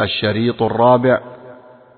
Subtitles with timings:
[0.00, 1.20] الشريط الرابع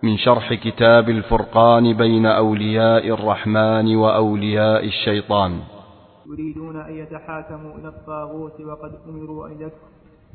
[0.03, 5.61] من شرح كتاب الفرقان بين أولياء الرحمن وأولياء الشيطان.
[6.27, 9.71] يريدون أن يتحاكموا إلى الطاغوت وقد أمروا أن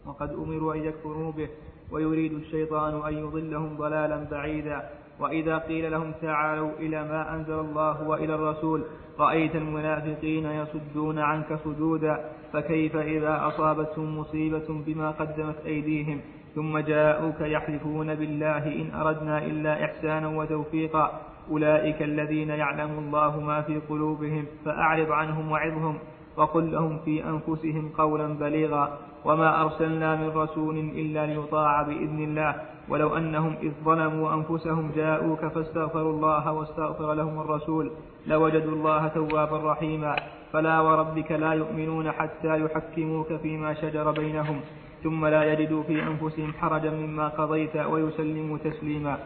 [0.05, 1.49] وقد أمروا أن يكفروا به
[1.91, 4.89] ويريد الشيطان أن يضلهم ضلالا بعيدا.
[5.19, 8.83] وإذا قيل لهم تعالوا إلى ما أنزل الله وإلى الرسول
[9.19, 16.21] رأيت المنافقين يصدون عنك صدودا فكيف إذا أصابتهم مصيبة بما قدمت أيديهم؟
[16.55, 21.11] ثم جاءوك يحلفون بالله إن أردنا إلا إحسانا وتوفيقا.
[21.51, 25.95] أولئك الذين يعلم الله ما في قلوبهم فأعرض عنهم وعظهم
[26.37, 28.97] وقل لهم في أنفسهم قولا بليغا.
[29.25, 32.55] وما أرسلنا من رسول إلا ليطاع بإذن الله.
[32.89, 37.91] ولو أنهم إذ ظلموا أنفسهم جاءوك فاستغفروا الله واستغفر لهم الرسول.
[38.27, 40.15] لوجدوا الله توابا رحيما.
[40.53, 44.61] فلا وربك لا يؤمنون حتى يحكموك فيما شجر بينهم.
[45.03, 49.17] ثم لا يجدوا في أنفسهم حرجا مما قضيت ويسلموا تسليما.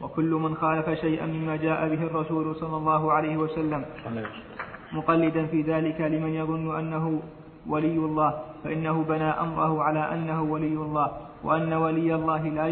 [0.00, 3.84] وكل من خالف شيئا مما جاء به الرسول صلى الله عليه وسلم
[4.92, 7.22] مقلدا في ذلك لمن يظن أنه
[7.68, 11.08] ولي الله فإنه بنى أمره على أنه ولي الله
[11.44, 12.66] وأن ولي الله لا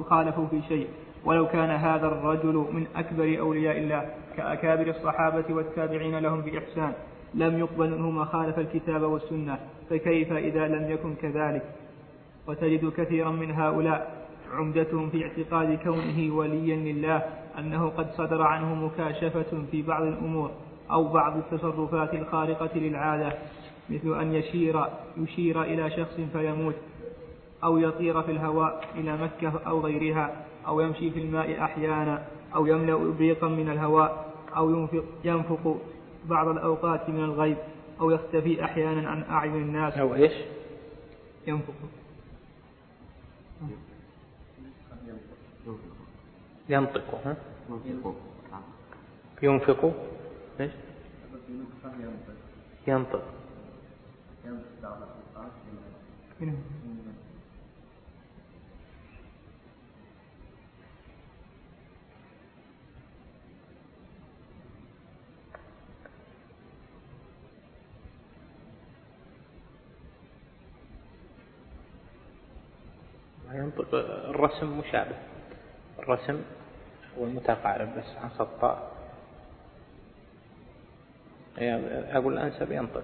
[0.00, 0.88] يخالف في شيء.
[1.24, 6.92] ولو كان هذا الرجل من أكبر أولياء الله كأكابر الصحابة والتابعين لهم بإحسان.
[7.34, 9.58] لم يقبل منه ما خالف الكتاب والسنة
[9.90, 11.62] فكيف إذا لم يكن كذلك؟
[12.46, 17.22] وتجد كثيرا من هؤلاء عمدتهم في اعتقاد كونه وليا لله
[17.58, 20.50] أنه قد صدر عنه مكاشفة في بعض الأمور
[20.90, 23.32] أو بعض التصرفات الخارقة للعادة
[23.90, 24.84] مثل أن يشير
[25.16, 26.74] يشير إلى شخص فيموت
[27.64, 32.22] أو يطير في الهواء إلى مكة أو غيرها أو يمشي في الماء أحيانا
[32.54, 35.76] أو يملأ إبريقا من الهواء أو ينفق, ينفق
[36.24, 37.56] بعض الأوقات من الغيب
[38.00, 39.94] أو يختفي أحيانا عن أعين الناس.
[39.94, 40.32] أو إيش؟
[41.46, 41.74] ينفق
[46.68, 47.20] ينطق.
[47.24, 47.36] ها؟
[49.42, 49.94] ينفق
[50.60, 50.70] إيش؟
[52.86, 53.22] ينطق.
[56.40, 56.79] ينطق
[73.54, 75.16] الرسم مشابه.
[75.98, 76.42] الرسم
[77.18, 78.92] هو المتقارب بس عن سطاء
[81.58, 83.02] أقول الأنسب ينطق.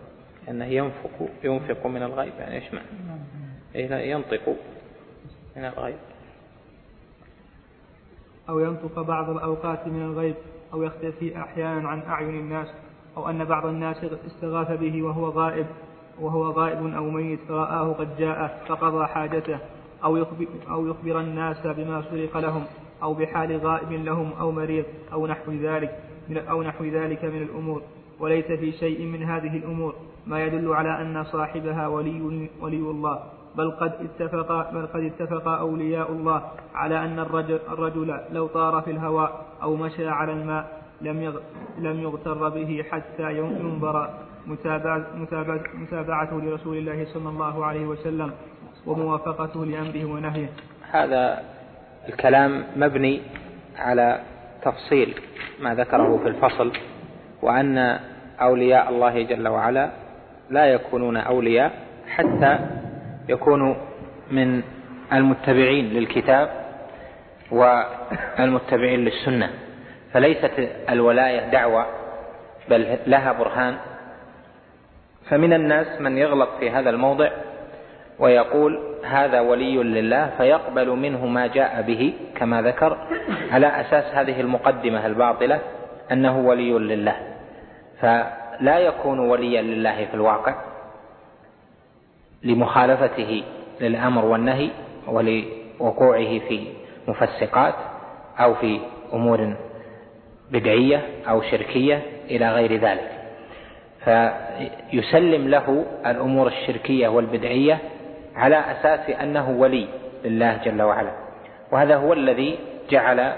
[0.49, 2.33] أنه ينفق ينفق من الغيب.
[2.39, 2.87] يعني إيش معنى؟
[3.75, 4.57] إيه ينطق
[5.57, 5.99] من الغيب.
[8.49, 10.35] أو ينطق بعض الأوقات من الغيب
[10.73, 12.69] أو يختفي أحيانا عن أعين الناس
[13.17, 13.97] أو أن بعض الناس
[14.27, 15.67] استغاث به وهو غائب
[16.21, 19.59] وهو غائب أو ميت فرآه قد جاء فقضى حاجته.
[20.05, 22.65] أو يخبر, أو يخبر الناس بما سرق لهم
[23.03, 25.99] أو بحال غائب لهم أو مريض أو نحو ذلك
[26.29, 27.83] من أو نحو ذلك من الأمور.
[28.21, 29.95] وليس في شيء من هذه الأمور
[30.27, 33.21] ما يدل على أن صاحبها ولي, ولي الله
[33.57, 36.43] بل قد اتفق بل قد اتفق أولياء الله
[36.75, 41.35] على أن الرجل, الرجل لو طار في الهواء أو مشى على الماء لم
[41.79, 44.11] لم يغتر به حتى ينظر
[45.75, 48.33] متابعته لرسول الله صلى الله عليه وسلم.
[48.87, 50.49] وموافقته لأمره ونهيه.
[50.93, 51.43] هذا
[52.09, 53.23] الكلام مبني
[53.79, 54.21] على
[54.63, 55.15] تفصيل
[55.61, 56.73] ما ذكره في الفصل
[57.43, 57.99] وأن
[58.41, 59.91] أولياء الله جل وعلا
[60.51, 61.73] لا يكونون أولياء
[62.09, 62.59] حتى
[63.29, 63.75] يكونوا
[64.31, 64.63] من
[65.13, 66.51] المتبعين للكتاب
[67.51, 69.51] والمتبعين للسنة.
[70.13, 70.53] فليست
[70.91, 71.87] الولاية دعوة
[72.69, 73.77] بل لها برهان.
[75.31, 77.31] فمن الناس من يغلط في هذا الموضع
[78.19, 82.97] ويقول هذا ولي لله فيقبل منه ما جاء به كما ذكر.
[83.51, 85.61] على أساس هذه المقدمة الباطلة
[86.13, 87.17] أنه ولي لله.
[88.01, 90.55] فلا يكون وليا لله في الواقع
[92.43, 93.43] لمخالفته
[93.81, 94.71] للأمر والنهي
[95.09, 96.67] ولوقوعه في
[97.09, 97.75] مفسقات
[98.41, 98.81] أو في
[99.13, 99.57] أمور
[100.51, 103.11] بدعية أو شركية إلى غير ذلك.
[104.05, 107.79] فيسلم له الأمور الشركية والبدعية
[108.37, 109.89] على أساس أنه ولي
[110.25, 111.11] لله جل وعلا.
[111.73, 112.59] وهذا هو الذي
[112.91, 113.33] جعل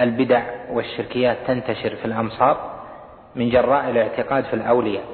[0.00, 2.70] البدع والشركيات تنتشر في الأمصار
[3.34, 5.04] من جراء الاعتقاد في الأولياء.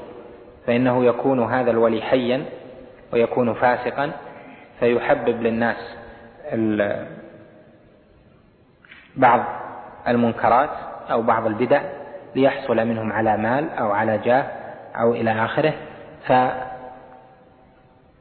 [0.67, 2.45] فإنه يكون هذا الولي حيا
[3.13, 4.11] ويكون فاسقا
[4.81, 5.77] فيحبب للناس
[9.17, 9.41] بعض
[10.09, 10.71] المنكرات
[11.11, 11.83] أو بعض البدع
[12.35, 14.45] ليحصل منهم على مال أو على جاه
[15.01, 15.73] أو إلى آخره.
[16.27, 16.33] ف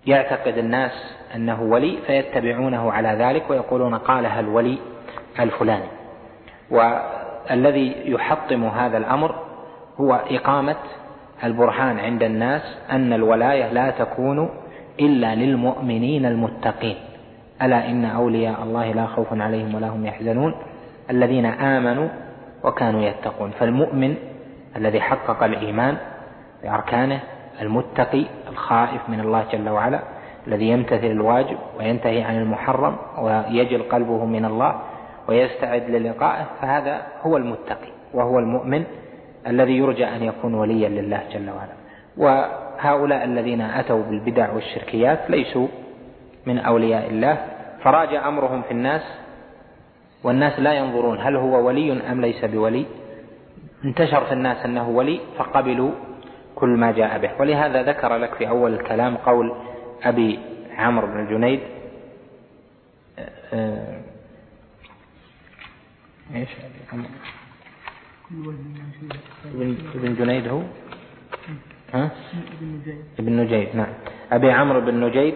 [0.05, 0.91] يعتقد الناس
[1.35, 4.77] أنه ولي فيتبعونه على ذلك ويقولون قالها الولي
[5.39, 5.87] الفلاني.
[6.71, 9.35] والذي يحطم هذا الأمر
[9.99, 10.75] هو إقامة
[11.43, 12.61] البرهان عند الناس
[12.91, 14.49] أن الولاية لا تكون
[14.99, 16.95] إلا للمؤمنين المتقين.
[17.61, 20.55] ألا إن أولياء الله لا خوف عليهم ولا هم يحزنون.
[21.09, 22.09] الذين آمنوا
[22.63, 23.51] وكانوا يتقون.
[23.51, 24.15] فالمؤمن
[24.75, 25.97] الذي حقق الإيمان
[26.63, 27.19] بأركانه
[27.61, 29.99] المتقي الخائف من الله جل وعلا
[30.47, 34.81] الذي يمتثل الواجب وينتهي عن المحرم ويجل قلبه من الله
[35.27, 38.83] ويستعد للقائه فهذا هو المتقي وهو المؤمن
[39.47, 41.73] الذي يرجى أن يكون وليا لله جل وعلا.
[42.17, 45.67] وهؤلاء الذين أتوا بالبدع والشركيات ليسوا
[46.45, 47.45] من أولياء الله
[47.83, 49.01] فراجع أمرهم في الناس
[50.23, 52.85] والناس لا ينظرون هل هو ولي أم ليس بولي.
[53.85, 55.91] انتشر في الناس أنه ولي فقبلوا
[56.61, 57.31] كل ما جاء به.
[57.39, 59.53] ولهذا ذكر لك في أول الكلام قول
[60.03, 60.39] أبي
[60.77, 61.59] عمرو بن الجنيد
[63.53, 64.01] آه،
[66.35, 66.49] إيش
[69.95, 70.61] ابن جنيد هو؟
[71.93, 72.11] ها؟
[73.19, 73.93] ابن نجيد نعم.
[74.31, 75.35] أبي عمرو بن نجيد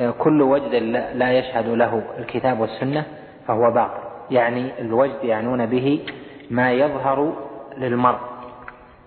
[0.00, 0.74] آه، كل وجد
[1.14, 3.04] لا يشهد له الكتاب والسنة
[3.46, 4.02] فهو باطل.
[4.30, 6.04] يعني الوجد يعنون به
[6.50, 7.48] ما يظهر
[7.78, 8.31] للمرء.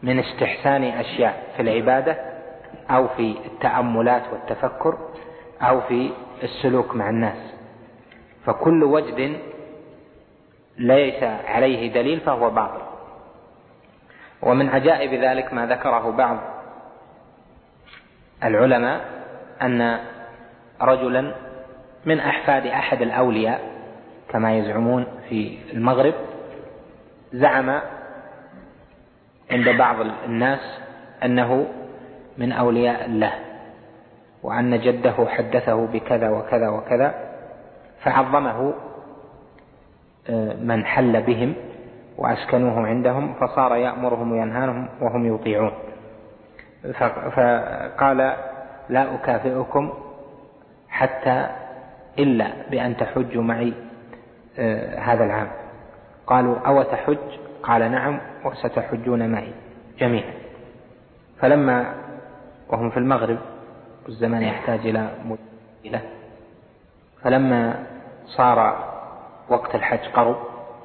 [0.05, 2.17] من استحسان أشياء في العبادة
[2.89, 4.97] أو في التأملات والتفكر
[5.61, 6.11] أو في
[6.43, 7.37] السلوك مع الناس.
[8.45, 9.37] فكل وجد
[10.77, 12.81] ليس عليه دليل فهو باطل.
[14.41, 16.37] ومن عجائب ذلك ما ذكره بعض
[18.43, 19.01] العلماء
[19.61, 19.99] أن
[20.81, 21.35] رجلا
[22.05, 23.61] من أحفاد أحد الأولياء
[24.29, 26.13] كما يزعمون في المغرب
[27.33, 27.79] زعم
[29.51, 29.95] عند بعض
[30.25, 30.59] الناس
[31.23, 31.67] أنه
[32.37, 33.33] من أولياء الله
[34.43, 37.15] وأن جده حدثه بكذا وكذا وكذا
[38.03, 38.73] فعظمه
[40.29, 41.55] آه، من حل بهم
[42.17, 45.71] وأسكنوه عندهم فصار يأمرهم وينهانهم وهم يطيعون.
[47.35, 48.17] فقال
[48.89, 49.93] لا أكافئكم
[50.89, 51.47] حتى
[52.19, 53.73] إلا بأن تحجوا معي
[54.59, 55.47] آه، هذا العام.
[56.27, 59.53] قالوا أو تحج قال نعم وستحجون معي
[59.99, 60.33] جميعا.
[61.39, 61.93] فلما
[62.69, 63.37] وهم في المغرب
[64.05, 66.01] والزمان يحتاج إلى مدة
[67.21, 67.85] فلما
[68.25, 68.85] صار
[69.49, 70.37] وقت الحج قرب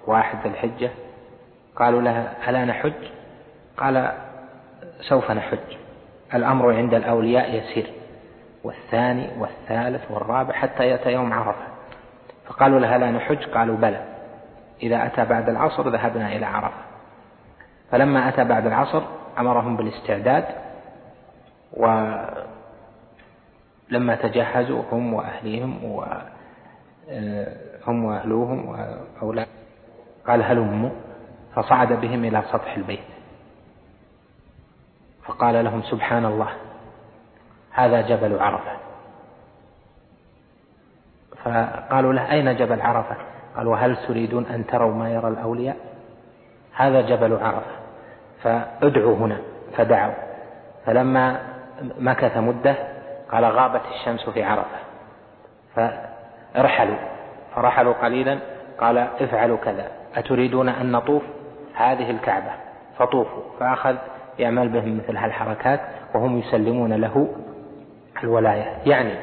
[0.07, 0.91] واحد الحجة
[1.77, 2.93] قالوا لها ألا نحج؟
[3.77, 4.13] قال
[5.01, 5.77] سوف نحج.
[6.35, 7.93] الأمر عند الأولياء يسير
[8.65, 11.67] والثاني والثالث والرابع حتى يأتي يوم عرفة.
[12.47, 14.10] فقالوا لها لا نحج؟ قالوا بلى.
[14.83, 16.83] إذا أتى بعد العصر ذهبنا إلى عرفة
[17.91, 19.03] فلما أتى بعد العصر
[19.39, 20.45] أمرهم بالاستعداد
[21.73, 22.45] ولما
[24.23, 26.23] تجهزوا هم وأهليهم وهم
[28.05, 29.47] وأهلوهم وأولاد.
[30.27, 30.91] قال هلموا
[31.55, 33.01] فصعد بهم إلى سطح البيت.
[35.25, 36.49] فقال لهم سبحان الله
[37.71, 38.73] هذا جبل عرفة.
[41.45, 43.17] فقالوا له أين جبل عرفة؟
[43.61, 45.77] قال وهل تريدون أن تروا ما يرى الأولياء؟
[46.77, 47.73] هذا جبل عرفة
[48.43, 49.39] فادعوا هنا
[49.77, 50.15] فدعوا.
[50.87, 51.41] فلما
[51.99, 52.75] مكث مدة
[53.33, 54.79] قال غابت الشمس في عرفة.
[56.55, 56.97] فرحلوا
[57.55, 58.39] فرحلوا قليلا
[58.79, 59.87] قال افعلوا كذا.
[60.17, 61.23] أتريدون أن نطوف؟
[61.75, 62.51] هذه الكعبة.
[62.99, 63.43] فطوفوا.
[63.61, 63.97] فأخذ
[64.39, 65.81] يعمل بهم مثل هالحركات
[66.15, 67.29] وهم يسلمون له
[68.23, 68.77] الولاية.
[68.87, 69.15] يعني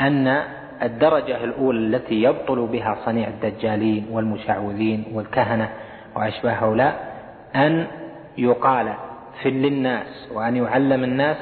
[0.00, 0.42] أن
[0.82, 5.68] الدرجة الأولى التي يبطل بها صنيع الدجالين والمشعوذين والكهنة
[6.16, 7.14] وأشباه هؤلاء
[7.56, 7.86] أن
[8.38, 8.92] يقال
[9.42, 11.36] في للناس وأن يعلم الناس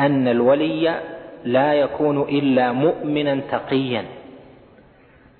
[0.00, 1.00] أن الولي
[1.44, 4.04] لا يكون إلا مؤمنا تقيا.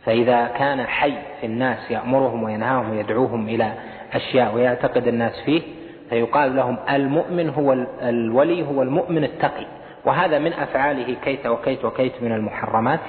[0.04, 3.72] فإذا كان حي في الناس يأمرهم وينهاهم ويدعوهم إلى
[4.12, 5.62] أشياء ويعتقد الناس فيه
[6.10, 7.72] فيقال لهم المؤمن هو
[8.02, 9.66] الولي هو المؤمن التقي.
[10.06, 13.00] وهذا من أفعاله كيت وكيت وكيت من المحرمات.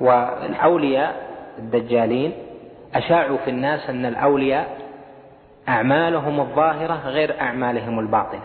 [0.00, 2.32] والأولياء الدجالين
[2.94, 4.78] أشاعوا في الناس أن الأولياء
[5.68, 8.44] أعمالهم الظاهرة غير أعمالهم الباطنة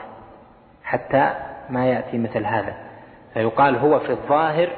[0.83, 1.33] حتى
[1.69, 2.75] ما يأتي مثل هذا.
[3.33, 4.69] فيقال هو في الظاهر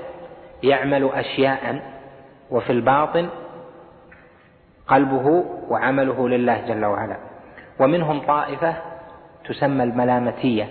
[0.63, 1.81] يعمل أشياء
[2.51, 3.29] وفي الباطن
[4.87, 7.17] قلبه وعمله لله جل وعلا.
[7.79, 8.75] ومنهم طائفة
[9.47, 10.67] تسمى الملامتية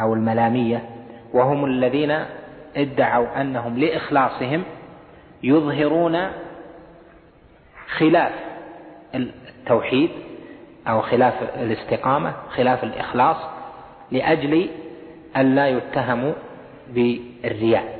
[0.00, 0.91] أو الملامية.
[1.32, 2.24] وهم الذين
[2.76, 4.64] ادعوا أنهم لإخلاصهم
[5.42, 6.26] يظهرون
[7.96, 8.32] خلاف
[9.14, 10.10] التوحيد
[10.88, 13.36] أو خلاف الاستقامة خلاف الإخلاص
[14.10, 14.68] لأجل
[15.36, 16.32] أن لا يتهموا
[16.88, 17.98] بالرياء.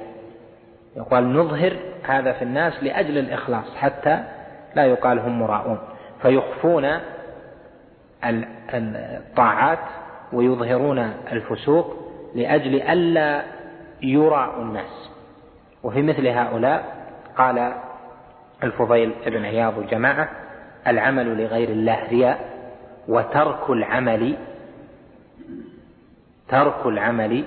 [0.97, 4.25] يقال نظهر هذا في الناس لأجل الإخلاص حتى
[4.77, 5.79] لا يقال هم مراؤون.
[6.23, 6.99] فيخفون
[8.75, 9.79] الطاعات
[10.33, 10.99] ويظهرون
[11.33, 12.02] الفسوق
[12.35, 13.43] لأجل ألا
[14.03, 15.11] يرى الناس.
[15.83, 17.73] وفي مثل هؤلاء قال
[18.63, 20.29] الفضيل بن عياض وجماعة
[20.87, 22.39] العمل لغير الله رياء
[23.09, 24.37] وترك العمل
[26.49, 27.45] ترك العمل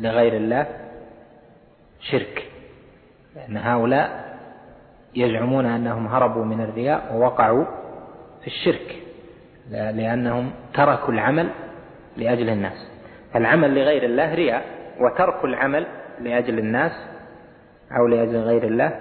[0.00, 0.66] لغير الله
[2.00, 2.50] شرك.
[3.36, 4.36] لأن هؤلاء
[5.14, 7.64] يزعمون أنهم هربوا من الرياء ووقعوا
[8.40, 9.02] في الشرك
[9.70, 11.50] لأنهم تركوا العمل
[12.16, 12.95] لأجل الناس.
[13.36, 14.64] العمل لغير الله رياء
[15.00, 15.86] وترك العمل
[16.20, 16.92] لأجل الناس
[17.98, 19.00] أو لأجل غير الله.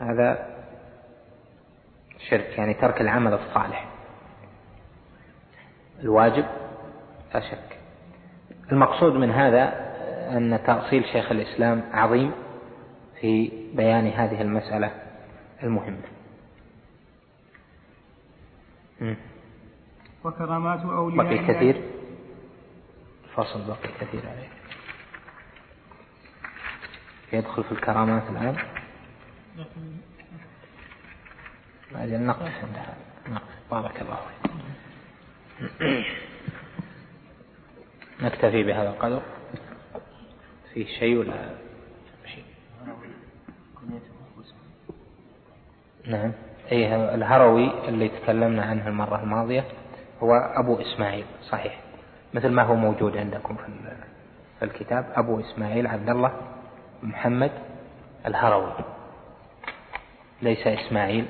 [0.00, 0.56] هذا
[2.30, 3.88] شرك يعني ترك العمل الصالح.
[6.00, 6.44] الواجب
[7.34, 7.78] لا شك.
[8.72, 9.86] المقصود من هذا
[10.30, 12.32] أن تأصيل شيخ الإسلام عظيم
[13.20, 14.90] في بيان هذه المسألة
[15.62, 16.06] المهمة.
[20.24, 21.82] وكرامات أولياء بقي كثير
[23.38, 24.48] الفصل بقي كثير عليه.
[27.32, 28.56] يدخل في الكرامات الآن.
[31.94, 32.96] أجل نقف عند هذا.
[33.28, 34.50] نقف بارك الله فيك.
[38.20, 39.22] نكتفي بهذا القدر.
[40.74, 41.54] في شيء ولا
[42.26, 42.44] شيء؟
[46.06, 46.32] نعم.
[46.72, 49.64] أي الهروي اللي تكلمنا عنه المرة الماضية
[50.20, 51.85] هو أبو إسماعيل صحيح.
[52.36, 53.68] مثل ما هو موجود عندكم في
[54.62, 56.32] الكتاب أبو إسماعيل عبد الله
[57.02, 57.50] محمد
[58.26, 58.72] الهروي.
[60.42, 61.26] ليس إسماعيل.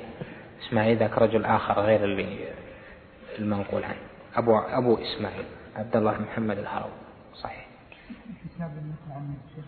[0.67, 2.47] إسماعيل ذاك رجل آخر غير اللي
[3.39, 4.01] المنقول عنه.
[4.35, 5.45] أبو أبو إسماعيل
[5.75, 6.91] عبد الله محمد الهروي.
[7.33, 7.67] صحيح.
[8.55, 8.71] كتاب
[9.11, 9.65] عن الشيخ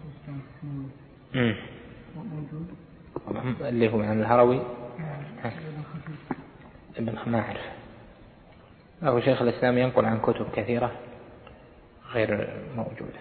[2.15, 2.67] موجود؟
[3.61, 4.61] اللي هو عن الهروي؟
[6.97, 7.65] ابن ما أعرف.
[9.03, 10.91] أبو شيخ الإسلام ينقل عن كتب كثيرة.
[12.13, 13.19] غير موجودة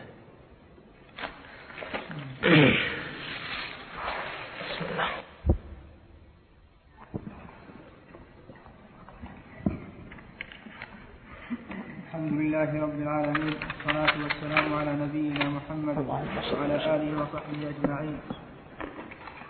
[12.06, 18.18] الحمد لله رب العالمين والصلاة والسلام على نبينا محمد وعلى آله وصحبه أجمعين.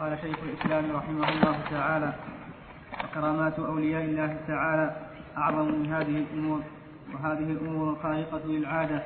[0.01, 2.13] قال شيخ الإسلام رحمه الله تعالى
[3.05, 4.87] وكرامات أولياء الله تعالى
[5.39, 6.61] أعظم من هذه الأمور
[7.15, 9.03] وهذه الأمور الخارقة للعادة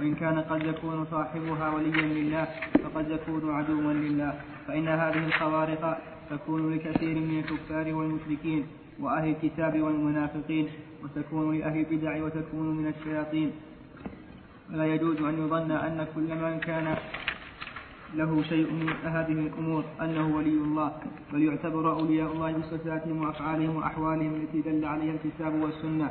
[0.00, 2.46] وإن كان قد يكون صاحبها وليا لله
[2.84, 4.32] فقد يكون عدوا لله.
[4.66, 5.98] فإن هذه الخوارق
[6.30, 8.66] تكون لكثير من الكفار والمشركين
[9.00, 10.66] وأهل الكتاب والمنافقين
[11.04, 13.50] وتكون لأهل البدع وتكون من الشياطين.
[14.72, 16.96] فلا يجوز أن يظن أن كل من كان
[18.14, 20.92] له شيء من هذه الأمور أنه ولي الله
[21.32, 26.10] بل يعتبر أولياء الله بصفاتهم وأفعالهم وأحوالهم التي دل عليها الكتاب والسنة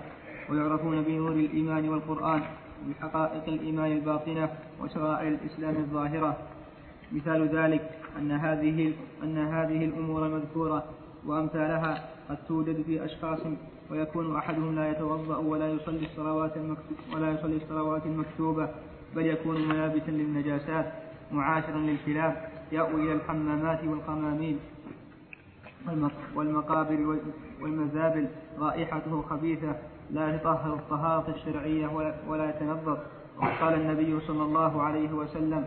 [0.50, 2.42] ويعرفون بنور الإيمان والقرآن.
[2.88, 4.50] وبحقائق الإيمان الباطنة
[4.82, 6.38] وشرائع الإسلام الظاهرة.
[7.12, 10.84] مثال ذلك أن هذه أن هذه الأمور المذكورة
[11.26, 13.40] وأمثالها قد توجد في أشخاص
[13.92, 16.54] ويكون أحدهم لا يتوضأ ولا يصلي الصلوات
[17.14, 18.70] ولا يصلي الصلوات المكتوبة
[19.16, 20.94] بل يكون ملابسا للنجاسات
[21.32, 24.60] معاشرا للكلاب يأوي إلى الحمامات والقمامين
[26.36, 27.18] والمقابر
[27.62, 28.28] والمزابل
[28.60, 29.76] رائحته خبيثة
[30.14, 31.88] لا يطهر الطهارة الشرعية
[32.28, 32.98] ولا يتنظف
[33.38, 35.66] وقال النبي صلى الله عليه وسلم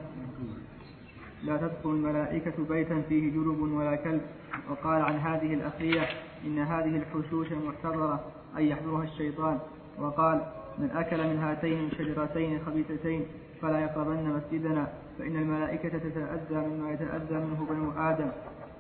[1.45, 4.23] لا تدخل الملائكة بيتا فيه جرب ولا كلب.
[4.71, 6.07] وقال عن هذه الأخية
[6.47, 8.21] إن هذه الحشوش المحتضرة
[8.59, 9.59] أن يحضرها الشيطان.
[9.99, 10.41] وقال
[10.79, 13.27] من أكل من هاتين الشجرتين خبيثتين
[13.63, 14.87] فلا يقربن مسجدنا
[15.19, 18.31] فإن الملائكة تتأذى مما يتأذى منه بنو آدم.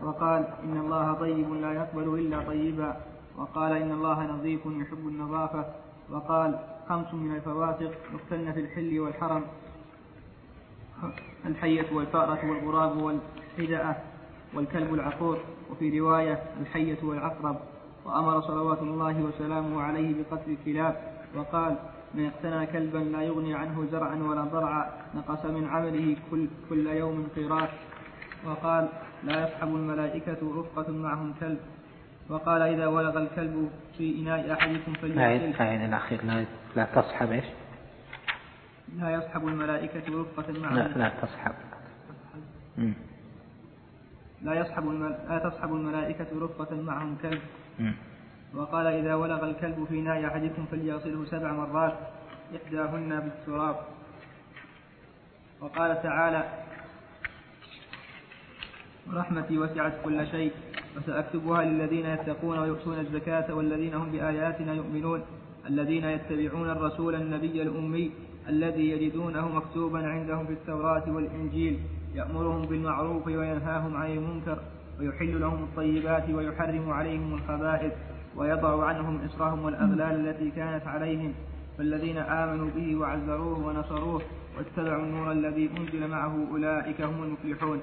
[0.02, 2.96] وقال إن الله طيب لا يقبل إلا طيبا.
[3.36, 5.64] وقال إن الله نظيف يحب النظافة.
[6.10, 9.44] وقال خمس من الفواسق يقتلن في الحل والحرم.
[11.46, 13.96] الحية والفأرة والغراب والحدأة
[14.54, 15.38] والكلب العقور.
[15.70, 17.56] وفي رواية الحية والعقرب.
[18.04, 20.94] وأمر صلوات الله وسلامه عليه بقتل الكلاب.
[21.36, 21.76] وقال
[22.14, 24.90] من اقتنى كلبا لا يغني عنه زرعا ولا ضرعا.
[25.14, 27.68] نقص من عمله كل, كل يوم قيراط.
[28.46, 28.88] وقال
[29.24, 31.58] لا يصحب الملائكة رفقة معهم كلب.
[32.28, 35.42] وقال إذا ولغ الكلب في إناء أحدكم أعيد
[35.82, 36.24] الأخير.
[36.24, 36.44] لا,
[36.76, 37.44] لا تصحب إيش؟
[38.98, 41.54] لا يصحب الملائكة رفقة معهم لا لا تصحب.
[44.42, 44.88] لا يصحب
[45.28, 47.40] لا تصحب الملائكة رفقة معهم كلب
[48.54, 51.98] وقال إذا ولغ الكلب في ناء أحدكم فليغسله سبع مرات
[52.56, 53.76] إحداهن بالتراب.
[55.60, 56.42] وقال تعالى
[59.06, 60.52] ورحمتي وسعت كل شيء.
[60.96, 65.20] وسأكتبها للذين يتقون ويؤتون الزكاة والذين هم بآياتنا يؤمنون
[65.68, 68.10] الذين يتبعون الرسول النبي الأمي
[68.48, 71.78] الذي يجدونه مكتوبا عندهم في التوراة والإنجيل
[72.14, 74.58] يأمرهم بالمعروف وينهاهم عن المنكر
[75.00, 77.92] ويحل لهم الطيبات ويحرم عليهم الخبائث
[78.36, 81.32] ويضع عنهم إصرهم والأغلال التي كانت عليهم.
[81.78, 84.22] فالذين آمنوا به وعزروه ونصروه
[84.58, 87.80] واتبعوا النور الذي أنزل معه أولئك هم المفلحون.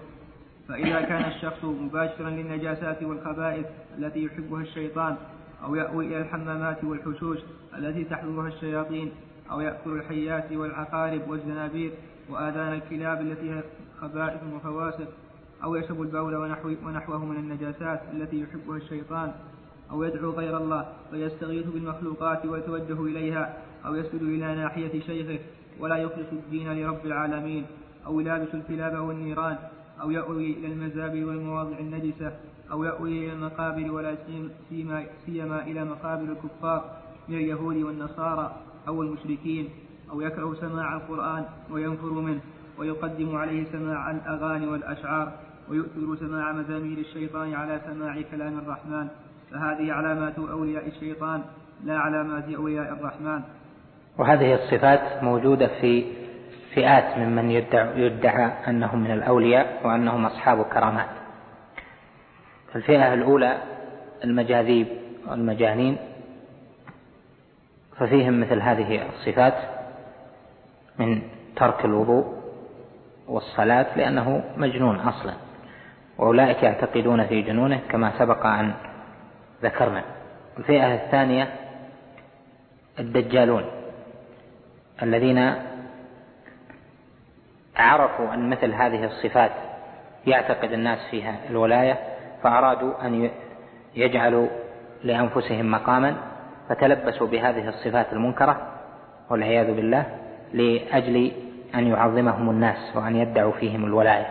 [0.73, 3.65] فإذا كان الشخص مباشرا للنجاسات والخبائث
[3.97, 5.15] التي يحبها الشيطان
[5.63, 7.37] أو يأوي إلى الحمامات والحشوش
[7.77, 9.11] التي تحضرها الشياطين
[9.51, 11.91] أو يأكل الحيات والعقارب والزنابير
[12.29, 13.63] وآذان الكلاب التي هي
[14.01, 15.07] خبائث وفواسق
[15.63, 19.31] أو يشرب البول ونحو ونحوه من النجاسات التي يحبها الشيطان
[19.91, 25.39] أو يدعو غير الله ويستغيث بالمخلوقات ويتوجه إليها أو يسجد إلى ناحية شيخه
[25.79, 27.65] ولا يخلص الدين لرب العالمين
[28.05, 29.57] أو يلابس الكلاب والنيران.
[30.01, 32.31] أو يأوي إلى المزابل والمواضع النجسة
[32.71, 34.15] أو يأوي إلى المقابر ولا
[34.69, 36.85] سيما, سيما إلى مقابر الكفار
[37.29, 38.55] من اليهود والنصارى
[38.87, 39.69] أو المشركين
[40.11, 42.41] أو يكره سماع القرآن وينفر منه
[42.77, 45.31] ويقدم عليه سماع الأغاني والأشعار
[45.69, 49.07] ويؤثر سماع مزامير الشيطان على سماع كلام الرحمن.
[49.51, 51.41] فهذه علامات أولياء الشيطان
[51.83, 53.41] لا علامات أولياء الرحمن.
[54.17, 56.22] وهذه الصفات موجودة في
[56.75, 61.09] فئات ممن يدعى, يدعى أنهم من الأولياء وأنهم أصحاب كرامات
[62.75, 63.57] الفئة الأولى
[64.23, 64.87] المجاذيب
[65.27, 65.97] والمجانين
[67.97, 69.53] ففيهم مثل هذه الصفات
[70.99, 71.21] من
[71.55, 72.43] ترك الوضوء
[73.27, 75.33] والصلاة لأنه مجنون أصلا
[76.17, 78.73] وأولئك يعتقدون في جنونه كما سبق أن
[79.63, 80.03] ذكرنا.
[80.57, 81.53] الفئة الثانية
[82.99, 83.65] الدجالون
[85.01, 85.53] الذين
[87.77, 89.51] عرفوا أن مثل هذه الصفات
[90.27, 91.99] يعتقد الناس فيها الولاية
[92.43, 93.29] فأرادوا أن
[93.95, 94.47] يجعلوا
[95.03, 96.15] لأنفسهم مقاما
[96.69, 98.67] فتلبسوا بهذه الصفات المنكرة
[99.29, 100.05] والعياذ بالله
[100.53, 101.31] لأجل
[101.75, 104.27] أن يعظمهم الناس وأن يدعوا فيهم الولاية.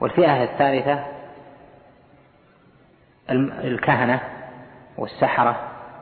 [0.00, 1.04] والفئة الثالثة
[3.64, 4.20] الكهنة
[4.98, 5.56] والسحرة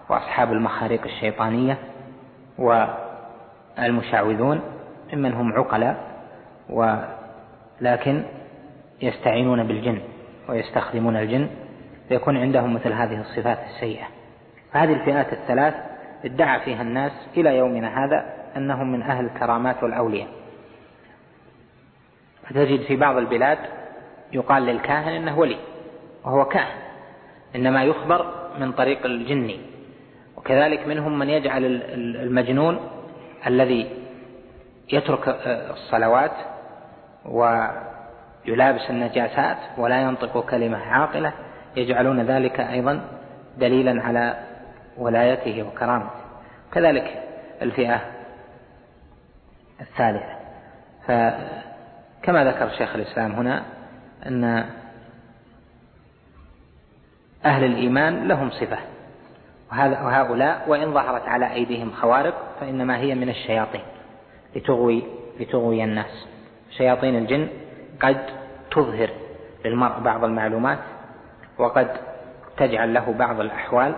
[0.09, 1.79] وأصحاب المخاريق الشيطانية
[3.79, 4.61] والمشعوذون
[5.13, 6.08] ممن هم عقلاء
[6.71, 8.23] ولكن
[9.03, 10.01] يستعينون بالجن
[10.49, 11.49] ويستخدمون الجن
[12.09, 14.07] فيكون عندهم مثل هذه الصفات السيئة.
[14.73, 15.75] فهذه الفئات الثلاث
[16.25, 20.29] ادعى فيها الناس إلى يومنا هذا أنهم من أهل الكرامات والأولياء
[22.49, 23.59] فتجد في بعض البلاد
[24.33, 25.57] يقال للكاهن إنه ولي
[26.25, 26.79] وهو كاهن
[27.57, 29.61] إنما يخبر من طريق الجني.
[30.37, 32.81] وكذلك منهم من يجعل المجنون
[33.47, 33.91] الذي
[34.93, 35.29] يترك
[35.71, 36.33] الصلوات
[37.25, 41.33] ويلابس النجاسات ولا ينطق كلمة عاقلة
[41.77, 43.01] يجعلون ذلك أيضا
[43.59, 44.37] دليلا على
[44.97, 46.11] ولايته وكرامته.
[46.73, 47.23] كذلك
[47.63, 48.01] الفئة
[49.81, 50.39] الثالثة.
[51.07, 53.63] فكما ذكر شيخ الإسلام هنا
[54.27, 54.65] أن
[57.45, 58.79] أهل الإيمان لهم صفة
[59.73, 63.83] وهؤلاء وإن ظهرت على أيديهم خوارق فإنما هي من الشياطين
[64.57, 65.03] لتغوي
[65.41, 66.27] لتغوي الناس.
[66.77, 67.49] شياطين الجن
[68.01, 68.17] قد
[68.71, 69.11] تظهر
[69.65, 70.79] للمرء بعض المعلومات
[71.59, 71.89] وقد
[72.57, 73.95] تجعل له بعض الأحوال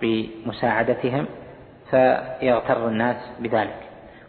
[0.00, 1.26] بمساعدتهم
[1.90, 3.76] فيغتر الناس بذلك.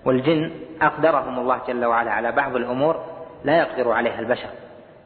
[0.05, 3.05] والجن أقدرهم الله جل وعلا على بعض الأمور
[3.43, 4.49] لا يقدر عليها البشر.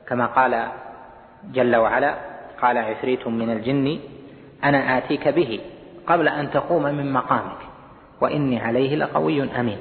[0.08, 0.68] كما قال
[1.52, 2.16] جل وعلا
[2.62, 4.00] قال عفريت من الجن
[4.64, 5.60] أنا آتيك به
[6.08, 7.58] قبل أن تقوم من مقامك
[8.22, 9.78] وإني عليه لقوي أمين.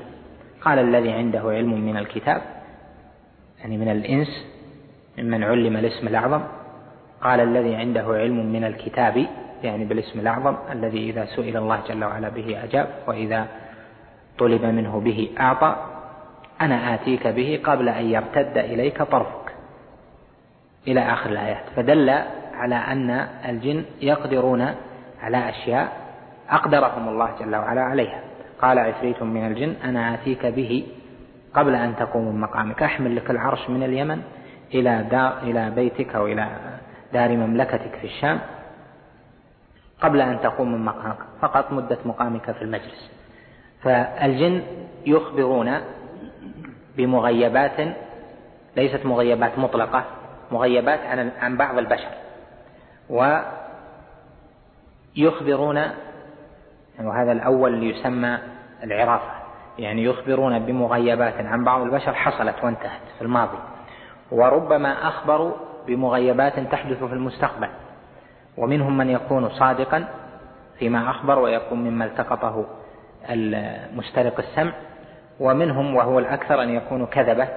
[0.60, 2.55] قال الذي عنده علم من الكتاب
[3.60, 4.46] يعني من الإنس
[5.18, 6.42] ممن علم الاسم الأعظم.
[7.20, 9.26] قال الذي عنده علم من الكتاب
[9.64, 13.46] يعني بالاسم الأعظم الذي إذا سئل الله جل وعلا به أجاب وإذا
[14.38, 15.76] طلب منه به أعطى
[16.60, 19.52] أنا آتيك به قبل أن يرتد إليك طرفك.
[20.88, 21.64] إلى آخر الآيات.
[21.76, 22.10] فدل
[22.54, 23.10] على أن
[23.48, 24.74] الجن يقدرون
[25.22, 25.92] على أشياء
[26.50, 28.20] أقدرهم الله جل وعلا عليها.
[28.62, 30.86] قال عفريت من الجن أنا آتيك به
[31.56, 32.82] قبل أن تقوم من مقامك.
[32.82, 34.22] أحمل لك العرش من اليمن
[34.74, 36.48] إلى دار إلى بيتك أو إلى
[37.12, 38.40] دار مملكتك في الشام
[40.00, 41.18] قبل أن تقوم من مقامك.
[41.40, 43.10] فقط مدة مقامك في المجلس.
[43.82, 44.62] فالجن
[45.06, 45.80] يخبرون
[46.96, 47.96] بمغيبات
[48.76, 50.04] ليست مغيبات مطلقة
[50.52, 52.10] مغيبات عن عن بعض البشر.
[55.16, 55.82] ويخبرون
[57.00, 58.38] وهذا الأول يسمى
[58.84, 59.45] العرافة.
[59.78, 63.58] يعني يخبرون بمغيبات عن بعض البشر حصلت وانتهت في الماضي.
[64.30, 65.52] وربما أخبروا
[65.86, 67.68] بمغيبات تحدث في المستقبل.
[68.56, 70.08] ومنهم من يكون صادقا
[70.78, 72.66] فيما أخبر ويكون مما التقطه
[73.30, 74.72] المسترق السمع.
[75.40, 77.48] ومنهم وهو الأكثر أن يكونوا كذبة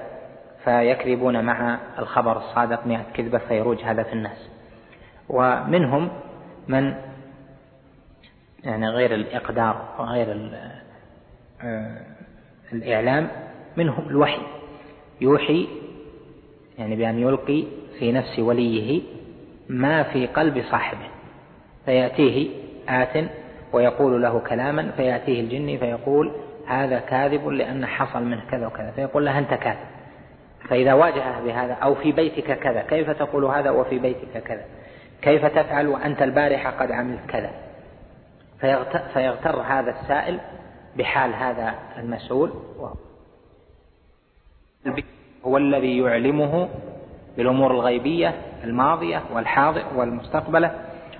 [0.64, 4.50] فيكذبون مع الخبر الصادق مئة كذبة فيروج هذا في الناس.
[5.28, 6.10] ومنهم
[6.68, 6.94] من
[8.64, 10.32] يعني غير الإقدار وغير
[12.72, 13.28] الإعلام
[13.76, 14.42] منهم الوحي.
[15.20, 15.68] يوحي
[16.78, 17.64] يعني بأن يلقي
[17.98, 19.02] في نفس وليه
[19.68, 21.08] ما في قلب صاحبه.
[21.84, 22.50] فيأتيه
[22.88, 23.24] آت
[23.72, 26.32] ويقول له كلاما فيأتيه الجني فيقول
[26.66, 28.90] هذا كاذب لأن حصل منه كذا وكذا.
[28.90, 29.86] فيقول له أنت كاذب.
[30.68, 34.64] فإذا واجهه بهذا أو في بيتك كذا كيف تقول هذا وفي بيتك كذا؟
[35.22, 37.50] كيف تفعل وأنت البارحة قد عملت كذا؟
[39.14, 40.40] فيغتر هذا السائل
[40.96, 42.52] بحال هذا المسؤول.
[45.44, 46.68] هو الذي يعلمه
[47.36, 50.74] بالأمور الغيبية الماضية والحاضر والمستقبلة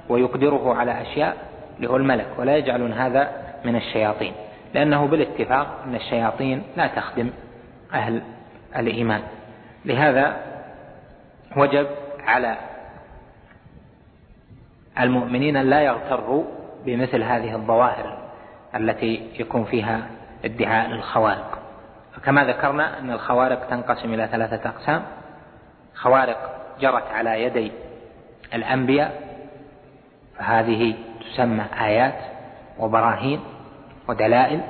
[0.08, 1.36] ويقدره على أشياء
[1.80, 3.30] له الملك ولا يجعلون هذا
[3.64, 4.32] من الشياطين
[4.74, 7.30] لأنه بالاتفاق أن الشياطين لا تخدم
[7.92, 8.22] أهل
[8.76, 9.22] الإيمان.
[9.84, 10.36] لهذا
[11.56, 11.86] وجب
[12.26, 12.56] على
[15.00, 16.44] المؤمنين لا يغتروا
[16.86, 18.19] بمثل هذه الظواهر.
[18.74, 20.06] التي يكون فيها
[20.44, 21.58] ادعاء للخوارق.
[22.16, 25.02] فكما ذكرنا أن الخوارق تنقسم إلى ثلاثة أقسام.
[25.94, 27.72] خوارق جرت على يدي
[28.54, 29.20] الأنبياء
[30.38, 32.18] فهذه تسمى آيات
[32.78, 33.40] وبراهين
[34.08, 34.60] ودلائل.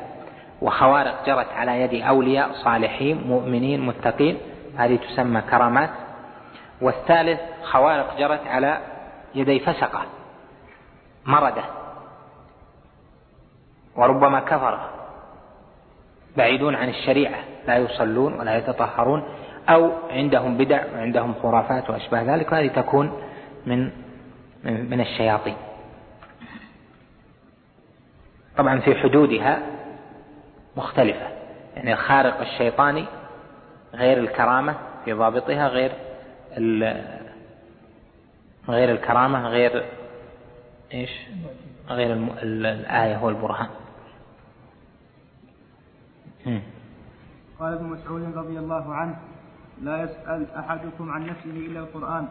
[0.62, 4.38] وخوارق جرت على يد أولياء صالحين مؤمنين متقين
[4.76, 5.90] هذه تسمى كرامات.
[6.80, 8.78] والثالث خوارق جرت على
[9.34, 10.02] يدي فسقة
[11.26, 11.79] مردة.
[13.96, 14.90] وربما كفرة
[16.36, 19.22] بعيدون عن الشريعة لا يصلون ولا يتطهرون
[19.68, 23.22] أو عندهم بدع وعندهم خرافات وأشباه ذلك وهذه تكون
[23.66, 23.90] من
[24.64, 25.56] من الشياطين.
[28.56, 29.62] طبعا في حدودها
[30.76, 31.28] مختلفة.
[31.76, 33.04] يعني الخارق الشيطاني
[33.94, 34.74] غير الكرامة
[35.04, 35.92] في ضابطها غير
[38.68, 39.84] غير الكرامة غير
[40.94, 41.10] إيش؟
[41.90, 43.70] غير الآية والبرهان.
[47.58, 49.16] قال ابن مسعود رضي الله عنه:
[49.82, 52.28] لا يسأل أحدكم عن نفسه إلا القرآن.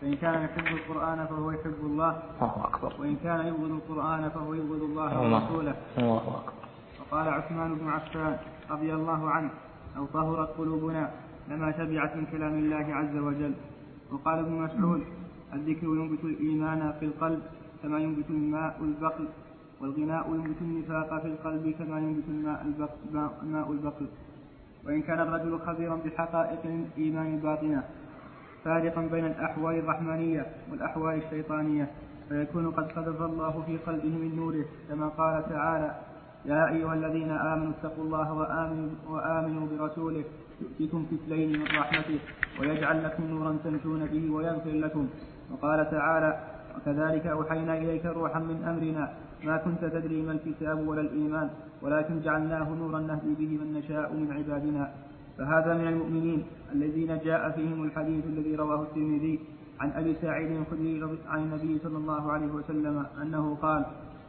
[0.00, 2.22] فإن كان يحب القرآن فهو يحب الله.
[2.42, 2.92] الله أكبر.
[2.98, 5.74] وإن كان يبغض القرآن فهو يبغض الله ورسوله.
[5.98, 6.62] الله أكبر.
[7.00, 8.38] وقال عثمان بن عفان
[8.70, 9.50] رضي الله عنه
[9.96, 11.10] لو طهرت قلوبنا
[11.48, 13.54] لما تبعت من كلام الله عز وجل.
[14.12, 15.02] وقال ابن مسعود
[15.52, 17.42] الذكر ينبت الإيمان في القلب.
[17.82, 19.28] كما ينبت الماء البقل
[19.80, 24.06] والغناء ينبت النفاق في القلب كما ينبت الماء البقل, الماء البقل
[24.86, 27.82] وإن كان الرجل خبيرا بحقائق الإيمان الباطنة
[28.64, 31.90] فارقا بين الأحوال الرحمانية والأحوال الشيطانية
[32.28, 35.90] فيكون قد قذف الله في قلبه من نوره كما قال تعالى
[36.44, 40.24] يا أيها الذين آمنوا اتقوا الله وآمنوا, وآمنوا برسوله
[40.60, 42.18] يؤتكم كفلين من رحمته
[42.60, 45.08] ويجعل لكم نورا تمشون به ويغفر لكم.
[45.50, 46.40] وقال تعالى
[46.76, 49.04] وكذلك أوحينا إليك روحا من أمرنا.
[49.44, 51.48] ما كنت تدري ما الكتاب ولا الإيمان
[51.82, 54.84] ولكن جعلناه نورا نهدي به من نشاء من عبادنا.
[55.38, 56.40] فهذا من المؤمنين
[56.72, 59.40] الذين جاء فيهم الحديث الذي رواه الترمذي
[59.80, 63.84] عن أبي سعيد الخدري عن النبي صلى الله عليه وسلم أنه قال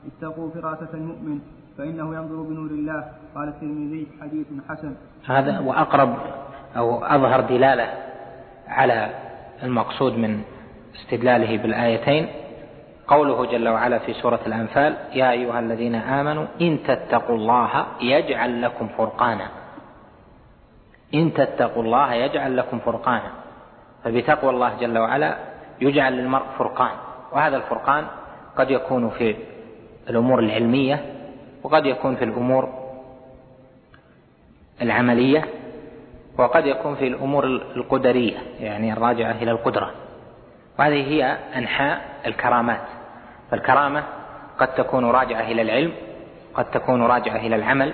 [0.08, 1.40] اتقوا فراسه المؤمن
[1.78, 3.02] فإنه ينظر بنور الله.
[3.36, 4.94] قال الترمذي حديث حسن.
[5.26, 6.18] هذا وأقرب
[6.78, 7.88] أو أظهر دلالة
[8.68, 9.10] على
[9.64, 10.42] المقصود من
[10.96, 12.28] استدلاله بالآيتين
[13.08, 18.88] قوله جل وعلا في سورة الأنفال يا أيها الذين آمنوا إن تتقوا الله يجعل لكم
[18.88, 19.48] فرقانا.
[21.14, 23.32] إن تتقوا الله يجعل لكم فرقانا.
[24.04, 25.38] فبتقوى الله جل وعلا
[25.82, 26.92] يجعل للمرء فرقان.
[27.32, 28.06] وهذا الفرقان
[28.58, 29.36] قد يكون في
[30.10, 31.06] الأمور العلمية
[31.64, 32.70] وقد يكون في الأمور
[34.82, 35.46] العملية
[36.38, 39.92] وقد يكون في الأمور القدرية يعني الراجعة إلى القدرة.
[40.80, 42.82] وهذه هي أنحاء الكرامات.
[43.52, 44.04] فالكرامة
[44.60, 45.92] قد تكون راجعة إلى العلم
[46.54, 47.94] قد تكون راجعة إلى العمل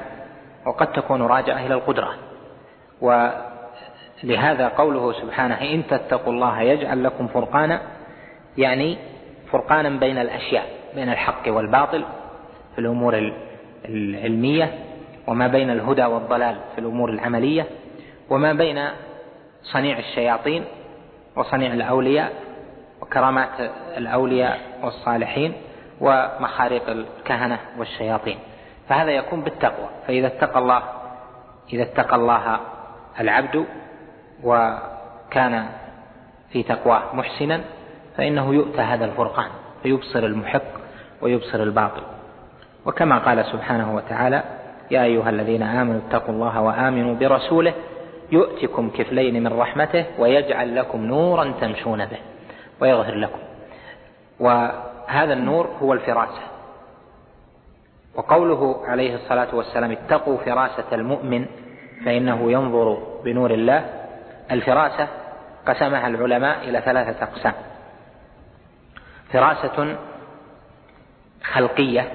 [0.65, 2.13] وقد تكون راجعة إلى القدرة.
[4.23, 7.81] ولهذا قوله سبحانه إن تتقوا الله يجعل لكم فرقانا
[8.57, 8.97] يعني
[9.51, 10.65] فرقانا بين الأشياء
[10.95, 12.05] بين الحق والباطل
[12.75, 13.33] في الأمور
[13.85, 14.73] العلمية
[15.27, 17.65] وما بين الهدى والضلال في الأمور العملية
[18.29, 18.87] وما بين
[19.63, 20.65] صنيع الشياطين
[21.35, 22.33] وصنيع الأولياء
[23.09, 23.49] وكرامات
[23.97, 25.53] الأولياء والصالحين
[26.01, 28.37] ومخاريق الكهنة والشياطين.
[28.89, 29.89] فهذا يكون بالتقوى.
[30.07, 30.81] فإذا اتقى الله
[31.73, 32.59] إذا اتقى الله
[33.19, 33.65] العبد
[34.43, 35.65] وكان
[36.51, 37.61] في تقواه محسنا
[38.17, 39.49] فإنه يؤتى هذا الفرقان
[39.83, 40.61] فيبصر المحق
[41.21, 42.03] ويبصر الباطل.
[42.85, 44.43] وكما قال سبحانه وتعالى
[44.91, 47.73] يا أيها الذين آمنوا اتقوا الله وآمنوا برسوله
[48.31, 52.17] يؤتكم كفلين من رحمته ويجعل لكم نورا تمشون به.
[52.81, 53.39] ويغفر لكم.
[54.39, 56.41] وهذا النور هو الفراسة
[58.15, 61.45] وقوله عليه الصلاة والسلام اتقوا فراسة المؤمن
[62.05, 63.89] فإنه ينظر بنور الله.
[64.51, 65.07] الفراسة
[65.67, 67.53] قسمها العلماء إلى ثلاثة أقسام.
[69.33, 69.97] فراسة
[71.43, 72.11] خلقية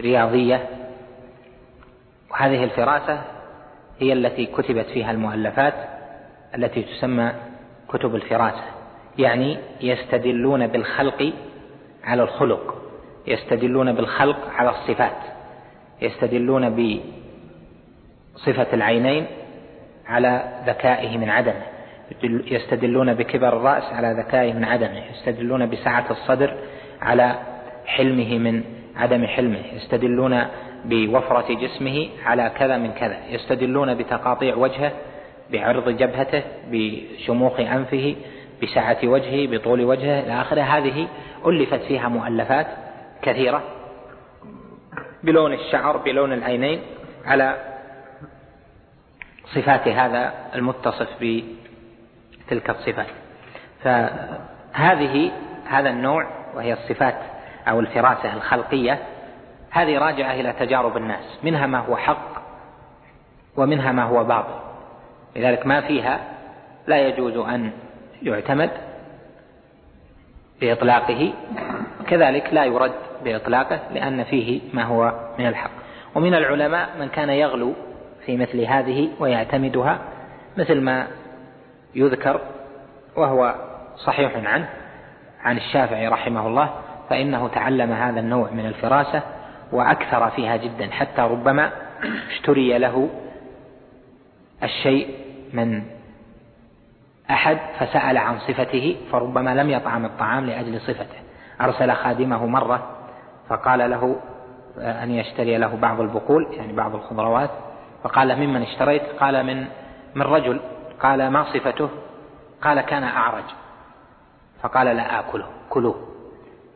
[0.00, 0.68] رياضية.
[2.30, 3.22] وهذه الفراسة
[3.98, 5.74] هي التي كتبت فيها المؤلفات
[6.54, 7.32] التي تسمى
[7.88, 8.64] كتب الفراسة
[9.18, 11.32] يعني يستدلون بالخلق
[12.04, 12.74] على الخلق
[13.26, 15.16] يستدلون بالخلق على الصفات
[16.02, 16.70] يستدلون
[18.36, 19.26] بصفة العينين
[20.06, 21.62] على ذكائه من عدمه
[22.24, 26.54] يستدلون بكبر الرأس على ذكائه من عدمه يستدلون بسعة الصدر
[27.02, 27.34] على
[27.86, 28.62] حلمه من
[28.96, 30.42] عدم حلمه يستدلون
[30.84, 34.92] بوفرة جسمه على كذا من كذا يستدلون بتقاطيع وجهه
[35.52, 38.16] بعرض جبهته بشموخ أنفه
[38.62, 40.62] بسعة وجهه بطول وجهه إلى آخره.
[40.62, 41.08] هذه
[41.46, 42.66] ألفت فيها مؤلفات
[43.22, 43.62] كثيرة.
[45.22, 46.82] بلون الشعر بلون العينين
[47.24, 47.56] على
[49.54, 53.06] صفات هذا المتصف بتلك الصفات.
[53.82, 55.32] فهذه
[55.68, 57.16] هذا النوع وهي الصفات
[57.68, 58.98] أو الفراسة الخلقية
[59.70, 61.38] هذه راجعة إلى تجارب الناس.
[61.42, 62.42] منها ما هو حق
[63.56, 64.60] ومنها ما هو باطل.
[65.36, 66.20] لذلك ما فيها
[66.86, 67.72] لا يجوز أن
[68.22, 68.70] يعتمد
[70.60, 71.32] بإطلاقه
[72.06, 72.92] كذلك لا يرد
[73.24, 75.70] بإطلاقه لأن فيه ما هو من الحق.
[76.14, 77.74] ومن العلماء من كان يغلو
[78.26, 79.98] في مثل هذه ويعتمدها
[80.56, 81.06] مثل ما
[81.94, 82.40] يذكر
[83.16, 83.54] وهو
[83.96, 84.68] صحيح عنه
[85.44, 86.70] عن الشافعي رحمه الله
[87.10, 89.22] فإنه تعلم هذا النوع من الفراسة
[89.72, 91.70] وأكثر فيها جدا حتى ربما
[92.30, 93.08] اشتري له
[94.62, 95.08] الشيء
[95.52, 95.82] من
[97.30, 101.18] أحد فسأل عن صفته فربما لم يطعم الطعام لأجل صفته.
[101.60, 102.86] أرسل خادمه مرة
[103.48, 104.16] فقال له
[104.78, 107.50] أن يشتري له بعض البقول يعني بعض الخضروات.
[108.02, 109.66] فقال ممن اشتريت؟ قال من
[110.14, 110.60] من رجل.
[111.00, 111.88] قال ما صفته؟
[112.62, 113.44] قال كان أعرج.
[114.62, 116.08] فقال لا آكله كلوه.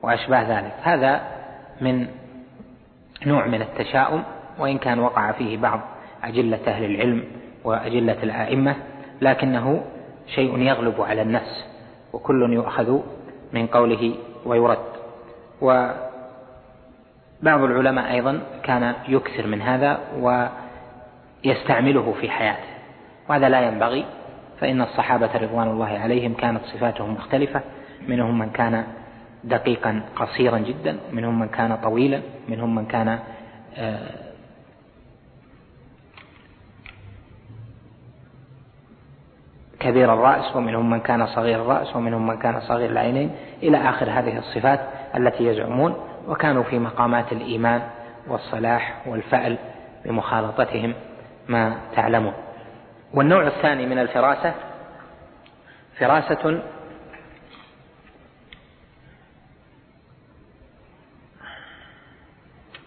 [0.03, 0.75] وأشباه ذلك.
[0.83, 1.21] هذا
[1.81, 2.07] من
[3.27, 4.23] نوع من التشاؤم
[4.59, 5.81] وإن كان وقع فيه بعض
[6.25, 7.25] أجلة أهل العلم
[7.65, 8.77] وأجلة الآئمة
[9.21, 9.85] لكنه
[10.27, 11.65] شيء يغلب على النفس
[12.13, 13.01] وكل يؤخذ
[13.53, 14.15] من قوله
[14.47, 14.79] ويرد.
[15.61, 15.95] وبعض
[17.45, 19.99] العلماء أيضا كان يكثر من هذا
[21.45, 22.69] ويستعمله في حياته
[23.29, 24.05] وهذا لا ينبغي
[24.61, 27.61] فإن الصحابة رضوان الله عليهم كانت صفاتهم مختلفة.
[28.09, 28.85] منهم من كان
[29.45, 33.19] دقيقا قصيرا جدا منهم من كان طويلا منهم من كان
[39.85, 43.31] كبير الرأس ومنهم من كان صغير الرأس ومنهم من كان صغير العينين
[43.63, 44.81] إلى آخر هذه الصفات
[45.17, 45.97] التي يزعمون
[46.29, 47.83] وكانوا في مقامات الإيمان
[48.29, 49.59] والصلاح والفأل
[50.05, 50.95] بمخالطتهم
[51.49, 52.33] ما تعلمون.
[53.15, 54.55] والنوع الثاني من الفراسة
[55.99, 56.63] فراسة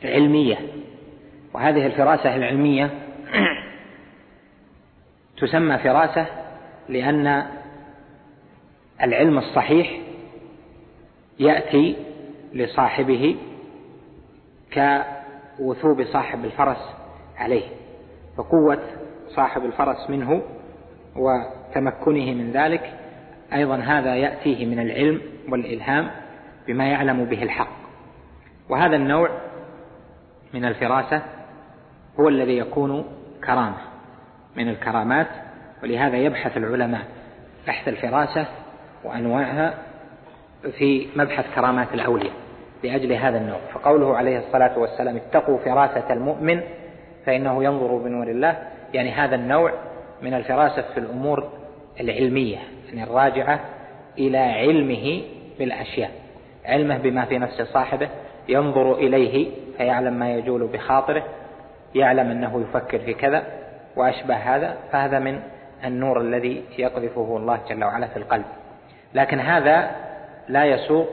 [0.04, 0.58] علمية.
[1.54, 2.90] وهذه الفراسة العلمية
[5.42, 6.47] تسمى فراسة
[6.90, 7.48] لأن
[9.04, 10.00] العلم الصحيح
[11.40, 11.96] يأتي
[12.54, 13.36] لصاحبه
[14.74, 16.96] كوثوب صاحب الفرس
[17.38, 17.64] عليه
[18.38, 18.80] فقوة
[19.28, 20.42] صاحب الفرس منه
[21.16, 22.94] وتمكنه من ذلك
[23.54, 26.12] أيضا هذا يأتيه من العلم والإلهام
[26.68, 27.78] بما يعلم به الحق.
[28.70, 29.30] وهذا النوع
[30.54, 31.22] من الفراسة
[32.20, 33.06] هو الذي يكون
[33.46, 33.78] كرامة
[34.56, 35.28] من الكرامات
[35.84, 37.02] ولهذا يبحث العلماء
[37.68, 38.46] بحث الفراسة
[39.04, 39.74] وأنواعها
[40.78, 42.34] في مبحث كرامات الأولياء
[42.84, 43.60] لأجل هذا النوع.
[43.74, 46.62] فقوله عليه الصلاة والسلام اتقوا فراسة المؤمن
[47.26, 48.58] فإنه ينظر بنور الله
[48.94, 49.74] يعني هذا النوع
[50.22, 51.50] من الفراسة في الأمور
[52.00, 53.60] العلمية يعني الراجعة
[54.18, 55.22] إلى علمه
[55.60, 56.12] بالأشياء
[56.66, 58.10] علمه بما في نفس صاحبه
[58.50, 61.24] ينظر إليه فيعلم ما يجول بخاطره
[61.96, 63.44] يعلم أنه يفكر في كذا
[63.96, 65.40] وأشبه هذا فهذا من
[65.86, 68.46] النور الذي يقذفه الله جل وعلا في القلب.
[69.14, 69.92] لكن هذا
[70.50, 71.10] لا يسوق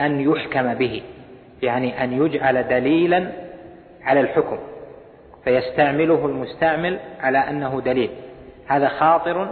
[0.00, 1.02] أن يحكم به
[1.62, 3.32] يعني أن يجعل دليلا
[4.04, 4.58] على الحكم
[5.44, 8.10] فيستعمله المستعمل على أنه دليل.
[8.66, 9.50] هذا خاطر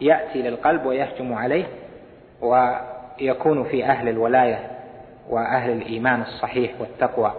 [0.00, 1.64] يأتي للقلب ويهجم عليه
[2.40, 4.70] ويكون في أهل الولاية
[5.30, 7.32] وأهل الإيمان الصحيح والتقوى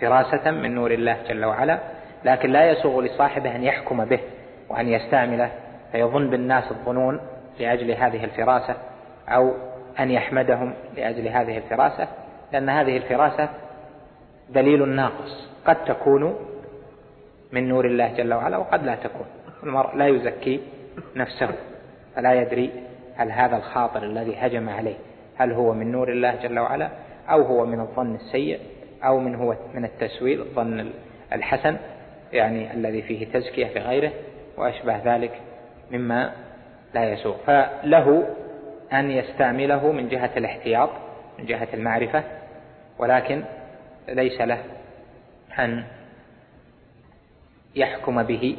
[0.00, 1.78] فراسة من نور الله جل وعلا.
[2.24, 4.20] لكن لا يسوغ لصاحبه أن يحكم به
[4.68, 5.50] وأن يستعمله
[5.92, 7.20] فيظن بالناس الظنون
[7.60, 8.76] لأجل هذه الفراسة
[9.28, 9.52] أو
[10.00, 12.08] أن يحمدهم لأجل هذه الفراسة
[12.52, 13.48] لأن هذه الفراسة
[14.50, 15.48] دليل ناقص.
[15.66, 16.36] قد تكون
[17.52, 19.26] من نور الله جل وعلا وقد لا تكون.
[19.62, 20.60] المرء لا يزكي
[21.16, 21.48] نفسه
[22.16, 22.70] فلا يدري
[23.16, 24.96] هل هذا الخاطر الذي هجم عليه
[25.36, 26.90] هل هو من نور الله جل وعلا
[27.30, 28.60] أو هو من الظن السيء
[29.04, 30.90] أو من هو من التسويل الظن
[31.32, 31.76] الحسن
[32.32, 34.12] يعني الذي فيه تزكية لغيره
[34.56, 35.40] وأشبه ذلك.
[35.90, 36.32] مما
[36.94, 37.36] لا يسوق.
[37.46, 38.34] فله
[38.92, 40.90] أن يستعمله من جهة الاحتياط
[41.38, 42.24] من جهة المعرفة
[42.98, 43.42] ولكن
[44.08, 44.58] ليس له
[45.58, 45.84] أن
[47.76, 48.56] يحكم به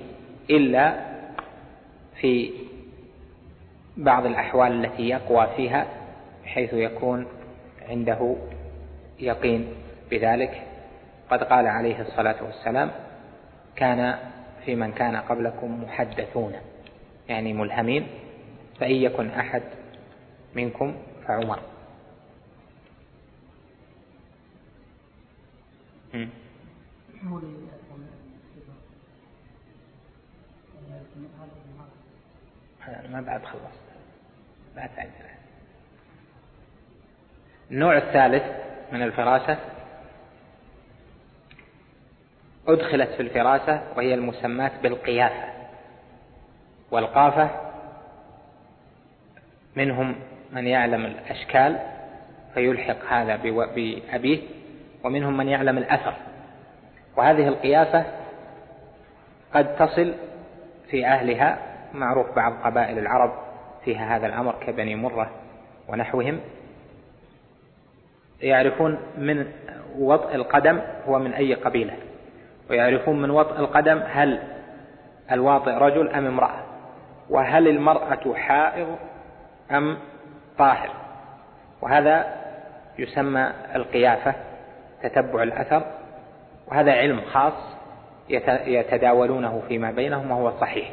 [0.49, 0.93] إلا
[2.21, 2.51] في
[3.97, 5.85] بعض الأحوال التي يقوى فيها
[6.43, 7.27] بحيث يكون
[7.89, 8.35] عنده
[9.19, 9.67] يقين
[10.11, 10.61] بذلك.
[11.29, 12.91] قد قال عليه الصلاة والسلام
[13.75, 14.15] كان
[14.65, 16.53] في من كان قبلكم محدثون.
[17.29, 18.07] يعني ملهمين
[18.79, 19.63] فإن يكن أحد
[20.55, 20.95] منكم
[21.27, 21.59] فعمر.
[33.09, 33.79] ما بعد خلصت.
[34.75, 34.89] بعد
[37.71, 38.43] النوع الثالث
[38.91, 39.57] من الفراسة
[42.67, 45.58] أدخلت في الفراسة وهي المسماة بالقيافة.
[46.91, 47.49] والقافة
[49.75, 50.15] منهم
[50.51, 51.79] من يعلم الأشكال
[52.53, 54.39] فيلحق هذا بأبيه
[55.03, 56.13] ومنهم من يعلم الأثر.
[57.17, 58.05] وهذه القيافة
[59.53, 60.13] قد تصل
[60.89, 61.59] في أهلها
[61.93, 63.33] معروف بعض قبائل العرب
[63.85, 65.29] فيها هذا الأمر كبني مرة
[65.87, 66.39] ونحوهم.
[68.41, 69.45] يعرفون من
[69.97, 71.93] وطء القدم هو من أي قبيلة
[72.69, 74.39] ويعرفون من وطء القدم هل
[75.31, 76.68] الواطئ رجل أم امرأة.
[77.29, 78.95] وهل المرأة حائض
[79.71, 79.97] أم
[80.57, 80.89] طاهر؟
[81.81, 82.35] وهذا
[82.99, 84.33] يسمى القيافة
[85.03, 85.83] تتبع الأثر
[86.67, 87.53] وهذا علم خاص
[88.65, 90.91] يتداولونه فيما بينهم وهو صحيح.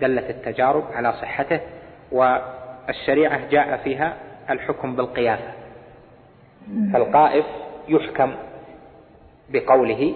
[0.00, 1.60] دلت التجارب على صحته
[2.12, 4.16] والشريعة جاء فيها
[4.50, 5.52] الحكم بالقيافة.
[6.92, 7.46] فالقائف
[7.88, 8.34] يحكم
[9.48, 10.14] بقوله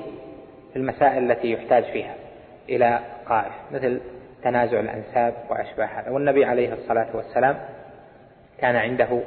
[0.73, 2.15] في المسائل التي يحتاج فيها
[2.69, 4.01] إلى قائف مثل
[4.43, 6.11] تنازع الأنساب وأشباه هذا.
[6.11, 7.61] والنبي عليه الصلاة والسلام
[8.59, 9.21] كان عنده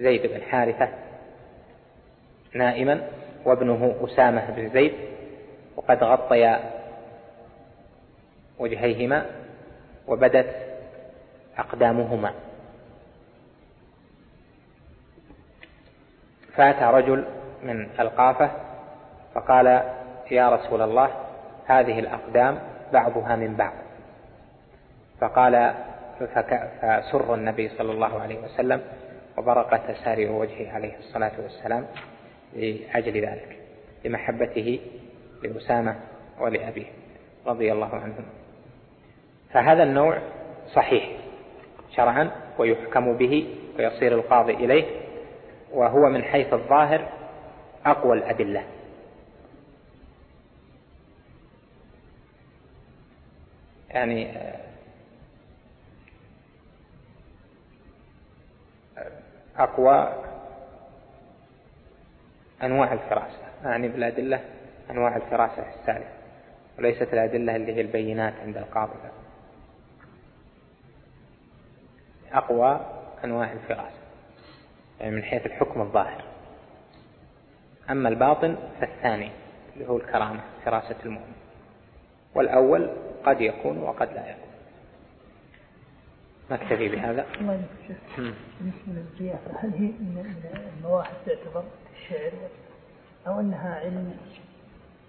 [0.00, 0.88] زيد بن حارثة
[2.54, 3.02] نائما
[3.44, 4.92] وابنه أسامة بن زيد
[5.76, 6.60] وقد غطيا
[8.58, 9.26] وجهيهما
[10.06, 10.54] وبدت
[11.58, 12.32] أقدامهما.
[16.54, 17.24] فأتى رجل
[17.62, 18.50] من القافة
[19.34, 19.66] فقال
[20.30, 21.10] يا رسول الله
[21.66, 22.58] هذه الأقدام
[22.92, 23.87] بعضها من بعض.
[25.20, 25.74] فقال
[26.80, 28.80] فسر النبي صلى الله عليه وسلم
[29.38, 31.86] وبرقت سارر وجهه عليه الصلاة والسلام
[32.56, 33.58] لأجل ذلك
[34.04, 34.80] لمحبته
[35.42, 35.96] لأسامة
[36.40, 36.86] ولأبيه
[37.46, 38.24] رضي الله عنهم.
[39.52, 40.18] فهذا النوع
[40.74, 41.10] صحيح
[41.96, 44.84] شرعا ويحكم به ويصير القاضي إليه
[45.72, 47.08] وهو من حيث الظاهر
[47.86, 48.64] أقوى الأدلة.
[53.90, 54.28] يعني
[59.58, 60.12] أقوى
[62.62, 64.40] أنواع الفراسة أعني بالأدلة
[64.90, 66.18] أنواع الفراسة السالفة
[66.78, 68.92] وليست الأدلة اللي هي البينات عند القاضي.
[72.32, 72.80] أقوى
[73.24, 73.98] أنواع الفراسة
[75.00, 76.24] يعني من حيث الحكم الظاهر.
[77.90, 79.30] أما الباطن فالثاني
[79.74, 81.32] اللي هو الكرامة فراسة المؤمن
[82.34, 82.90] والأول
[83.24, 84.47] قد يكون وقد لا يكون.
[86.50, 87.26] نكتفي بهذا.
[87.40, 87.62] الله
[88.16, 88.32] بالنسبة
[88.88, 90.34] للقيافة هل هي من
[90.78, 91.64] المواهب تعتبر
[91.96, 92.32] الشعر
[93.26, 94.16] أو أنها علم؟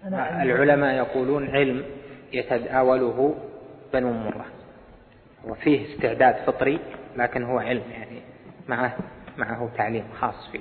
[0.04, 1.84] أنا علم العلماء يقولون علم
[2.32, 3.34] يتداوله
[3.92, 4.46] بنو مرة
[5.44, 6.78] وفيه استعداد فطري
[7.16, 8.22] لكن هو علم يعني
[8.68, 8.96] معه
[9.38, 10.60] معه تعليم خاص فيه.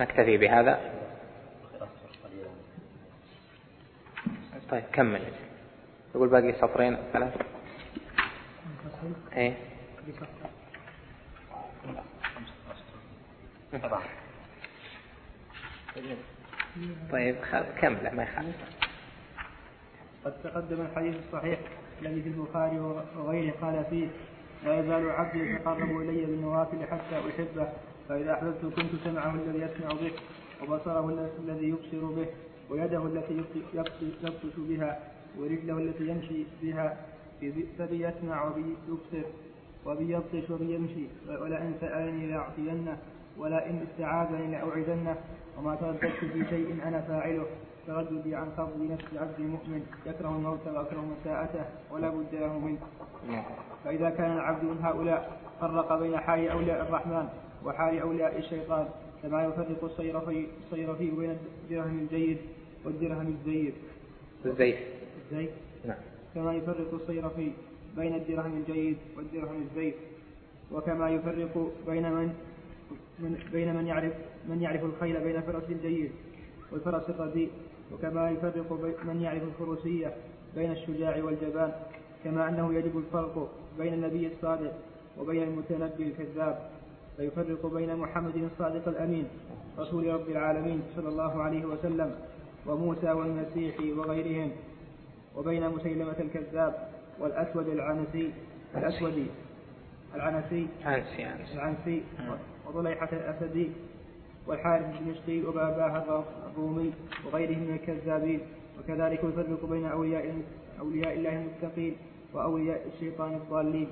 [0.00, 0.80] نكتفي بهذا.
[4.70, 5.22] طيب كمل.
[6.16, 6.96] يقول باقي سطرين.
[7.12, 7.34] ثلاث
[9.36, 9.56] إيه.
[17.12, 17.36] طيب
[17.80, 18.56] كمل ما يخالف.
[20.24, 21.58] قد تقدم الحديث الصحيح
[22.02, 22.78] الذي في البخاري
[23.16, 24.08] وغيره قال فيه
[24.64, 27.68] لا يزال عبدي يتقرب إلي بالنوافل حتى أحبه
[28.08, 30.12] فإذا احببت كنت سمعه الذي يسمع به
[30.62, 32.26] وبصره الذي يبصر به
[32.70, 33.44] ويده التي
[33.74, 36.96] يبطش بها ورجله التي يمشي بها
[37.78, 39.28] فبي يسمع وبي يبصر
[39.86, 41.06] وبي يبطش وبي يمشي.
[41.28, 42.96] ولئن سألني لأعطينه
[43.38, 45.16] ولئن استعاذني لأوعدنه.
[45.58, 47.46] وما ترددت في شيء أنا فاعله.
[47.86, 52.78] ترددي عن قبض نفس عبد مؤمن يكره الموت ويكره مساءته ولا بد له منه.
[53.84, 57.28] فإذا كان العبد من هؤلاء فرق بين حال أولياء الرحمن
[57.64, 58.88] وحال أولياء الشيطان.
[59.22, 62.38] كما يفرق الصيرفي الصيرفي بين الدرهم الجيد
[62.84, 63.74] والدرهم الزيد.
[64.46, 64.95] الزيت.
[65.32, 65.50] الزيت.
[65.84, 65.96] نعم.
[66.34, 67.52] كما يفرق الصيرفي
[67.96, 69.94] بين الدرهم الجيد والدرهم الزيت
[70.72, 72.34] وكما يفرق بين من
[73.18, 74.12] من بين من يعرف
[74.48, 76.10] من يعرف الخيل بين فرس الجيد
[76.72, 77.50] والفرس الرديء
[77.92, 78.72] وكما يفرق
[79.04, 80.14] من يعرف الفروسية
[80.54, 81.72] بين الشجاع والجبان
[82.24, 84.72] كما أنه يجب الفرق بين النبي الصادق
[85.18, 86.70] وبين المتنبي الكذاب.
[87.16, 89.28] فيفرق بين محمد الصادق الأمين
[89.78, 92.14] رسول رب العالمين صلى الله عليه وسلم
[92.66, 94.50] وموسى والمسيح وغيرهم.
[95.36, 98.32] وبين مسيلمة الكذاب والأسود العنسي
[98.76, 99.26] الأسودي
[100.14, 102.02] العنسي عنسي العنسي
[102.66, 103.70] وضليحة الأسدي
[104.46, 106.92] والحارث الدمشقي وباباه الرومي
[107.24, 108.40] وغيرهم من الكذابين.
[108.78, 110.42] وكذلك يفرق بين أولياء
[110.80, 111.96] أولياء الله المتقين
[112.32, 113.88] وأولياء الشيطان الضالين.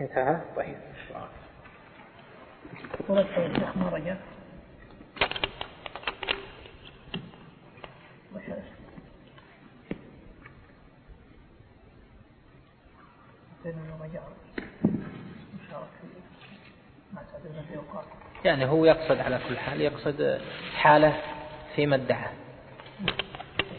[0.00, 0.76] انتهى؟ طيب
[3.08, 4.16] ولد يا شيخ ما رجع
[18.44, 20.40] يعني هو يقصد على كل حال يقصد
[20.76, 21.22] حالة
[21.76, 22.30] فيما ادعى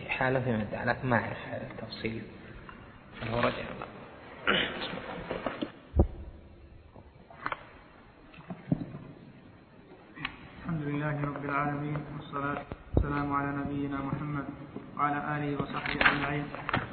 [0.10, 1.38] حالة فيما ادعى لكن ما أعرف
[1.72, 2.22] التفصيل
[3.32, 3.48] هو رجع.
[3.48, 3.88] الله
[10.66, 12.66] الحمد لله رب العالمين والصلاة
[13.08, 14.46] والسلام على نبينا محمد
[14.98, 16.46] وعلى آله وصحبه أجمعين.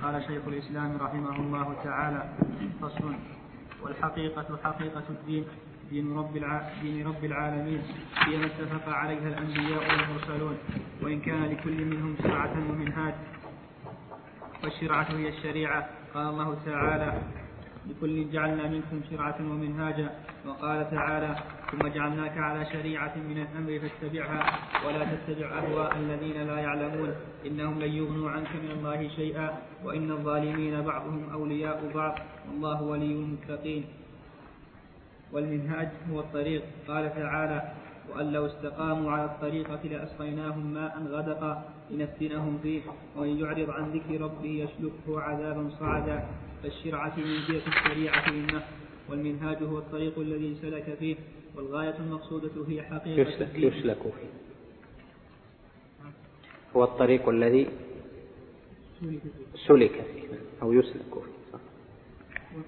[0.02, 2.22] قال شيخ الإسلام رحمه الله تعالى
[2.82, 3.14] فصل
[3.82, 5.44] والحقيقة حقيقة الدين
[5.90, 6.34] دين رب
[6.82, 7.82] دين رب العالمين
[8.14, 10.56] هي ما اتفق عليها الأنبياء والمرسلون
[11.02, 13.14] وإن كان لكل منهم شرعة ومنهاج.
[14.62, 15.88] والشرعة هي الشريعة.
[16.14, 17.10] قال الله تعالى
[17.90, 20.10] لكل جعلنا منكم شرعة ومنهاجا.
[20.46, 21.36] وقال تعالى
[21.74, 24.42] ثم جعلناك على شريعة من الأمر فاتبعها
[24.86, 27.14] ولا تتبع أهواء الذين لا يعلمون.
[27.46, 32.14] إنهم لن يغنوا عنك من الله شيئا وإن الظالمين بعضهم أولياء بعض.
[32.48, 33.84] والله ولي المتقين.
[35.32, 36.62] والمنهاج هو الطريق.
[36.88, 37.72] قال تعالى
[38.14, 42.82] وأن لو استقاموا على الطريقة لأسقيناهم ماء غدقا لنفتنهم فيه.
[43.16, 46.24] ومن يعرض عن ذكر ربه يسلكه عذابا صعدا.
[46.62, 48.66] فالشرعة من جهة الشريعة للنفس.
[49.08, 51.16] والمنهاج هو الطريق الذي سلك فيه.
[51.56, 54.30] والغاية المقصودة هي حقيقة يسلك, يسلك فيه.
[56.76, 57.68] هو الطريق الذي
[59.68, 60.38] سلك فيه.
[60.62, 61.58] أو يسلك فيه.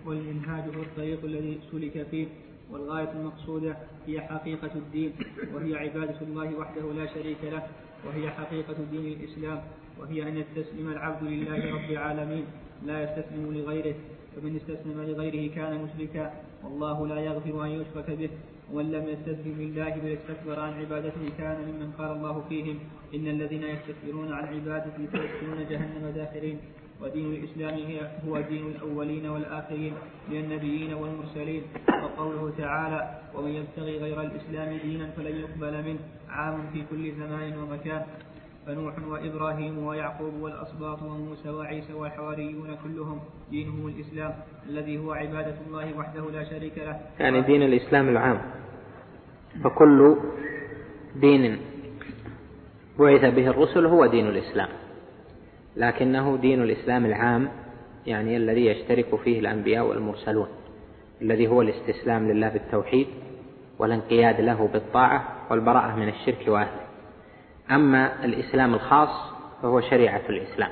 [0.07, 2.27] والمنهاج هو الطريق الذي سلك فيه.
[2.71, 3.77] والغاية المقصودة
[4.07, 5.13] هي حقيقة الدين
[5.55, 7.63] وهي عبادة الله وحده لا شريك له
[8.07, 9.63] وهي حقيقة دين الإسلام
[9.99, 12.45] وهي أن يستسلم العبد لله رب العالمين
[12.87, 13.95] لا يستسلم لغيره
[14.37, 16.33] فمن استسلم لغيره كان مشركا
[16.65, 18.31] والله لا يغفر أن يشرك به.
[18.73, 22.77] ومن لم يستسلم لله بل استكبر عن عبادته كان ممن قال الله فيهم
[23.15, 26.59] إن الذين يستكبرون عن عبادتي سيدخلون جهنم داخرين.
[27.01, 27.77] ودين الإسلام
[28.27, 29.95] هو دين الأولين والآخرين
[30.29, 31.63] من النبيين والمرسلين.
[32.03, 33.01] وقوله تعالى
[33.35, 36.03] ومن يبتغي غير الإسلام دينا فلن يقبل منه.
[36.29, 38.03] عام في كل زمان ومكان.
[38.67, 44.35] فنوح وإبراهيم ويعقوب والأسباط وموسى وعيسى والحواريون كلهم دينهم الإسلام
[44.69, 47.01] الذي هو عبادة الله وحده لا شريك له.
[47.21, 48.39] يعني دين الإسلام العام.
[49.65, 50.17] فكل
[51.17, 51.59] دين
[52.99, 54.69] بعث به الرسل هو دين الإسلام.
[55.77, 57.49] لكنه دين الإسلام العام
[58.07, 60.49] يعني الذي يشترك فيه الأنبياء والمرسلون
[61.23, 63.07] الذي هو الاستسلام لله بالتوحيد
[63.79, 66.86] والانقياد له بالطاعة والبراءة من الشرك وأهله.
[67.71, 70.71] أما الإسلام الخاص فهو شريعة الإسلام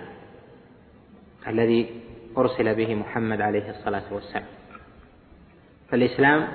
[1.47, 2.01] الذي
[2.39, 4.45] أرسل به محمد عليه الصلاة والسلام.
[5.91, 6.49] فالإسلام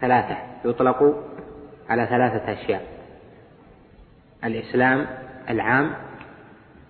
[0.00, 1.24] ثلاثة يطلق
[1.88, 2.86] على ثلاثة أشياء.
[4.44, 5.06] الإسلام
[5.50, 5.94] العام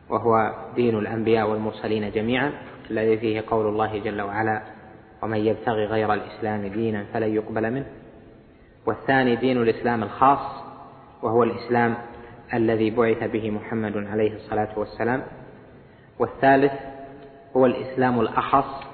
[0.09, 2.53] وهو دين الأنبياء والمرسلين جميعا
[2.91, 4.63] الذي فيه قول الله جل وعلا
[5.23, 7.87] ومن يبتغي غير الإسلام دينا فلن يقبل منه.
[8.87, 10.62] والثاني دين الإسلام الخاص
[11.23, 11.97] وهو الإسلام
[12.55, 15.23] الذي بعث به محمد عليه الصلاة والسلام.
[16.19, 16.73] والثالث
[17.57, 18.87] هو الإسلام الأخص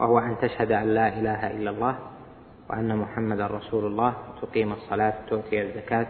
[0.00, 1.98] وهو أن تشهد أن لا إله إلا الله
[2.70, 4.14] وأن محمدا رسول الله.
[4.42, 6.06] تقيم الصلاة تؤتي الزكاة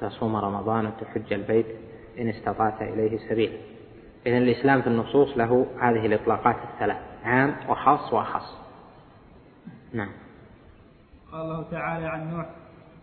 [0.00, 1.66] تصوم رمضان وتحج البيت
[2.18, 3.58] إن استطعت إليه سبيلا.
[4.26, 8.58] إذن الإسلام في النصوص له هذه الإطلاقات الثلاث عام وخاص وأخص.
[9.92, 10.12] نعم.
[11.32, 12.46] قال الله تعالى عن نوح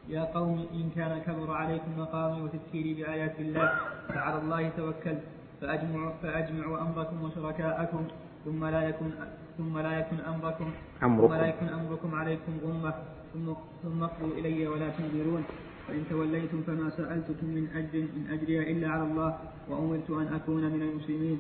[0.10, 3.72] يا قوم إن كان كبر عليكم مقامي وتذكيري بآيات الله
[4.10, 5.24] فعلى الله توكلت
[5.62, 8.04] فأجمعوا, فأجمعوا أمركم وشركاءكم
[8.46, 9.10] ثم لا يكن
[9.58, 10.68] ثم لا يكن أمركم
[11.04, 11.28] أمركم.
[11.28, 12.94] ثم لا يكن أمركم عليكم غمة
[13.34, 13.54] ثم
[13.84, 15.44] ثم اقضوا إلي ولا تنذرون
[15.88, 19.38] فإن توليتم فما سألتكم من أجر إن أجري إلا على الله
[19.70, 21.40] وأمرت أن أكون من المسلمين.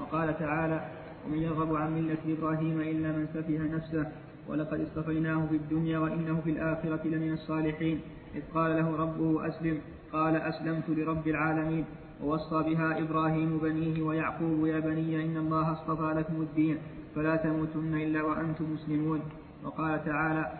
[0.00, 0.80] وقال تعالى
[1.26, 4.06] ومن يرغب عن ملة إبراهيم إلا من سفه نفسه
[4.48, 8.00] ولقد اصطفيناه في الدنيا وإنه في الآخرة لمن الصالحين.
[8.34, 9.80] إذ قال له ربه أسلم.
[10.12, 11.84] قال أسلمت لرب العالمين.
[12.22, 16.78] ووصى بها إبراهيم بنيه ويعقوب يا بني إن الله اصطفى لكم الدين.
[17.14, 19.20] فلا تموتن إلا وأنتم مسلمون.
[19.64, 20.52] وقال تعالى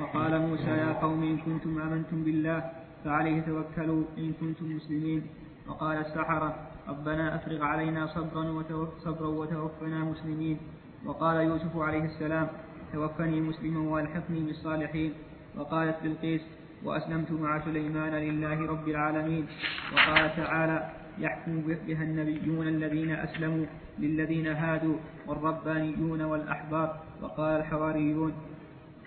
[0.00, 2.70] وقال موسى يا قوم إن كنتم آمنتم بالله
[3.04, 5.22] فعليه توكلوا إن كنتم مسلمين.
[5.68, 6.54] وقال السحرة
[6.88, 8.64] ربنا أفرغ علينا صبرا
[9.04, 10.58] صبرا وتوفنا مسلمين.
[11.06, 12.48] وقال يوسف عليه السلام
[12.92, 15.12] توفني مسلما والحقني بالصالحين.
[15.56, 16.40] وقالت بلقيس
[16.84, 19.46] وأسلمت مع سليمان لله رب العالمين.
[19.92, 23.66] وقال تعالى يحكم بها النبيون الذين أسلموا
[23.98, 26.96] للذين هادوا والربانيون والأحبار.
[27.22, 28.32] وقال الحواريون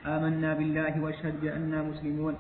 [0.06, 2.36] آمنا بالله واشهد بأننا مسلمون.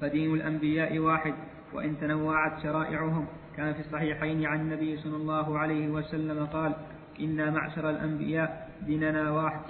[0.00, 1.34] فدين الأنبياء واحد
[1.72, 3.26] وإن تنوعت شرائعهم.
[3.56, 6.72] كان في الصحيحين عن النبي صلى الله عليه وسلم قال
[7.20, 9.60] إنا معشر الأنبياء ديننا واحد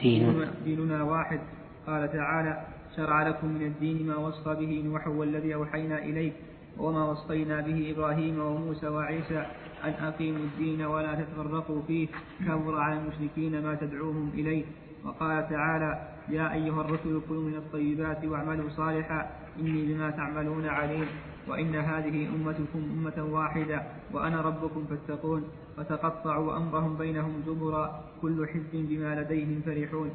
[0.65, 1.41] ديننا واحد.
[1.87, 2.65] قال تعالى
[2.97, 6.33] شرع لكم من الدين ما وصى به نوح والذي أوحينا إليك
[6.79, 9.47] وما وصينا به إبراهيم وموسى وعيسى
[9.85, 12.09] أن أقيموا الدين ولا تتفرقوا فيه.
[12.47, 14.65] كبر على المشركين ما تدعوهم إليه.
[15.05, 19.31] وقال تعالى يا أيها الرسل كلوا من الطيبات واعملوا صالحا
[19.61, 21.07] إني بما تعملون عليم.
[21.49, 23.83] وإن هذه أمتكم أمة واحدة
[24.13, 25.45] وأنا ربكم فاتقون.
[25.77, 30.11] فتقطعوا أمرهم بينهم زبرا كل حزب بما لديهم فرحون.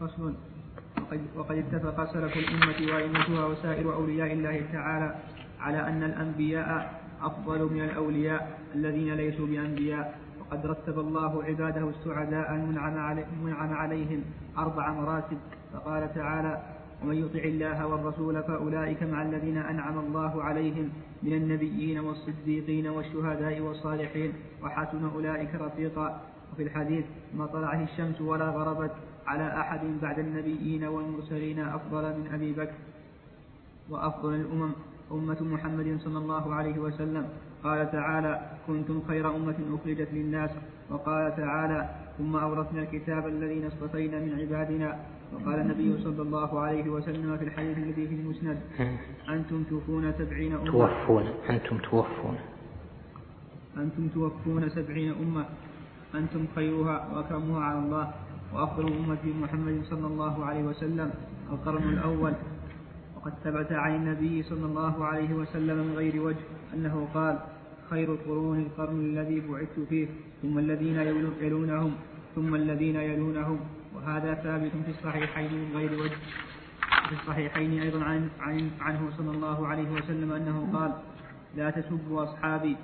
[0.00, 0.34] فصل.
[1.00, 5.14] وقد, وقد اتفق سلف الأمة وأئمتها وسائر أولياء الله تعالى
[5.60, 10.18] على أن الأنبياء أفضل من الأولياء الذين ليسوا بأنبياء.
[10.40, 14.20] وقد رتب الله عباده السعداء المنعم عليهم
[14.58, 15.38] أربع مراتب.
[15.72, 16.62] فقال تعالى
[17.04, 20.88] ومن يطع الله والرسول فأولئك مع الذين أنعم الله عليهم
[21.22, 24.32] من النبيين والصديقين والشهداء والصالحين
[24.62, 26.20] وحسن أولئك رفيقا.
[26.52, 27.04] وفي الحديث
[27.36, 28.92] ما طلعت الشمس ولا غربت
[29.26, 32.74] على أحد بعد النبيين والمرسلين أفضل من أبي بكر
[33.90, 34.72] وأفضل الأمم.
[35.12, 37.28] أمة محمد صلى الله عليه وسلم.
[37.64, 40.50] قال تعالى كنتم خير أمة أخرجت للناس.
[40.90, 41.88] وقال تعالى
[42.18, 44.98] ثم أورثنا الكتاب الذين اصطفينا من عبادنا
[45.32, 48.58] وقال النبي صلى الله عليه وسلم في الحديث الذي في المسند
[49.28, 50.64] أنتم توفون سبعين أمة.
[50.64, 52.36] توفون أنتم توفون.
[53.76, 55.44] أنتم توفون سبعين أمة.
[56.14, 58.04] أنتم خيرها وأكرمها على الله
[58.54, 61.10] وأفضل أمة محمد صلى الله عليه وسلم
[61.52, 62.34] القرن الأول.
[63.16, 67.38] وقد ثبت عن النبي صلى الله عليه وسلم من غير وجه أنه قال
[67.90, 70.06] خير القرون القرن الذي بعثت فيه
[70.42, 70.98] ثم الذين
[71.40, 71.92] يلونهم
[72.34, 73.58] ثم الذين يلونهم.
[73.94, 76.16] وهذا ثابت في الصحيحين من غير وجه.
[77.08, 80.92] في الصحيحين أيضا عن, عن عنه صلى الله عليه وسلم أنه قال
[81.56, 82.76] لا تسبوا أصحابي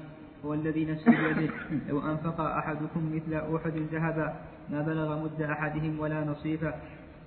[0.45, 1.53] هو الذي نفسي بيده.
[1.89, 4.35] لو أنفق أحدكم مثل أحد ذهبا
[4.71, 6.75] ما بلغ مد أحدهم ولا نصيفه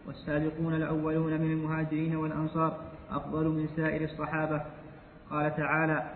[0.07, 2.77] والسابقون الأولون من المهاجرين والأنصار
[3.11, 4.61] أفضل من سائر الصحابة.
[5.31, 6.11] قال تعالى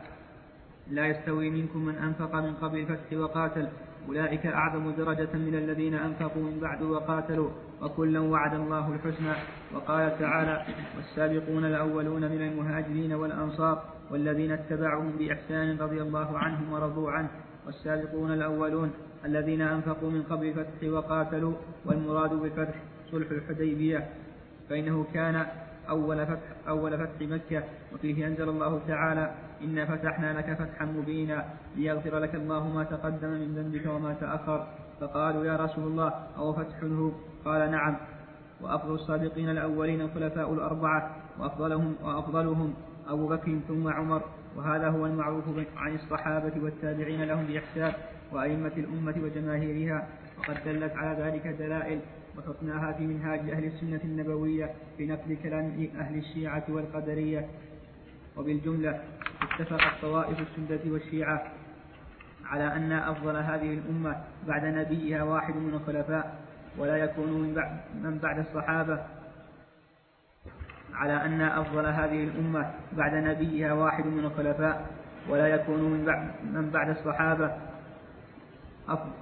[0.92, 3.68] لا يستوي منكم من أنفق من قبل الفتح وقاتل.
[4.08, 7.50] أولئك أعظم درجة من الذين أنفقوا من بعد وقاتلوا
[7.82, 9.34] وكلا وعد الله الحسنى.
[9.74, 17.30] وقال تعالى والسابقون الأولون من المهاجرين والأنصار والذين اتبعهم بإحسان رضي الله عنهم ورضوا عنه.
[17.66, 18.92] والسابقون الأولون
[19.26, 21.54] الذين أنفقوا من قبل الفتح وقاتلوا
[21.86, 22.76] والمراد بالفتح
[23.12, 24.08] صلح الحديبية.
[24.70, 25.46] فإنه كان
[25.90, 31.46] أول فتح, أول فتح مكة وفيه أنزل الله تعالى إنا فتحنا لك فتحا مبينا
[31.76, 34.68] ليغفر لك الله ما تقدم من ذنبك وما تأخر.
[35.02, 37.12] فقالوا يا رسول الله أو فتح هو
[37.46, 37.98] قال نعم.
[38.62, 42.74] وأفضل السابقين الأولين الخلفاء الأربعة وأفضلهم وأفضلهم
[43.08, 44.22] أبو بكر ثم عمر.
[44.56, 45.46] وهذا هو المعروف
[45.78, 47.94] عن الصحابة والتابعين لهم بإحسان
[48.32, 50.08] وأئمة الأمة وجماهيرها.
[50.40, 52.00] وقد دلت على ذلك دلائل
[52.38, 57.48] وحطناها في منهاج أهل السنة النبوية في نقل كلام أهل الشيعة والقدرية.
[58.38, 59.00] وبالجملة
[59.46, 61.44] اتفقت طوائف السنة والشيعة
[62.46, 64.16] على أن أفضل هذه الأمة
[64.48, 66.36] بعد نبيها واحد من الخلفاء
[66.78, 69.00] ولا يكون من بعد, من بعد الصحابة.
[70.94, 74.86] على أن أفضل هذه الأمة بعد نبيها واحد من الخلفاء
[75.30, 77.58] ولا يكون من بعد, من بعد الصحابة.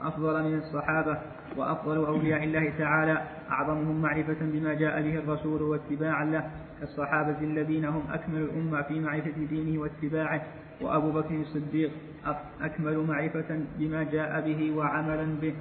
[0.02, 1.18] أفضل من الصحابة
[1.58, 3.22] وأفضل أولياء الله تعالى.
[3.52, 6.44] أعظمهم معرفة بما جاء به الرسول واتباعا له.
[6.80, 10.42] كالصحابة الذين هم أكمل الأمة في معرفة دينه واتباعه.
[10.82, 11.92] وأبو بكر الصديق
[12.62, 15.54] أكمل معرفة بما جاء به وعملا به.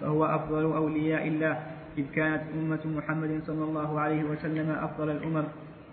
[0.00, 1.58] فهو أفضل أولياء الله.
[1.98, 5.44] إذ كانت أمة محمد صلى الله عليه وسلم أفضل الأمم.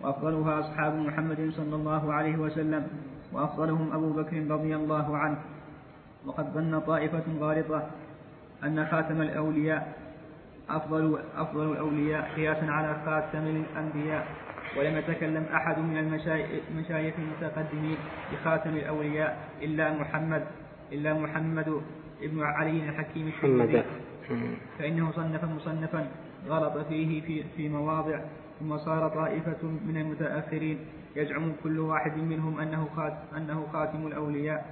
[0.03, 2.88] وأفضلها أصحاب محمد صلى الله عليه وسلم.
[3.34, 5.38] وأفضلهم أبو بكر رضي الله عنه.
[6.26, 7.88] وقد ظن طائفة غالطة
[8.63, 9.93] أن خاتم الأولياء
[10.69, 14.28] أفضل أفضل الأولياء قياسا على خاتم الأنبياء
[14.78, 15.97] ولم يتكلم أحد من
[16.72, 17.97] المشايخ المتقدمين
[18.34, 20.43] بخاتم الأولياء إلا محمد
[20.91, 21.82] إلا محمد
[22.22, 23.84] ابن علي الحكيم الشمدي
[24.80, 26.07] فإنه صنف مصنفا
[26.47, 28.19] غلط فيه في, في مواضع
[28.59, 30.78] ثم صار طائفة من المتأخرين
[31.15, 34.65] يزعم كل واحد منهم أنه خاتم, أنه خاتم الأولياء.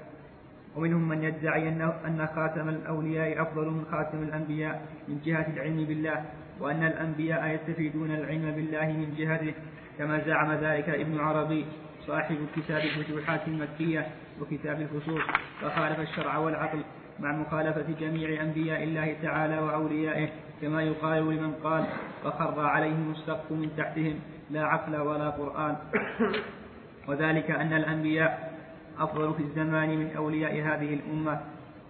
[0.76, 6.26] ومنهم من يدعي أنه أن خاتم الأولياء أفضل من خاتم الأنبياء من جهة العلم بالله
[6.60, 9.54] وأن الأنبياء يستفيدون العلم بالله من جهته
[9.98, 11.66] كما زعم ذلك ابن عربي
[12.08, 14.08] صاحب كتاب الفتوحات المكية
[14.42, 15.22] وكتاب الفصول.
[15.62, 16.82] فخالف الشرع والعقل
[17.20, 20.30] مع مخالفة جميع أنبياء الله تعالى وأوليائه
[20.62, 21.84] كما يقال لمن قال
[22.24, 25.76] فخر عليهم السقف من تحتهم لا عقل ولا قرآن.
[27.08, 28.49] وذلك أن الأنبياء
[29.00, 31.40] أفضل في الزمان من أولياء هذه الأمة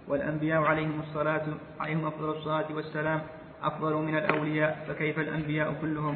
[0.08, 1.42] والأنبياء عليهم الصلاة
[1.80, 3.22] عليهم أفضل الصلاة والسلام
[3.64, 6.16] أفضل من الأولياء فكيف الأنبياء كلهم؟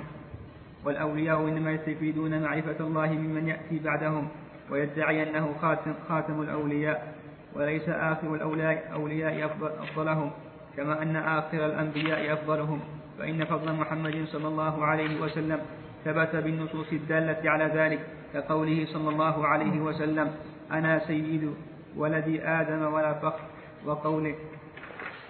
[0.85, 4.27] والأولياء إنما يستفيدون معرفة الله ممن يأتي بعدهم
[4.71, 7.13] ويدعي أنه خاتم, خاتم الأولياء
[7.55, 10.31] وليس آخر الأولياء أولياء أفضل أفضلهم
[10.77, 12.79] كما أن آخر الأنبياء أفضلهم.
[13.19, 15.59] فإن فضل محمد صلى الله عليه وسلم
[16.05, 17.99] ثبت بالنصوص الدالة على ذلك
[18.33, 20.31] كقوله صلى الله عليه وسلم
[20.73, 21.53] أنا سيد
[21.97, 23.39] ولد آدم ولا فخر
[23.85, 24.35] وقوله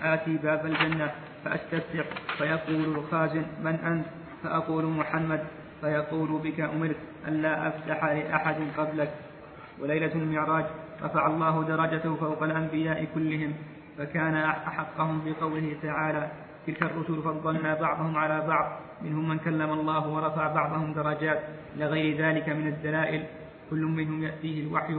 [0.04, 1.12] آتي باب الجنة
[1.46, 2.06] فأستفتح
[2.38, 4.06] فيقول الخازن من أنت
[4.44, 5.44] فأقول محمد
[5.82, 6.96] فيقول بك أمرت
[7.28, 9.12] ألا أفتح لأحد قبلك
[9.82, 10.66] وليلة المعراج
[11.04, 13.54] رفع الله درجته فوق الأنبياء كلهم
[13.98, 16.28] فكان أحقهم بقوله تعالى
[16.68, 21.40] تلك الرسل فضلنا بعضهم على بعض منهم من كلم الله ورفع بعضهم درجات
[21.78, 23.24] لغير ذلك من الدلائل
[23.70, 24.98] كل منهم يأتيه الوحي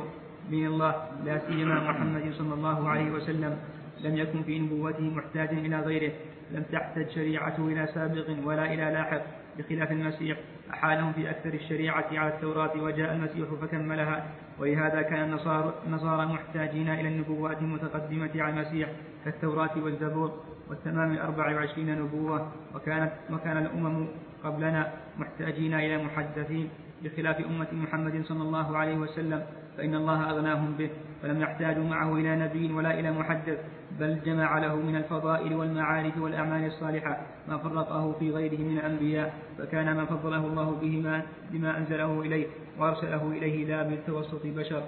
[0.51, 3.59] من الله لا سيما محمد صلى الله عليه وسلم.
[4.01, 6.13] لم يكن في نبوته محتاجا إلى غيره.
[6.53, 9.23] لم تحتج شريعته إلى سابق ولا إلى لاحق.
[9.59, 10.37] بخلاف المسيح
[10.71, 14.27] أحالهم في أكثر الشريعة على التوراة وجاء المسيح فكملها.
[14.59, 15.39] ولهذا كان
[15.87, 18.89] النصارى محتاجين إلى النبوات المتقدمة على المسيح
[19.25, 20.31] كالتوراة والزبور
[20.69, 22.53] والتمام الأربع وعشرين نبوة.
[22.75, 24.07] وكانت وكان الأمم
[24.45, 26.69] قبلنا محتاجين إلى محدثين
[27.03, 29.43] بخلاف أمة محمد صلى الله عليه وسلم.
[29.77, 30.91] فإن الله أغناهم به
[31.23, 33.59] فلم يحتاجوا معه إلى نبي ولا إلى محدث
[34.01, 39.97] بل جمع له من الفضائل والمعارف والأعمال الصالحة ما فرقه في غيره من الأنبياء فكان
[39.97, 42.47] ما فضله الله به ما بما أنزله إليه
[42.79, 44.83] وأرسله إليه لا بالتوسط بشر.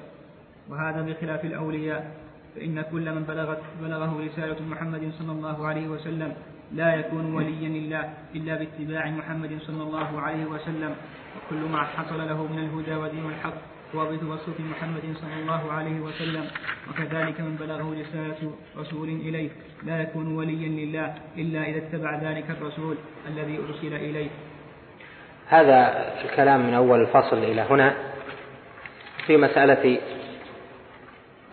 [0.68, 2.10] وهذا بخلاف الأولياء
[2.56, 6.32] فإن كل من بلغت بلغه رسالة محمد صلى الله عليه وسلم
[6.72, 10.94] لا يكون وليا لله إلا باتباع محمد صلى الله عليه وسلم
[11.36, 16.46] وكل ما حصل له من الهدى ودين الحق هو بتوسط محمد صلى الله عليه وسلم
[16.90, 19.50] وكذلك من بلغه رسالة رسول إليه.
[19.82, 22.96] لا يكون وليا لله إلا إذا اتبع ذلك الرسول
[23.28, 24.28] الذي أرسل إليه.
[25.48, 25.78] هذا
[26.24, 27.94] الكلام من أول الفصل إلى هنا.
[29.26, 29.98] في مسألة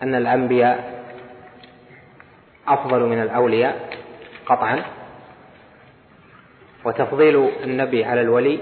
[0.02, 1.04] أن الأنبياء
[2.68, 3.98] أفضل من الأولياء
[4.46, 4.82] قطعا
[6.84, 8.60] وتفضيل النبي على الولي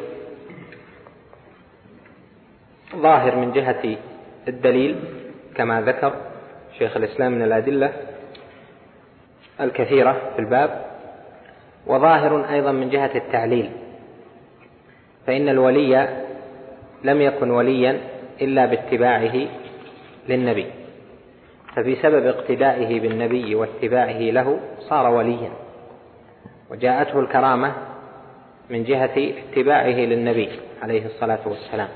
[2.96, 3.96] ظاهر من جهة
[4.48, 4.96] الدليل
[5.54, 6.14] كما ذكر
[6.78, 7.92] شيخ الإسلام من الأدلة
[9.60, 10.84] الكثيرة في الباب
[11.86, 13.70] وظاهر أيضا من جهة التعليل
[15.26, 16.22] فإن الولي
[17.04, 18.00] لم يكن وليا
[18.40, 19.48] إلا باتباعه
[20.28, 20.66] للنبي
[21.76, 25.50] فبسبب اقتدائه بالنبي واتباعه له صار وليا
[26.70, 27.72] وجاءته الكرامة
[28.70, 30.48] من جهة اتباعه للنبي
[30.82, 31.88] عليه الصلاة والسلام.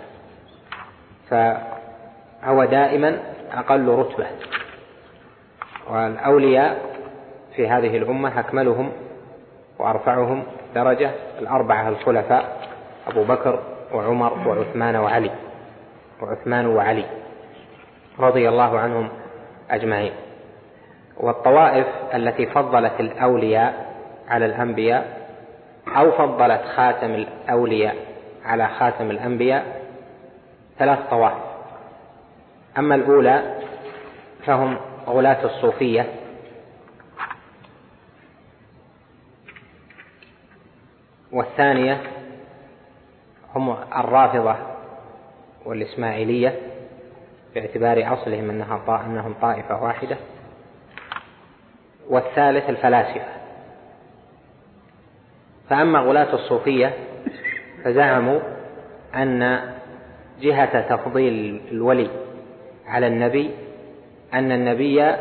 [1.31, 3.19] فهو دائما
[3.53, 4.27] أقل رتبة.
[5.91, 6.79] والأولياء
[7.57, 8.93] في هذه الأمة أكملهم
[9.79, 10.43] وأرفعهم
[10.75, 12.57] درجة الأربعة الخلفاء
[13.09, 13.59] أبو بكر
[13.93, 15.31] وعمر وعثمان وعلي
[16.23, 17.05] وعثمان وعلي
[18.19, 19.09] رضي الله عنهم
[19.71, 20.13] أجمعين.
[21.17, 23.87] والطوائف التي فضلت الأولياء
[24.29, 25.27] على الأنبياء
[25.97, 27.95] أو فضلت خاتم الأولياء
[28.45, 29.86] على خاتم الأنبياء
[30.79, 31.43] ثلاث طوائف.
[32.79, 33.61] أما الأولى
[34.47, 36.13] فهم غلاة الصوفية.
[41.33, 42.03] والثانية
[43.55, 44.57] هم الرافضة
[45.65, 46.61] والإسماعيلية
[47.55, 50.17] باعتبار أصلهم أنها أنهم طائفة واحدة.
[52.09, 53.37] والثالث الفلاسفة.
[55.71, 56.95] فأما غلاة الصوفية
[57.85, 58.41] فزعموا
[59.15, 59.76] أن
[60.41, 62.11] جهة تفضيل الولي
[62.87, 63.51] على النبي
[64.35, 65.15] أن النبي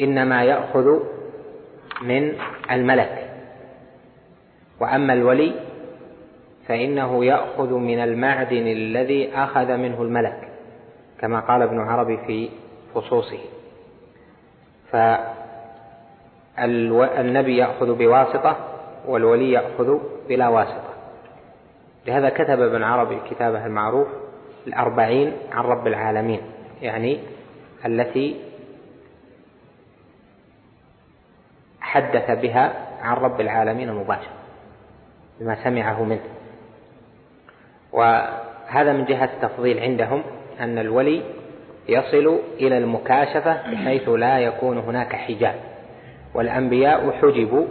[0.00, 0.98] إنما يأخذ
[2.02, 2.32] من
[2.70, 3.30] الملك.
[4.80, 5.52] وأما الولي
[6.68, 10.48] فإنه يأخذ من المعدن الذي أخذ منه الملك
[11.20, 12.48] كما قال ابن عربي في
[12.94, 13.38] خصوصه
[16.56, 18.56] فالنبي يأخذ بواسطة
[19.06, 19.98] والولي يأخذ
[20.28, 20.93] بلا واسطة.
[22.06, 24.08] لهذا كتب ابن عربي كتابه المعروف
[24.66, 26.40] الأربعين عن رب العالمين
[26.82, 27.18] يعني
[27.86, 28.36] التي
[31.80, 34.32] حدث بها عن رب العالمين مباشرة
[35.40, 36.20] بما سمعه منه.
[37.92, 40.22] وهذا من جهة التفضيل عندهم
[40.60, 41.22] أن الولي
[41.88, 45.54] يصل إلى المكاشفة بحيث لا يكون هناك حجاب.
[46.34, 47.66] والأنبياء حجبوا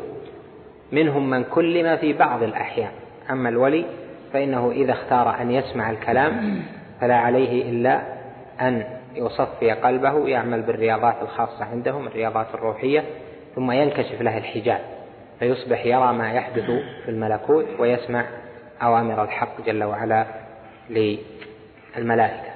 [0.92, 2.92] منهم من كلم في بعض الأحيان.
[3.30, 3.86] أما الولي
[4.34, 6.64] فإنه إذا اختار أن يسمع الكلام
[7.02, 8.02] فلا عليه إلا
[8.62, 8.84] أن
[9.16, 13.04] يصفي قلبه يعمل بالرياضات الخاصة عندهم الرياضات الروحية
[13.56, 14.80] ثم ينكشف له الحجاب
[15.40, 16.66] فيصبح يرى ما يحدث
[17.06, 18.26] في الملكوت ويسمع
[18.82, 20.26] أوامر الحق جل وعلا
[20.90, 22.54] للملائكة.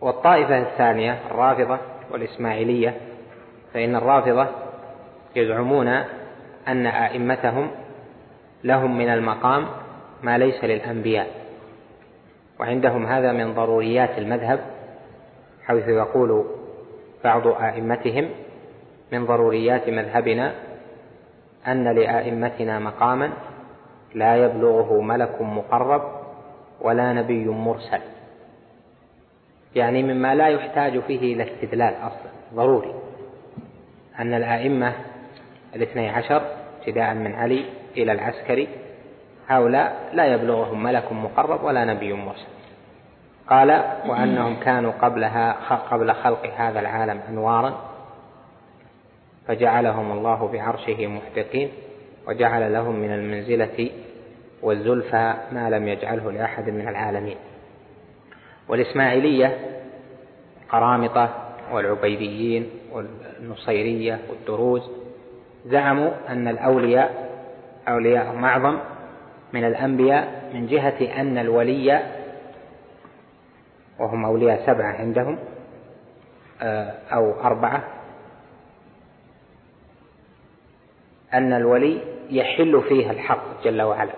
[0.00, 1.78] والطائفة الثانية الرافضة
[2.10, 2.94] والإسماعيلية
[3.74, 4.46] فإن الرافضة
[5.36, 5.88] يزعمون
[6.68, 7.70] أن أئمتهم
[8.64, 9.66] لهم من المقام
[10.22, 11.44] ما ليس للأنبياء.
[12.60, 14.60] وعندهم هذا من ضروريات المذهب
[15.64, 16.44] حيث يقول
[17.24, 18.30] بعض أئمتهم
[19.12, 20.54] من ضروريات مذهبنا
[21.66, 23.30] أن لأئمتنا مقاما
[24.14, 26.02] لا يبلغه ملك مقرب
[26.80, 28.00] ولا نبي مرسل.
[29.74, 32.94] يعني مما لا يحتاج فيه إلى استدلال أصلا ضروري.
[34.18, 34.92] أن الأئمة
[35.74, 36.42] الاثني عشر
[36.78, 37.64] ابتداء من علي
[37.96, 38.68] إلى العسكري
[39.48, 42.54] هؤلاء لا يبلغهم ملك مقرب ولا نبي مرسل.
[43.50, 43.70] قال
[44.06, 45.52] وأنهم كانوا قبلها
[45.90, 47.80] قبل خلق هذا العالم أنوارا
[49.46, 51.68] فجعلهم الله بعرشه محدقين
[52.28, 53.90] وجعل لهم من المنزلة
[54.62, 57.36] والزلفى ما لم يجعله لأحد من العالمين.
[58.68, 59.58] والإسماعيلية
[60.68, 61.34] قرامطة
[61.72, 64.90] والعبيديين والنصيرية والدروز
[65.66, 67.33] زعموا أن الأولياء
[67.88, 68.78] أولياء معظم
[69.52, 72.02] من الأنبياء من جهة أن الولي
[73.98, 75.38] وهم أولياء سبعة عندهم
[76.62, 77.84] آه، أو أربعة.
[81.34, 84.12] أن الولي يحل فيه الحق جل وعلا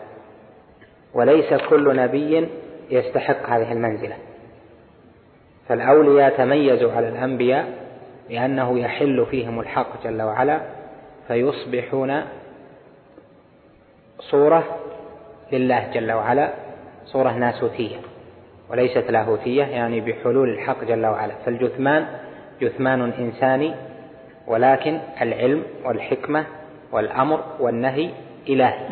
[1.14, 2.48] وليس كل نبي
[2.90, 4.16] يستحق هذه المنزلة.
[5.68, 7.86] فالأولياء تميزوا على الأنبياء
[8.30, 10.60] لأنه يحل فيهم الحق جل وعلا
[11.28, 12.22] فيصبحون
[14.18, 14.64] صورة
[15.52, 16.52] لله جل وعلا
[17.04, 17.96] صورة ناسوتية
[18.70, 21.34] وليست لاهوتية يعني بحلول الحق جل وعلا.
[21.46, 22.06] فالجثمان
[22.60, 23.74] جثمان إنساني
[24.46, 26.46] ولكن العلم والحكمة
[26.92, 28.10] والأمر والنهي
[28.48, 28.88] إلهي.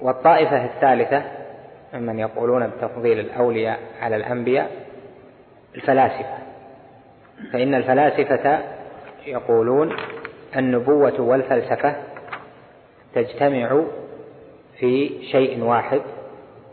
[0.00, 1.22] والطائفة الثالثة
[1.94, 4.70] ممن يقولون بتفضيل الأولياء على الأنبياء
[5.74, 6.38] الفلاسفة.
[7.52, 8.58] فإن الفلاسفة
[9.26, 9.96] يقولون
[10.56, 11.94] النبوة والفلسفة
[13.14, 13.82] تجتمع
[14.78, 16.00] في شيء واحد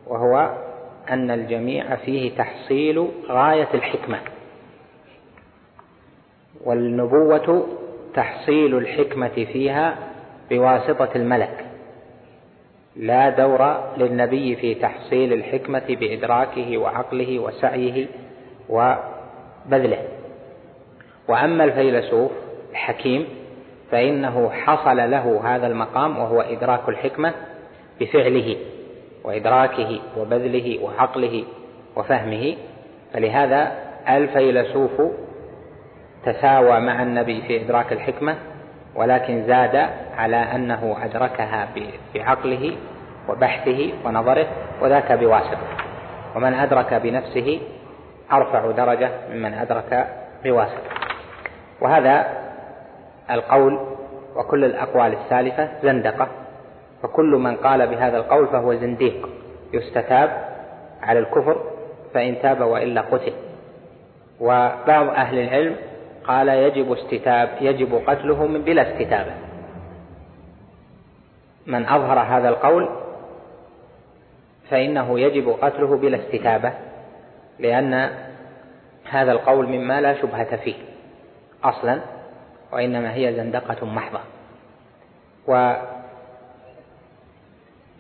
[0.08, 0.58] وهو
[1.10, 4.20] أن الجميع فيه تحصيل غاية الحكمة.
[6.66, 7.68] والنبوة
[8.14, 9.98] تحصيل الحكمة فيها
[10.50, 11.66] بواسطة الملك.
[12.96, 18.08] لا دور للنبي في تحصيل الحكمة بإدراكه وعقله وسعيه
[18.70, 20.08] وبذله.
[21.28, 22.32] وأما الفيلسوف
[22.72, 23.28] الحكيم
[23.92, 27.34] فإنه حصل له هذا المقام وهو إدراك الحكمة
[28.00, 28.58] بفعله
[29.24, 31.44] وإدراكه وبذله وعقله
[31.96, 32.56] وفهمه.
[33.14, 33.72] فلهذا
[34.10, 35.02] الفيلسوف
[36.26, 38.36] تساوى مع النبي في إدراك الحكمة
[38.96, 41.68] ولكن زاد على أنه أدركها
[42.16, 42.76] بعقله
[43.30, 44.48] وبحثه ونظره
[44.82, 45.68] وذاك بواسطة.
[46.36, 47.60] ومن أدرك بنفسه
[48.32, 50.08] أرفع درجة ممن أدرك
[50.44, 50.90] بواسطة.
[51.82, 52.41] وهذا
[53.32, 53.80] القول
[54.36, 56.28] وكل الأقوال السالفة زندقة
[57.04, 59.30] فكل من قال بهذا القول فهو زنديق
[59.74, 60.50] يستتاب
[61.02, 61.64] على الكفر
[62.14, 63.34] فإن تاب وإلا قتل.
[64.40, 65.76] وبعض أهل العلم
[66.24, 69.32] قال يجب استتاب يجب قتله من بلا استتابة
[71.68, 72.90] من أظهر هذا القول
[74.70, 76.74] فإنه يجب قتله بلا استتابة
[77.60, 78.10] لأن
[79.10, 80.76] هذا القول مما لا شبهة فيه
[81.64, 82.02] أصلا.
[82.72, 84.20] وإنما هي زندقة محضة.
[85.48, 85.76] وما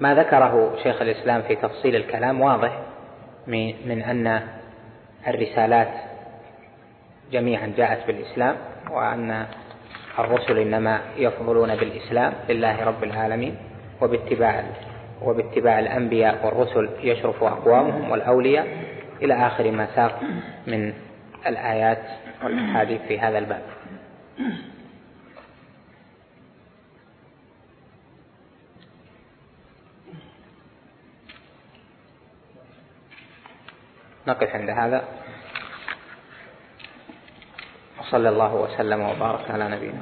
[0.03, 2.79] ذكره شيخ الإسلام في تفصيل الكلام واضح
[3.47, 4.41] من أن
[5.27, 5.91] الرسالات
[7.31, 8.55] جميعا جاءت بالإسلام
[8.91, 9.45] وأن
[10.19, 13.55] الرسل إنما يفضلون بالإسلام لله رب العالمين
[14.01, 14.63] وباتباع
[15.21, 18.67] وباتباع الأنبياء والرسل يشرف أقوامهم والأولياء
[19.21, 20.19] إلى آخر ما ساق
[20.67, 20.93] من
[21.47, 22.01] الآيات
[22.43, 23.61] والأحاديث في هذا الباب.
[34.27, 35.03] نقف عند هذا.
[37.99, 40.01] وصلى الله وسلم وبارك على نبينا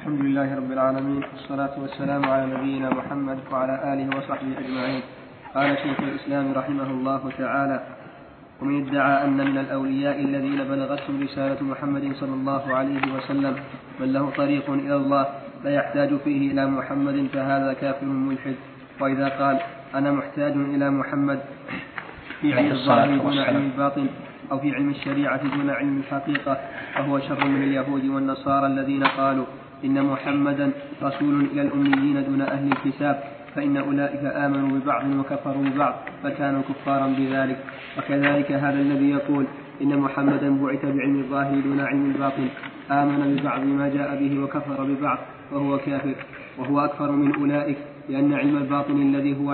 [0.00, 5.19] الحمد لله رب العالمين والصلاة والسلام على نبينا محمد وعلى آله وصحبه أجمعين.
[5.54, 7.80] قال شيخ الإسلام رحمه الله تعالى
[8.62, 13.56] ومن ادعى أن من الأولياء الذين بلغتهم رسالة محمد صلى الله عليه وسلم
[14.00, 15.26] من له طريق إلى الله
[15.64, 18.54] لا يحتاج فيه إلى محمد فهذا كافر ملحد.
[19.00, 19.58] وإذا قال
[19.94, 21.40] أنا محتاج إلى محمد
[22.40, 24.06] في علم الظاهر دون علم الباطن
[24.52, 26.58] أو في علم الشريعة دون علم الحقيقة
[26.94, 29.44] فهو شر من اليهود والنصارى الذين قالوا
[29.84, 30.70] إن محمدا
[31.02, 33.22] رسول إلى الأميين دون أهل الكتاب
[33.54, 37.58] فإن أولئك آمنوا ببعض وكفروا ببعض فكانوا كفارا بذلك.
[37.98, 39.44] وكذلك هذا الذي يقول
[39.82, 42.48] إن محمدا بعث بعلم الظاهر دون علم الباطن
[42.90, 45.18] آمن ببعض ما جاء به وكفر ببعض
[45.52, 46.14] وهو كافر.
[46.58, 47.76] وهو أكثر من أولئك
[48.08, 49.50] لأن علم الباطن الذي هو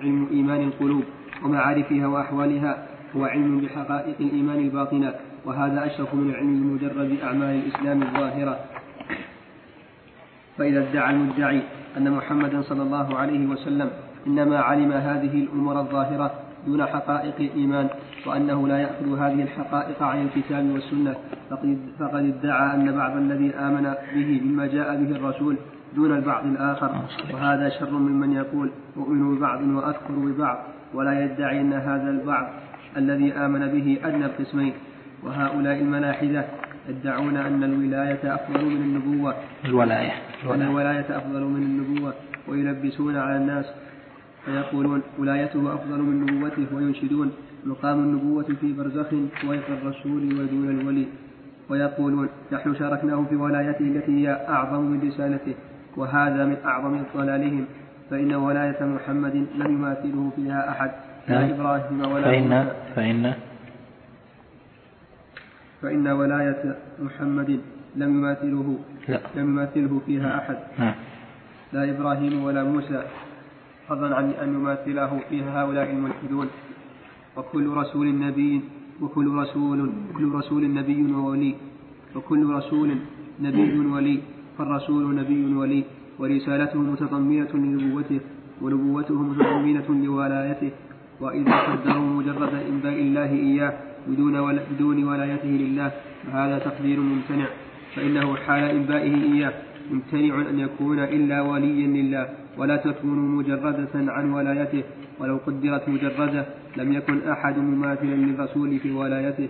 [0.00, 1.04] علم إيمان القلوب
[1.44, 2.86] ومعارفها وأحوالها
[3.16, 5.14] هو علم بحقائق الإيمان الباطنة.
[5.44, 8.58] وهذا أشرف من علم المجرد أعمال الإسلام الظاهرة.
[10.58, 11.62] فإذا ادعى المدعي
[11.96, 13.90] أن محمدا صلى الله عليه وسلم
[14.26, 16.30] إنما علم هذه الأمور الظاهرة
[16.66, 17.88] دون حقائق الإيمان
[18.26, 21.14] وأنه لا يأخذ هذه الحقائق عن الكتاب والسنة.
[21.98, 25.56] فقد ادعى أن بعض الذي آمن به مما جاء به الرسول
[25.94, 26.90] دون البعض الآخر.
[27.34, 30.58] وهذا شر ممن يقول أؤمن ببعض وأكفر ببعض
[30.94, 32.46] ولا يدعي أن هذا البعض
[32.96, 34.72] الذي آمن به أدنى القسمين.
[35.22, 36.44] وهؤلاء الملاحدة
[36.88, 39.34] يدعون أن الولاية أفضل من النبوة.
[39.64, 40.12] الولاية.
[40.54, 42.12] أن الولاية أفضل من النبوة.
[42.48, 43.66] ويلبسون على الناس
[44.44, 47.32] فيقولون ولايته أفضل من نبوته وينشدون
[47.64, 49.12] مقام النبوة في برزخ
[49.48, 51.06] ويق الرسول ودون الولي.
[51.68, 55.54] ويقولون نحن شاركناه في ولايته التي هي أعظم من رسالته
[55.96, 57.64] وهذا من أعظم ضلالهم.
[58.10, 60.90] فإن ولاية محمد لم يماثله فيها أحد.
[61.28, 61.50] لا نعم.
[61.50, 62.68] إبراهيم ولا فإن.
[62.96, 63.32] فإن
[65.82, 67.60] فإن ولاية محمد
[67.96, 68.78] لم يماثله
[69.08, 69.20] لا.
[69.36, 70.58] لم يماثله فيها أحد.
[70.78, 70.94] نعم
[71.72, 73.02] لا إبراهيم ولا موسى
[73.88, 76.48] فضلا عن أن يماثله فيها هؤلاء الملحدون.
[77.36, 78.60] وكل رسول نبي
[79.00, 79.78] وكل رسول
[80.16, 81.54] كل رسول نبي وولي.
[82.16, 82.90] وكل رسول
[83.40, 84.16] نبي ولي.
[84.58, 85.84] فالرسول نبي ولي.
[86.20, 88.20] ورسالته متضمنة لنبوته
[88.62, 90.70] ونبوته متضمنة لولايته.
[91.20, 93.74] وإذا قدروا مجرد إنباء الله إياه
[94.08, 95.92] بدون ولا بدون ولايته لله
[96.26, 97.46] فهذا تقدير ممتنع.
[97.96, 99.52] فإنه حال إنبائه إياه.
[99.90, 102.28] ممتنع أن يكون إلا وليا لله
[102.58, 104.82] ولا تكون مجردة عن ولايته.
[105.18, 106.46] ولو قدرت مجردة
[106.76, 109.48] لم يكن أحد مماثلا للرسول في ولايته.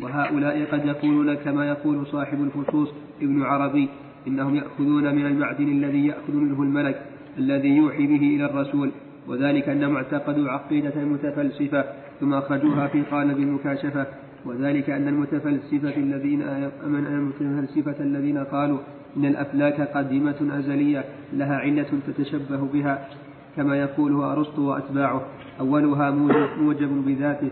[0.00, 2.88] وهؤلاء قد يقولون كما يقول صاحب الفصوص
[3.22, 3.88] ابن عربي
[4.26, 7.02] إنهم يأخذون من المعدن الذي يأخذ منه الملك
[7.38, 8.90] الذي يوحي به إلى الرسول.
[9.28, 11.84] وذلك أنهم اعتقدوا عقيدة متفلسفة
[12.20, 14.06] ثم أخرجوها في قالب المكاشفة.
[14.46, 16.42] وذلك أن المتفلسفة الذين
[16.86, 18.78] أمن المتفلسفة الذين قالوا
[19.16, 23.08] إن الأفلاك قديمة أزلية لها علة تتشبه بها
[23.56, 25.22] كما يقوله أرسطو وأتباعه
[25.60, 26.10] أولها
[26.58, 27.50] موجب بذاته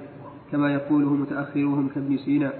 [0.53, 2.53] كما يقوله متأخرهم كابن سينا.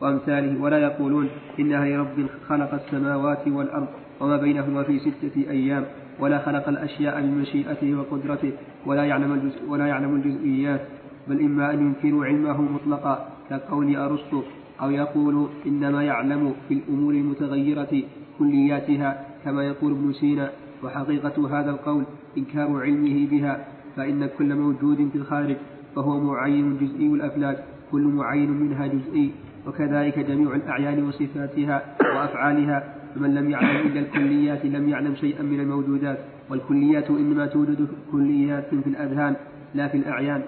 [0.00, 1.28] وأمثاله ولا يقولون
[1.60, 3.88] إنها لرب خلق السماوات والأرض
[4.20, 5.84] وما بينهما في ستة أيام
[6.20, 8.52] ولا خلق الأشياء بمشيئته وقدرته
[8.86, 10.80] ولا يعلم الجزء ولا يعلم الجزئيات
[11.28, 14.42] بل إما أن ينكروا علمه مطلقا كقول أرسطو
[14.82, 18.02] أو يقول إنما يعلم في الأمور المتغيرة
[18.38, 20.50] كلياتها كما يقول ابن سينا
[20.84, 22.04] وحقيقة هذا القول
[22.38, 23.64] إنكار علمه بها
[23.96, 25.56] فإن كل موجود في الخارج
[25.96, 29.30] فهو معين جزئي الأفلاك كل معين منها جزئي
[29.66, 31.82] وكذلك جميع الأعيان وصفاتها
[32.16, 36.18] وأفعالها فمن لم يعلم إلا الكليات لم يعلم شيئا من الموجودات
[36.50, 39.36] والكليات إنما توجد كليات في الأذهان
[39.74, 40.42] لا في الأعيان.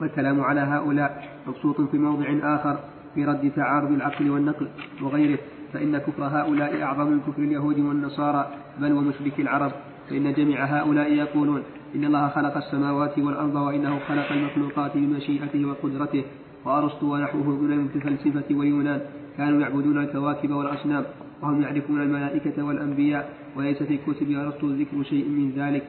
[0.00, 2.78] والكلام على هؤلاء مبسوط في موضع آخر
[3.14, 4.68] في رد تعارض العقل والنقل
[5.02, 5.38] وغيره
[5.72, 8.50] فإن كفر هؤلاء أعظم من كفر اليهود والنصارى
[8.80, 9.72] بل ومشرك العرب.
[10.10, 11.62] فإن جميع هؤلاء يقولون
[11.94, 16.24] إن الله خلق السماوات والأرض وإنه خلق المخلوقات بمشيئته وقدرته
[16.64, 19.00] وأرسطو ونحوه من المتفلسفة واليونان
[19.38, 21.04] كانوا يعبدون الكواكب والأصنام
[21.42, 25.84] وهم يعرفون الملائكة والأنبياء وليس في كتب أرسطو ذكر شيء من ذلك.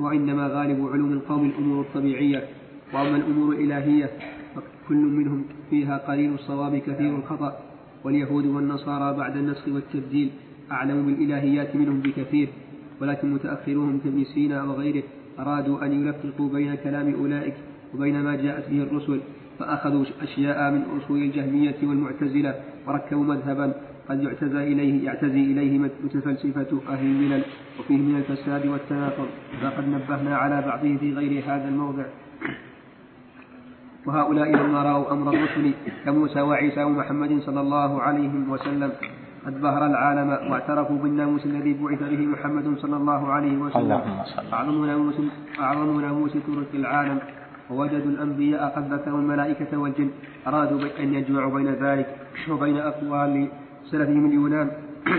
[0.00, 2.42] وإنما غالب علوم القوم الأمور الطبيعية.
[2.94, 4.10] وأما الأمور الإلهية
[4.54, 7.58] فكل منهم فيها قليل الصواب كثير الخطأ.
[8.04, 10.30] واليهود والنصارى بعد النسخ والتبديل
[10.72, 12.48] أعلم بالإلهيات منهم بكثير.
[13.00, 15.02] ولكن متأخرون كابن سينا وغيره
[15.38, 17.54] أرادوا أن يلفقوا بين كلام أولئك
[17.94, 19.20] وبين ما جاءت به الرسل.
[19.58, 22.54] فأخذوا أشياء من أصول الجهمية والمعتزلة
[22.86, 23.74] وركبوا مذهبا.
[24.08, 27.42] قد يعتزى إليه يعتزي إليه متفلسفة أهل الملل
[27.80, 29.28] وفيه من الفساد والتناقض
[29.62, 32.04] فقد نبهنا على بعضه في غير هذا الموضع.
[34.06, 35.74] وهؤلاء لما رأوا أمر الرسل
[36.04, 38.92] كموسى وعيسى ومحمد صلى الله عليه وسلم
[39.46, 44.00] قد بهر العالم واعترفوا بالناموس الذي بعث به محمد صلى الله عليه وسلم.
[44.52, 45.14] أعظم ناموس
[45.60, 47.18] أعظم ناموس ترك العالم.
[47.70, 50.10] ووجدوا الأنبياء قد ذكروا الملائكة والجن
[50.46, 52.16] أرادوا أن يجمعوا بين ذلك
[52.50, 53.48] وبين أقوال
[53.90, 54.70] سلفهم اليونان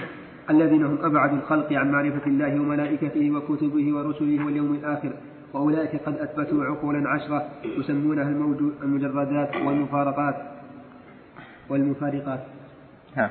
[0.54, 5.12] الذين هم أبعد الخلق عن معرفة الله وملائكته وكتبه ورسله واليوم الآخر
[5.54, 8.30] وأولئك قد أثبتوا عقولا عشرة يسمونها
[8.84, 10.36] المجردات والمفارقات.
[11.70, 12.40] والمفارقات.
[13.18, 13.30] نعم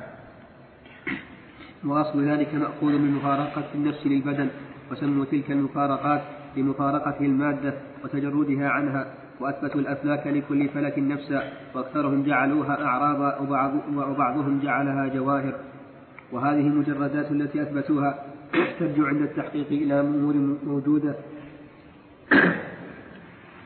[1.85, 4.49] وأصل ذلك مأخوذ من مفارقة النفس للبدن
[4.93, 6.23] وسموا تلك المفارقات
[6.57, 7.75] لمفارقة المادة
[8.05, 9.07] وتجردها عنها
[9.41, 15.55] وأثبتوا الأفلاك لكل فلك نفسا وأكثرهم جعلوها أعراضا وبعض وبعضهم جعلها جواهر.
[16.33, 18.25] وهذه المجردات التي أثبتوها
[18.81, 20.35] ترجع عند التحقيق إلى أمور
[20.67, 21.15] موجودة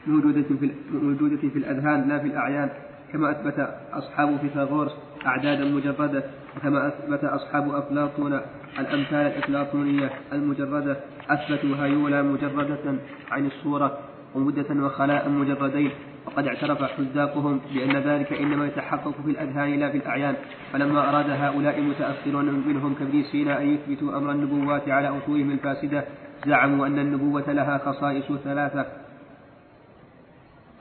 [0.06, 2.70] موجودة في موجودة في الأذهان لا في الأعيان.
[3.12, 4.92] كما أثبت أصحاب فيثاغورس
[5.26, 6.24] أعدادا مجردة
[6.56, 8.40] وكما أثبت أصحاب أفلاطون
[8.78, 10.96] الأمثال الأفلاطونية المجردة
[11.30, 12.94] أثبتوا هيولا مجردة
[13.30, 13.98] عن الصورة
[14.34, 15.90] ومدة وخلاء مجردين
[16.26, 20.34] وقد اعترف حزاقهم بأن ذلك إنما يتحقق في الأذهان لا في الأعيان
[20.72, 26.04] فلما أراد هؤلاء المتأخرون منهم كابن سينا أن يثبتوا أمر النبوات على أصولهم الفاسدة
[26.46, 28.86] زعموا أن النبوة لها خصائص ثلاثة.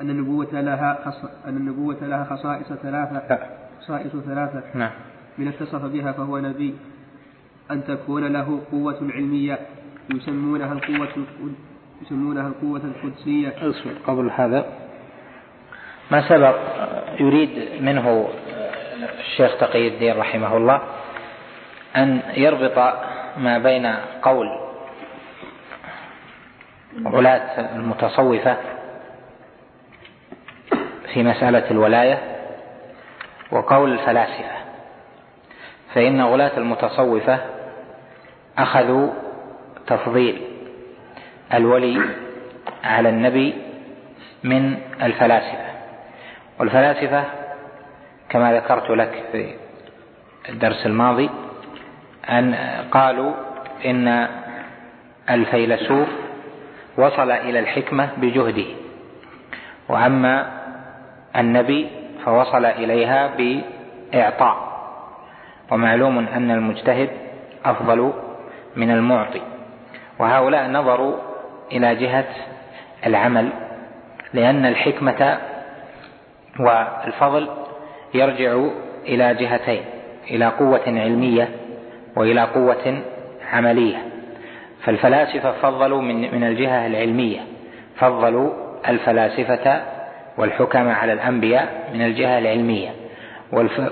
[0.02, 1.26] أن النبوة لها خص...
[1.48, 3.40] أن النبوة لها خصائص ثلاثة.
[3.82, 4.64] خصائص ثلاثة.
[4.74, 4.92] نعم.
[5.38, 6.76] من اتصف بها فهو نبي.
[7.72, 9.60] أن تكون له قوة علمية
[10.14, 11.26] يسمونها القوة
[12.02, 13.54] يسمونها القوة القدسية.
[14.08, 14.66] قبل هذا
[16.12, 16.56] ما سبق
[17.20, 18.30] يريد منه
[19.20, 20.82] الشيخ تقي الدين رحمه الله
[21.96, 22.78] أن يربط
[23.38, 23.86] ما بين
[24.22, 24.48] قول
[27.06, 28.58] غلاة المتصوفة
[31.14, 32.22] في مسألة الولاية
[33.52, 34.57] وقول الفلاسفة.
[35.94, 37.40] فإن غلاة المتصوفة
[38.58, 39.10] أخذوا
[39.88, 40.42] تفضيل
[41.54, 42.02] الولي
[42.84, 43.54] على النبي
[44.44, 45.68] من الفلاسفة.
[46.60, 47.24] والفلاسفة
[48.30, 49.54] كما ذكرت لك في
[50.50, 51.30] الدرس الماضي
[52.30, 52.56] أن
[52.92, 53.32] قالوا
[53.86, 54.28] إن
[55.30, 56.08] الفيلسوف
[56.98, 58.66] وصل إلى الحكمة بجهده
[59.90, 60.52] وأما
[61.36, 61.88] النبي
[62.26, 64.67] فوصل إليها بإعطاء.
[65.72, 67.10] ومعلوم أن المجتهد
[67.66, 68.14] أفضل
[68.76, 69.42] من المعطي.
[70.20, 71.16] وهؤلاء نظروا
[71.72, 72.26] إلى جهة
[73.06, 73.50] العمل
[74.34, 75.38] لأن الحكمة
[76.60, 77.48] والفضل
[78.14, 78.62] يرجع
[79.06, 79.82] إلى جهتين
[80.32, 81.50] إلى قوة علمية
[82.16, 83.02] وإلى قوة
[83.54, 83.98] عملية.
[84.84, 87.40] فالفلاسفة فضلوا من من الجهة العلمية
[87.96, 88.54] فضلوا
[88.90, 89.82] الفلاسفة
[90.38, 92.90] والحكم على الأنبياء من الجهة العلمية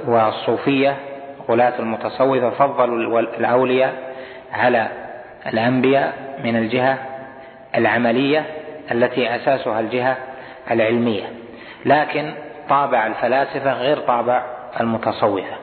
[0.07, 0.95] والصوفية
[1.50, 3.93] غلاة المتصوفة فضلوا الأولياء
[4.54, 4.88] على
[5.48, 6.98] الأنبياء من الجهة
[7.76, 8.46] العملية
[8.91, 10.18] التي أساسها الجهة
[10.72, 11.24] العلمية.
[11.86, 12.34] لكن
[12.70, 14.43] طابع الفلاسفة غير طابع
[14.80, 15.56] المتصوفة.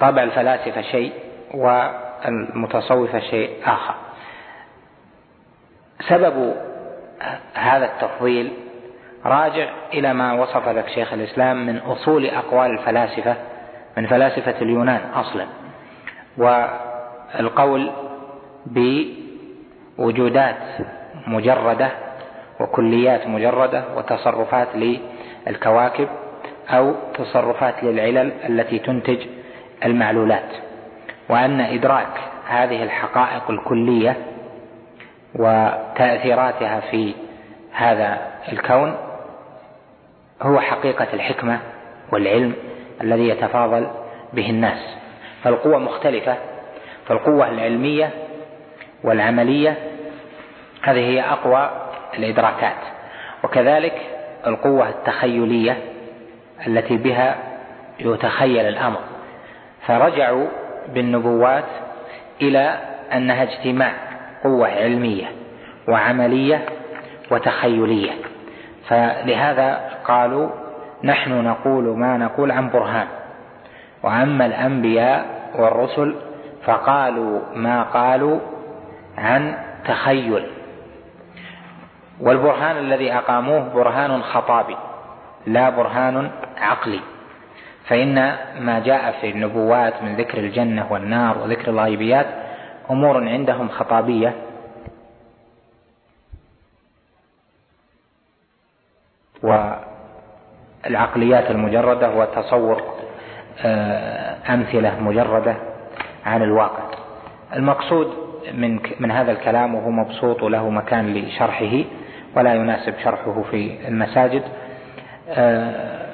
[0.00, 1.12] طابع الفلاسفة شيء
[1.54, 3.94] والمتصوفة شيء آخر.
[6.08, 6.54] سبب
[7.54, 8.52] هذا التفضيل
[9.24, 13.36] راجع إلى ما وصف لك شيخ الإسلام من أصول أقوال الفلاسفة
[13.96, 15.46] من فلاسفة اليونان أصلا.
[16.38, 17.90] والقول
[19.98, 20.56] بوجودات
[21.26, 21.88] مجردة
[22.60, 24.68] وكليات مجردة وتصرفات
[25.46, 26.08] للكواكب
[26.68, 29.18] أو تصرفات للعلل التي تنتج
[29.84, 30.48] المعلولات.
[31.28, 34.16] وأن إدراك هذه الحقائق الكلية
[35.34, 37.14] وتأثيراتها في
[37.72, 38.18] هذا
[38.52, 38.96] الكون
[40.42, 41.58] هو حقيقة الحكمة
[42.12, 42.54] والعلم
[43.00, 43.86] الذي يتفاضل
[44.32, 44.96] به الناس.
[45.44, 46.36] فالقوة مختلفة
[47.06, 48.10] فالقوة العلمية
[49.04, 49.76] والعملية
[50.82, 51.70] هذه هي أقوى
[52.18, 52.76] الإدراكات.
[53.44, 54.00] وكذلك
[54.46, 55.76] القوة التخيلية
[56.66, 57.36] التي بها
[58.00, 59.00] يتخيل الأمر.
[59.86, 60.46] فرجعوا
[60.88, 61.64] بالنبوات
[62.42, 62.78] إلى
[63.12, 63.92] أنها اجتماع
[64.44, 65.26] قوة علمية
[65.88, 66.64] وعملية
[67.30, 68.10] وتخيلية.
[68.88, 70.50] فلهذا قالوا
[71.04, 73.06] نحن نقول ما نقول عن برهان.
[74.02, 76.14] وأما الأنبياء والرسل
[76.64, 78.40] فقالوا ما قالوا
[79.18, 80.46] عن تخيل.
[82.20, 84.76] والبرهان الذي أقاموه برهان خطابي
[85.46, 87.00] لا برهان عقلي.
[87.88, 88.14] فإن
[88.60, 92.26] ما جاء في النبوات من ذكر الجنة والنار وذكر الغيبيات
[92.90, 94.34] أمور عندهم خطابية.
[100.86, 102.82] والعقليات المجردة هو تصور
[103.64, 105.56] آه، أمثلة مجردة
[106.26, 106.82] عن الواقع.
[107.56, 108.12] المقصود
[108.54, 111.84] من من هذا الكلام وهو مبسوط وله مكان لشرحه
[112.36, 114.42] ولا يناسب شرحه في المساجد.
[115.28, 116.06] آه،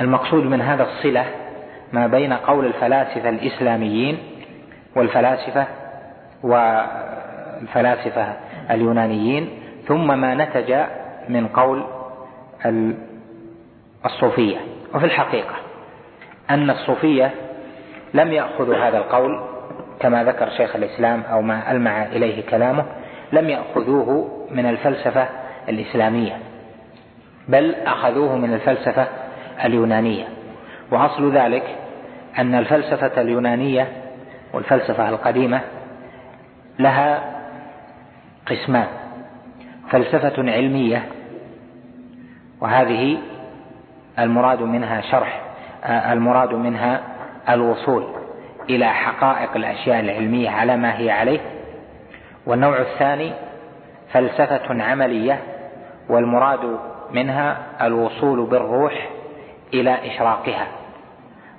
[0.00, 1.24] المقصود من هذا الصلة
[1.92, 4.18] ما بين قول الفلاسفة الإسلاميين
[4.96, 5.66] والفلاسفة
[6.42, 8.32] والفلاسفة
[8.70, 9.48] اليونانيين
[9.88, 10.74] ثم ما نتج
[11.28, 11.84] من قول
[14.04, 14.56] الصوفية.
[14.94, 15.54] وفي الحقيقة
[16.50, 17.30] أن الصوفية
[18.14, 19.40] لم يأخذوا هذا القول
[20.00, 22.84] كما ذكر شيخ الإسلام أو ما ألمع إليه كلامه
[23.32, 25.28] لم يأخذوه من الفلسفة
[25.68, 26.38] الإسلامية
[27.48, 29.06] بل أخذوه من الفلسفة
[29.64, 30.24] اليونانية.
[30.90, 31.76] وأصل ذلك
[32.38, 33.88] أن الفلسفة اليونانية
[34.52, 35.60] والفلسفة القديمة
[36.78, 37.22] لها
[38.46, 38.86] قسمان.
[39.90, 41.08] فلسفة علمية
[42.60, 43.18] وهذه
[44.18, 45.40] المراد منها شرح
[45.86, 47.00] المراد منها
[47.48, 48.06] الوصول
[48.70, 51.40] إلى حقائق الأشياء العلمية على ما هي عليه.
[52.46, 53.32] والنوع الثاني
[54.12, 55.38] فلسفة عملية
[56.08, 56.78] والمراد
[57.10, 59.08] منها الوصول بالروح
[59.74, 60.66] إلى إشراقها.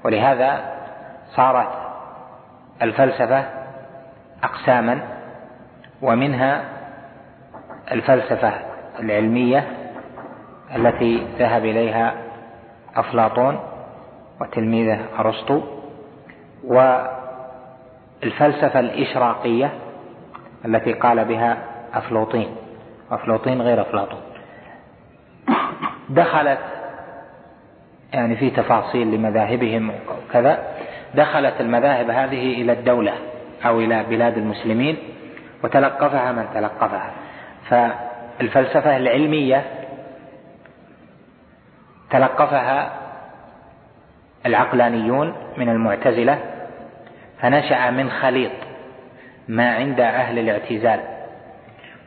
[0.05, 0.60] ولهذا
[1.36, 1.70] صارت
[2.82, 3.45] الفلسفة
[4.43, 4.99] أقساما
[6.01, 6.62] ومنها
[7.91, 8.53] الفلسفة
[8.99, 9.68] العلمية
[10.76, 12.14] التي ذهب إليها
[12.96, 13.60] أفلاطون
[14.42, 15.62] وتلميذه أرسطو
[18.24, 19.72] والفلسفة الإشراقية
[20.66, 21.58] التي قال بها
[21.94, 22.56] أفلوطين
[23.12, 24.20] أفلوطين غير أفلاطون.
[26.10, 26.60] دخلت
[28.14, 29.92] يعني في تفاصيل لمذاهبهم
[30.30, 30.60] وكذا
[31.16, 33.14] دخلت المذاهب هذه إلى الدولة
[33.66, 34.98] أو إلى بلاد المسلمين
[35.64, 37.12] وتلقفها من تلقفها.
[37.70, 39.66] فالفلسفة العلمية
[42.12, 42.92] تلقفها
[44.46, 46.40] العقلانيون من المعتزلة
[47.42, 48.52] فنشأ من خليط
[49.48, 51.00] ما عند أهل الاعتزال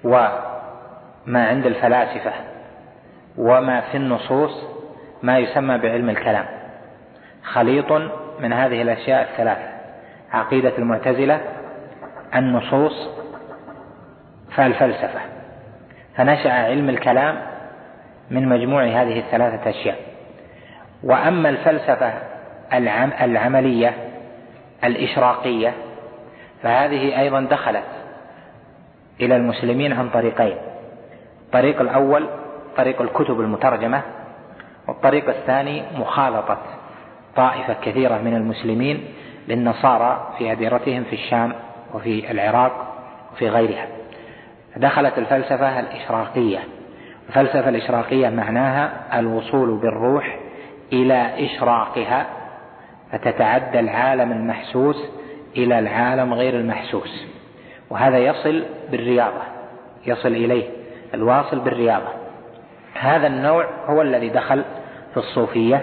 [0.05, 2.33] وما عند الفلاسفة
[3.39, 4.65] وما في النصوص
[5.23, 6.45] ما يسمى بعلم الكلام.
[7.45, 7.93] خليط
[8.41, 9.69] من هذه الأشياء الثلاثة
[10.33, 11.41] عقيدة المعتزلة
[12.35, 13.09] النصوص
[14.57, 15.21] فالفلسفة.
[16.17, 17.52] فنشأ علم الكلام
[18.31, 19.97] من مجموع هذه الثلاثة أشياء.
[21.05, 22.13] وأما الفلسفة
[23.23, 23.95] العملية
[24.85, 25.75] الإشراقية
[26.63, 27.85] فهذه أيضا دخلت
[29.21, 30.57] إلى المسلمين عن طريقين.
[31.47, 32.29] الطريق الأول
[32.77, 34.03] طريق الكتب المترجمة
[34.89, 36.59] والطريق الثاني مخالطة
[37.37, 39.05] طائفة كثيرة من المسلمين
[39.49, 41.53] للنصارى في أديرتهم في الشام
[41.95, 42.95] وفي العراق
[43.33, 43.87] وفي غيرها.
[44.77, 46.59] دخلت الفلسفة الإشراقية.
[47.37, 50.39] الفلسفة الإشراقية معناها الوصول بالروح
[50.93, 52.27] إلى إشراقها
[53.13, 54.97] فتتعدى العالم المحسوس
[55.57, 57.27] إلى العالم غير المحسوس.
[57.91, 59.43] وهذا يصل بالرياضة
[60.07, 60.65] يصل إليه
[61.15, 62.09] الواصل بالرياضة.
[63.01, 64.65] هذا النوع هو الذي دخل
[65.11, 65.83] في الصوفية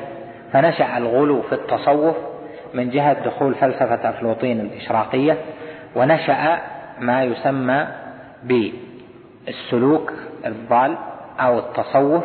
[0.54, 2.16] فنشأ الغلو في التصوف
[2.74, 5.38] من جهة دخول فلسفة أفلوطين الإشراقية
[5.96, 6.60] ونشأ
[7.00, 7.88] ما يسمى
[8.44, 10.14] بالسلوك
[10.46, 10.98] الضال
[11.40, 12.24] أو التصوف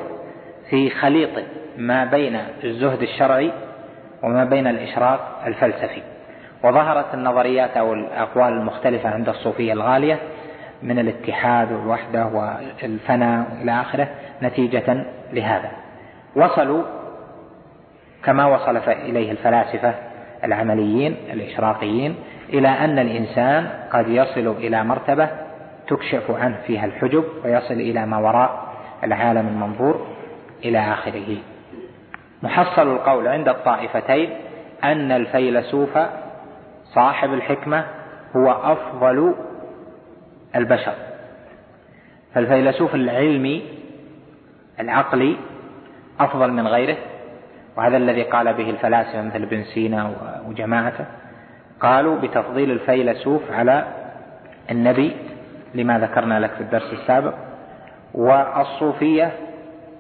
[0.71, 1.31] في خليط
[1.77, 3.53] ما بين الزهد الشرعي
[4.23, 6.03] وما بين الإشراق الفلسفي.
[6.65, 10.19] وظهرت النظريات أو الأقوال المختلفة عند الصوفية الغالية
[10.83, 14.09] من الاتحاد والوحدة والفناء إلى آخره
[14.43, 15.71] نتيجة لهذا.
[16.37, 16.83] وصلوا
[18.25, 19.95] كما وصل إليه الفلاسفة
[20.45, 22.17] العمليين الإشراقيين
[22.53, 25.29] إلى أن الإنسان قد يصل إلى مرتبة
[25.89, 28.64] تكشف عنه فيها الحجب ويصل إلى ما وراء
[29.05, 30.07] العالم المنظور
[30.65, 31.37] إلى آخره.
[32.43, 34.31] محصل القول عند الطائفتين
[34.85, 35.99] أن الفيلسوف
[36.95, 37.85] صاحب الحكمة
[38.37, 39.35] هو أفضل
[40.57, 40.95] البشر.
[42.35, 43.63] فالفيلسوف العلمي
[44.81, 45.37] العقلي
[46.21, 46.97] أفضل من غيره
[47.77, 50.13] وهذا الذي قال به الفلاسفة مثل ابن سينا
[50.49, 51.05] وجماعته.
[51.81, 53.85] قالوا بتفضيل الفيلسوف على
[54.71, 55.17] النبي
[55.75, 57.35] لما ذكرنا لك في الدرس السابق
[58.15, 59.31] والصوفية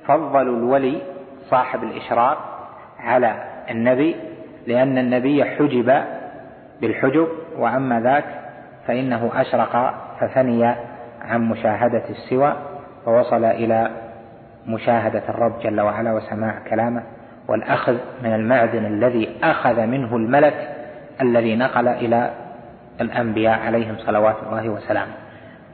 [0.06, 0.98] فضلوا الولي
[1.50, 2.38] صاحب الإشراق
[3.00, 3.34] على
[3.70, 4.16] النبي
[4.66, 6.02] لأن النبي حجب
[6.80, 7.28] بالحجب
[7.58, 8.24] وأما ذاك
[8.86, 10.74] فإنه أشرق ففني
[11.22, 12.56] عن مشاهدة السوى
[13.06, 13.90] ووصل إلى
[14.66, 17.02] مشاهدة الرب جل وعلا وسماع كلامه
[17.48, 20.68] والأخذ من المعدن الذي أخذ منه الملك
[21.20, 22.30] الذي نقل إلى
[23.00, 25.12] الأنبياء عليهم صلوات الله وسلامه.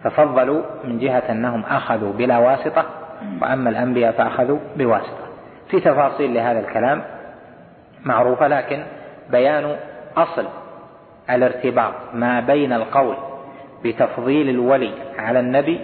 [0.05, 2.85] ففضلوا من جهة أنهم أخذوا بلا واسطة
[3.43, 5.27] وأما الأنبياء فأخذوا بواسطة.
[5.71, 7.03] في تفاصيل لهذا الكلام
[8.05, 8.83] معروفة لكن
[9.31, 9.77] بيان
[10.17, 10.49] أصل
[11.31, 13.17] الارتباط ما بين القول
[13.85, 15.81] بتفضيل الولي على النبي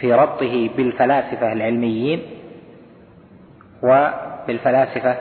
[0.00, 2.22] في ربطه بالفلاسفة العلميين
[3.82, 5.16] وبالفلاسفة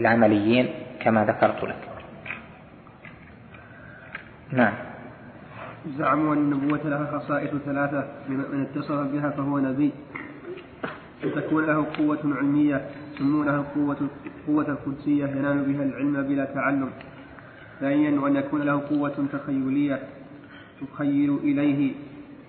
[0.00, 0.68] العمليين
[1.00, 1.88] كما ذكرت لك.
[4.52, 4.87] نعم.
[5.98, 9.90] زعموا أن النبوة لها خصائص ثلاثة من اتصف بها فهو نبي.
[11.24, 13.96] وتكون له قوة علمية يسمونها القوة
[14.26, 16.90] القوة القدسية ينال بها العلم بلا تعلم.
[17.80, 20.00] ثانيا وأن يكون له قوة تخيلية
[20.80, 21.94] تخيل إليه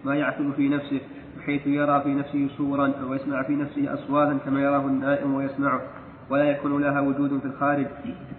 [0.06, 1.01] ما يعثر في نفسه
[1.38, 5.81] بحيث يرى في نفسه صورا أو يسمع في نفسه أصواتا كما يراه النائم ويسمعه.
[6.30, 7.88] ولا يكون لها وجود في الخارج.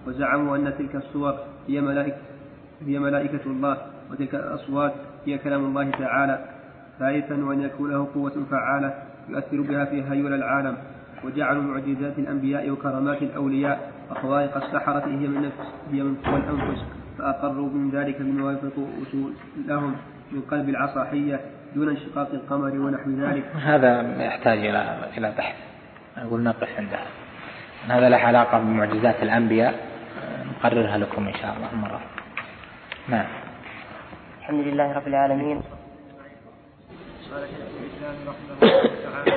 [0.06, 1.34] وزعموا أن تلك الصور
[1.68, 2.16] هي ملائكة
[2.86, 3.76] هي ملائكة الله.
[4.10, 4.92] وتلك الأصوات
[5.26, 6.44] هي كلام الله تعالى.
[6.98, 8.94] ثالثا وأن يكون له قوة فعالة
[9.28, 10.76] يؤثر بها في هيول العالم
[11.24, 16.84] وجعلوا معجزات الأنبياء وكرامات الأولياء وخوارق السحرة هي من نفس هي من قوى الأنفس
[17.18, 18.72] فأقروا من ذلك بما يوافق
[19.02, 19.94] أصولهم
[20.32, 21.40] من قلب العصاحية
[21.74, 23.44] دون انشقاق القمر ونحو ذلك.
[23.62, 25.54] هذا يحتاج إلى إلى بحث.
[26.16, 27.06] أقول نقف عندها
[27.88, 29.74] هذا له علاقة بمعجزات الأنبياء.
[30.50, 32.00] نقررها لكم إن شاء الله مرة.
[33.08, 33.26] نعم.
[34.51, 35.59] الحمد لله رب العالمين.
[37.31, 39.36] شيخ الاسلام رحمه الله تعالى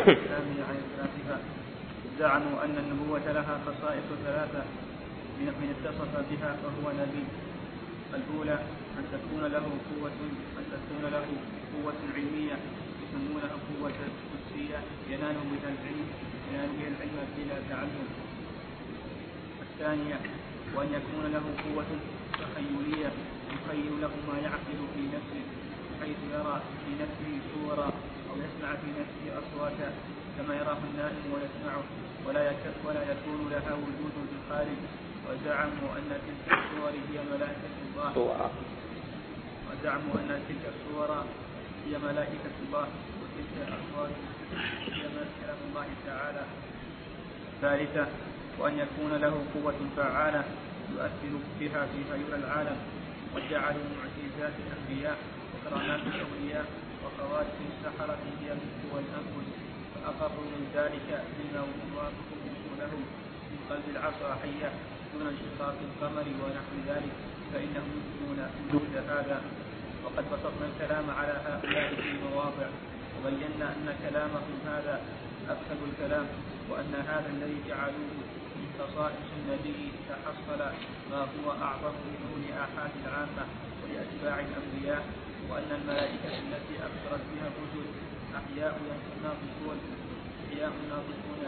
[2.20, 4.64] زعموا أن النبوة لها خصائص ثلاثة
[5.38, 7.26] من من اتصف بها فهو نبي.
[8.18, 8.58] الأولى
[8.98, 10.18] أن تكون له قوه
[10.60, 11.28] أن تكون له
[11.74, 12.58] قوة علمية
[13.02, 14.00] يسمونها قوة
[14.34, 14.80] قدسية.
[15.14, 16.08] ينال بها العلم
[16.50, 18.08] ينال بها العلم بلا تعلم.
[19.62, 20.18] الثانية
[20.76, 21.90] وأن يكون له قوة
[22.42, 23.12] تخيلية.
[23.56, 25.44] يخيل له ما يعقل في نفسه
[26.02, 27.90] حيث يرى في نفسه صورا
[28.30, 29.90] أو يسمع في نفسه أصواتا
[30.38, 31.84] كما يراه النائم ويسمعه.
[32.26, 32.52] ولا
[32.86, 34.80] ولا يكون لها وجود في الخارج.
[35.26, 38.52] وزعموا أن تلك الصور هي ملائكة الله.
[39.68, 41.10] وزعموا أن تلك الصور
[41.86, 42.88] هي ملائكة الله.
[43.20, 44.12] وتلك الأصوات
[44.86, 45.02] هي
[45.42, 46.44] كلام الله تعالى.
[47.62, 48.08] ثالثة
[48.60, 50.44] وأن يكون له قوة فعالة
[50.94, 52.78] يؤثر بها في هيول العالم.
[53.36, 55.18] وجعلوا معجزات الأنبياء
[55.54, 56.66] وكرامات الأولياء
[57.04, 59.50] وخواتم السحرة هي الملك والأنفس
[59.96, 61.62] فأقروا من ذلك بما
[61.94, 62.30] يوافق
[62.80, 62.94] له
[63.52, 64.72] من قلب العصا حية
[65.14, 67.14] دون انشقاق القمر ونحو ذلك
[67.54, 68.40] فإنهم يمكنون
[68.70, 69.42] وجود هذا.
[70.04, 72.68] وقد بسطنا الكلام على هؤلاء في مواضع
[73.18, 75.02] وبينا أن كلامهم هذا
[75.50, 76.26] أفسد الكلام
[76.70, 78.18] وأن هذا الذي جعلوه
[78.80, 80.62] خصائص النبي تحصل
[81.12, 83.44] ما هو أعظم بدون آحاد العامة
[83.84, 85.04] ولأتباع الأنبياء
[85.50, 87.88] وأن الملائكة التي أبصرت بها الرسل
[88.36, 88.74] أحياء
[89.24, 89.78] ناطقون
[90.50, 91.42] أحياء ناطقون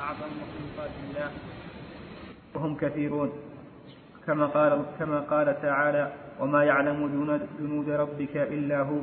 [0.00, 1.30] أعظم مخلوقات الله.
[2.54, 3.32] وهم كثيرون.
[4.26, 6.98] كما قال كما قال تعالى وما يعلم
[7.58, 9.00] جنود ربك إلا هو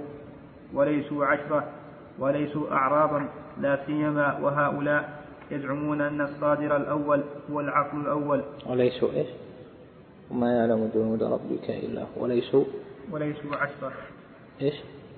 [0.73, 1.67] وليسوا عشرة
[2.19, 3.29] وليسوا أعرابا
[3.61, 5.16] لا سيما وهؤلاء
[5.51, 8.43] يزعمون أن الصادر الأول هو العقل الأول.
[8.65, 9.27] وليسوا إيش
[10.31, 12.23] وما يعلم جنود ربك إلا هو.
[12.23, 12.63] وليسوا
[13.11, 13.91] وليسوا عشرة.
[14.61, 14.75] إيش؟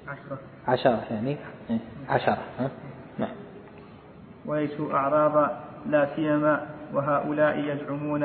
[0.07, 0.39] عشرة.
[0.67, 1.37] عشرة يعني؟
[1.69, 1.79] إيه؟
[2.09, 2.37] عشرة.
[2.59, 2.71] ها؟
[3.17, 3.35] نعم.
[4.45, 8.23] وليسوا أعراضا لا سيما وهؤلاء يزعمون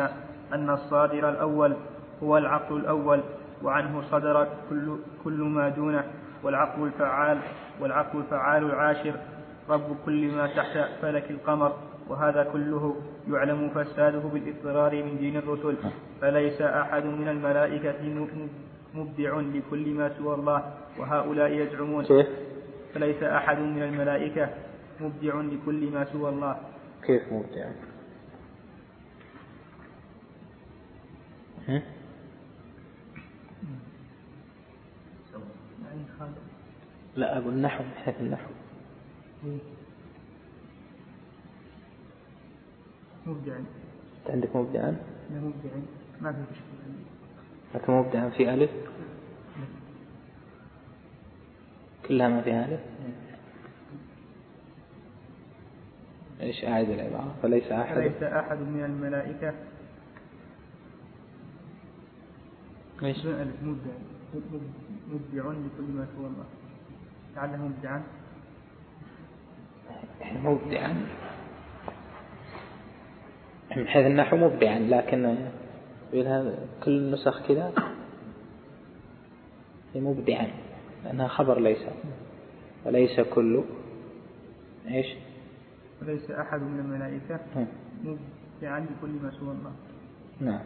[0.53, 1.77] أن الصادر الأول
[2.23, 3.21] هو العقل الأول
[3.63, 6.05] وعنه صدر كل, كل ما دونه.
[6.43, 7.39] والعقل الفعال
[7.81, 9.15] والعقل الفعال العاشر
[9.69, 11.73] رب كل ما تحت فلك القمر.
[12.09, 12.97] وهذا كله
[13.29, 15.77] يعلم فساده بالاضطرار من دين الرسل.
[16.21, 18.01] فليس أحد من الملائكة
[18.95, 20.61] مبدع لكل ما سوى الله
[20.99, 22.05] وهؤلاء يزعمون.
[22.05, 22.27] كيف؟
[22.95, 24.49] فليس أحد من الملائكة
[25.01, 26.57] مبدع لكل ما سوى الله.
[27.03, 27.71] كيف مبدع؟
[37.17, 38.51] لا أقول النحو من حيث النحو
[43.27, 44.97] مبدع أنت عندك مبدعا؟
[45.31, 45.71] لا مبدع
[46.21, 46.95] ما في مشكلة.
[47.75, 48.71] لكن مبدعا في ألف؟
[52.09, 52.81] كلها ما فيها ألف؟
[56.41, 59.55] إيش أعد العبارة؟ فليس أحد؟ فليس أحد من الملائكة.
[63.03, 63.63] إيش؟ ألف.
[63.63, 63.93] مبدع
[65.09, 66.47] مبدع لكل ما سوى الله.
[67.37, 68.03] لعله مبدعا.
[70.35, 71.07] مبدعا.
[73.77, 75.37] من حيث النحو مبدعا لكن
[76.85, 77.73] كل النسخ كذا
[79.95, 80.47] مبدعا
[81.05, 81.83] لأنها خبر ليس
[82.85, 83.65] وليس كل
[84.89, 85.07] إيش؟
[86.03, 87.41] وليس أحد من الملائكة
[88.05, 89.73] مبدعا لكل ما سوى الله.
[90.41, 90.61] نعم.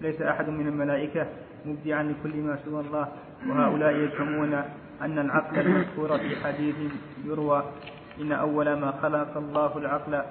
[0.00, 1.26] ليس أحد من الملائكة
[1.66, 3.08] مبدعا لكل ما سوى الله
[3.48, 4.54] وهؤلاء يزعمون
[5.02, 6.74] أن العقل المذكور في حديث
[7.24, 7.64] يروى
[8.20, 10.22] إن أول ما خلق الله العقل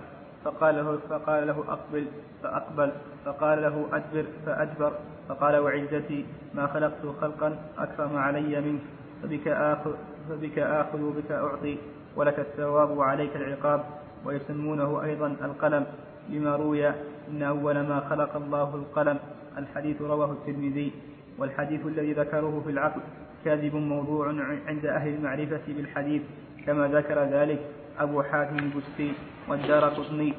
[0.48, 2.06] فقال له فقال له أقبل
[2.44, 2.92] فأقبل.
[3.26, 4.94] فقال له أدبر فأدبر
[5.30, 6.26] فقال وعزتي
[6.56, 8.82] ما خلقت خلقا أكرم علي منك
[9.24, 9.96] فبك آخذ
[10.30, 11.78] فبك آخذ وبك أعطي
[12.16, 13.86] ولك الثواب وعليك العقاب.
[14.26, 15.86] ويسمونه أيضا القلم
[16.30, 16.88] لما روي
[17.30, 19.20] إن أول ما خلق الله القلم.
[19.58, 20.92] الحديث رواه الترمذي.
[21.38, 23.02] والحديث الذي ذكره في العقل
[23.46, 24.28] كاذب موضوع
[24.68, 26.22] عند أهل المعرفة بالحديث
[26.66, 27.60] كما ذكر ذلك.
[28.00, 29.14] أبو حاتم البستي
[29.48, 30.34] والدار قطني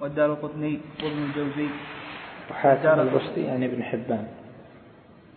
[0.00, 1.68] والدار قطني وابن الجوزي.
[2.50, 4.26] وحاتم البستي يعني ابن حبان.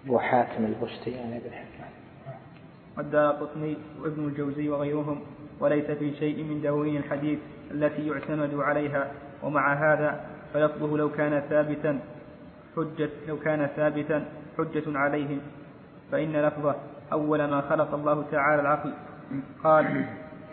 [0.08, 1.92] وحاتم البستي يعني ابن حبان.
[2.98, 5.22] والدار قطني وابن الجوزي وغيرهم
[5.60, 7.40] وليس في شيء من دواوين الحديث
[7.72, 9.12] التي يعتمد عليها
[9.44, 12.00] ومع هذا فلفظه لو كان ثابتا
[12.76, 14.26] حجة لو كان ثابتا
[14.58, 15.40] حجة عليهم.
[16.12, 16.76] فإن لفظه
[17.12, 18.94] أول ما خلق الله تعالى العقل.
[19.64, 20.06] قال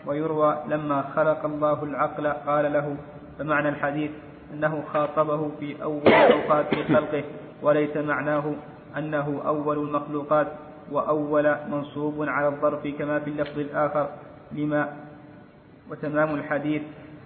[0.07, 2.95] ويروى لما خلق الله العقل قال له
[3.39, 4.11] فمعنى الحديث
[4.53, 7.23] أنه خاطبه في أول أوقات خلقه
[7.61, 8.55] وليس معناه
[8.97, 10.47] أنه أول المخلوقات
[10.91, 14.09] وأول منصوب على الظرف كما في اللفظ الآخر.
[14.51, 14.93] لما؟
[15.91, 16.81] وتمام الحديث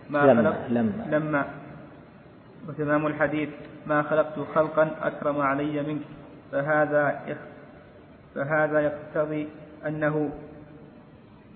[0.10, 1.06] ما لما خلقت لما.
[1.10, 1.46] لما.
[2.70, 3.50] وتمام الحديث
[3.88, 6.02] ما خلقت خلقا أكرم علي منك
[6.52, 7.20] فهذا
[8.36, 9.48] فهذا يقتضي
[9.88, 10.30] أنه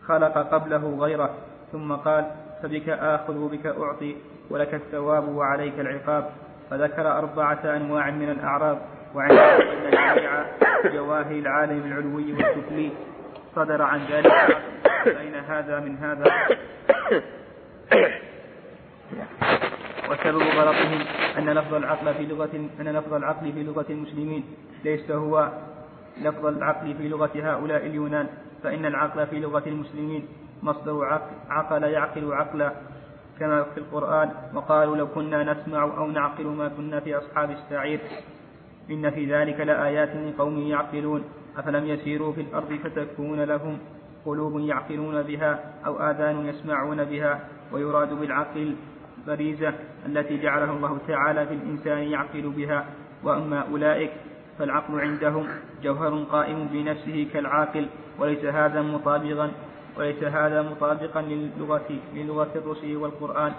[0.07, 1.29] خلق قبله غيره
[1.71, 2.25] ثم قال
[2.63, 4.15] فبك آخذ وبك أعطي
[4.49, 6.29] ولك الثواب وعليك العقاب.
[6.69, 8.77] فذكر أربعة أنواع من الأعراض
[9.15, 10.45] وعند أن جميع
[10.93, 12.91] جواهر العالم العلوي والسفلي
[13.55, 14.33] صدر عن ذلك
[15.05, 16.25] فأين هذا من هذا.
[20.09, 21.01] وسبب غلطهم
[21.37, 22.49] أن لفظ العقل في لغة
[22.79, 24.43] أن لفظ العقل في لغة المسلمين
[24.83, 25.49] ليس هو
[26.21, 28.27] لفظ العقل في لغة هؤلاء اليونان.
[28.65, 30.27] فإن العقل في لغة المسلمين
[30.63, 32.71] مصدر عقل, عقل يعقل عقلا
[33.39, 37.99] كما في القرآن وقالوا لو كنا نسمع أو نعقل ما كنا في أصحاب السعير.
[38.91, 41.23] إن في ذلك لآيات لقوم يعقلون.
[41.57, 43.77] أفلم يسيروا في الأرض فتكون لهم
[44.25, 47.39] قلوب يعقلون بها أو آذان يسمعون بها
[47.71, 48.75] ويراد بالعقل
[49.17, 49.73] الفريزة
[50.05, 52.85] التي جعلها الله تعالى في الإنسان يعقل بها.
[53.23, 54.11] وأما أولئك
[54.59, 55.47] فالعقل عندهم
[55.83, 57.87] جوهر قائم بنفسه كالعاقل.
[58.19, 59.51] وليس هذا مطابقا
[59.97, 63.53] وليس هذا مطابقا للغة للغة الرسل والقرآن.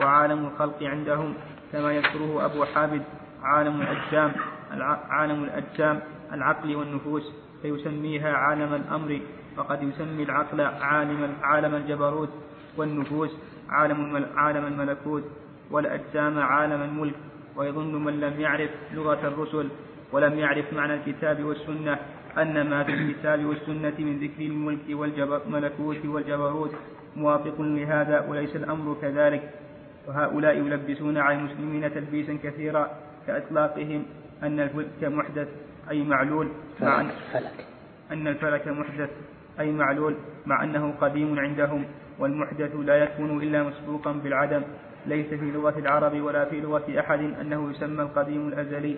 [0.00, 1.34] وعالم الخلق عندهم
[1.72, 3.02] كما يذكره أبو حامد
[3.42, 4.32] عالم الأجسام
[5.10, 6.00] عالم الأجسام
[6.32, 7.32] العقل والنفوس.
[7.62, 9.20] فيسميها عالم الأمر
[9.56, 12.28] وقد يسمي العقل عالم عالم الجبروت
[12.76, 13.30] والنفوس
[13.68, 15.24] عالم عالم الملكوت.
[15.70, 17.14] والأجسام عالم الملك
[17.56, 19.68] ويظن من لم يعرف لغة الرسل.
[20.14, 21.98] ولم يعرف معنى الكتاب والسنة
[22.38, 26.72] أن ما في الكتاب والسنة من ذكر الملك والملكوت والجبروت
[27.16, 29.42] موافق لهذا وليس الأمر كذلك.
[30.08, 32.90] وهؤلاء يلبسون على المسلمين تلبيسا كثيرا
[33.26, 34.02] كإطلاقهم
[34.42, 35.48] أن الفلك محدث
[35.90, 36.48] أي معلول
[36.80, 37.10] مع أن,
[38.12, 39.10] أن الفلك محدث
[39.60, 40.14] أي معلول
[40.46, 41.84] مع أنه قديم عندهم
[42.18, 44.62] والمحدث لا يكون إلا مسبوقا بالعدم.
[45.06, 48.96] ليس في لغة العرب ولا في لغة أحد أنه يسمى القديم الأزلي.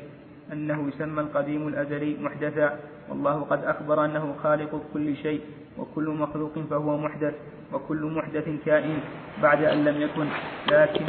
[0.53, 2.79] أنه يسمى القديم الأزلي محدثا
[3.09, 5.41] والله قد أخبر أنه خالق كل شيء
[5.79, 7.35] وكل مخلوق فهو محدث
[7.73, 8.99] وكل محدث كائن
[9.43, 10.27] بعد أن لم يكن.
[10.71, 11.07] لكن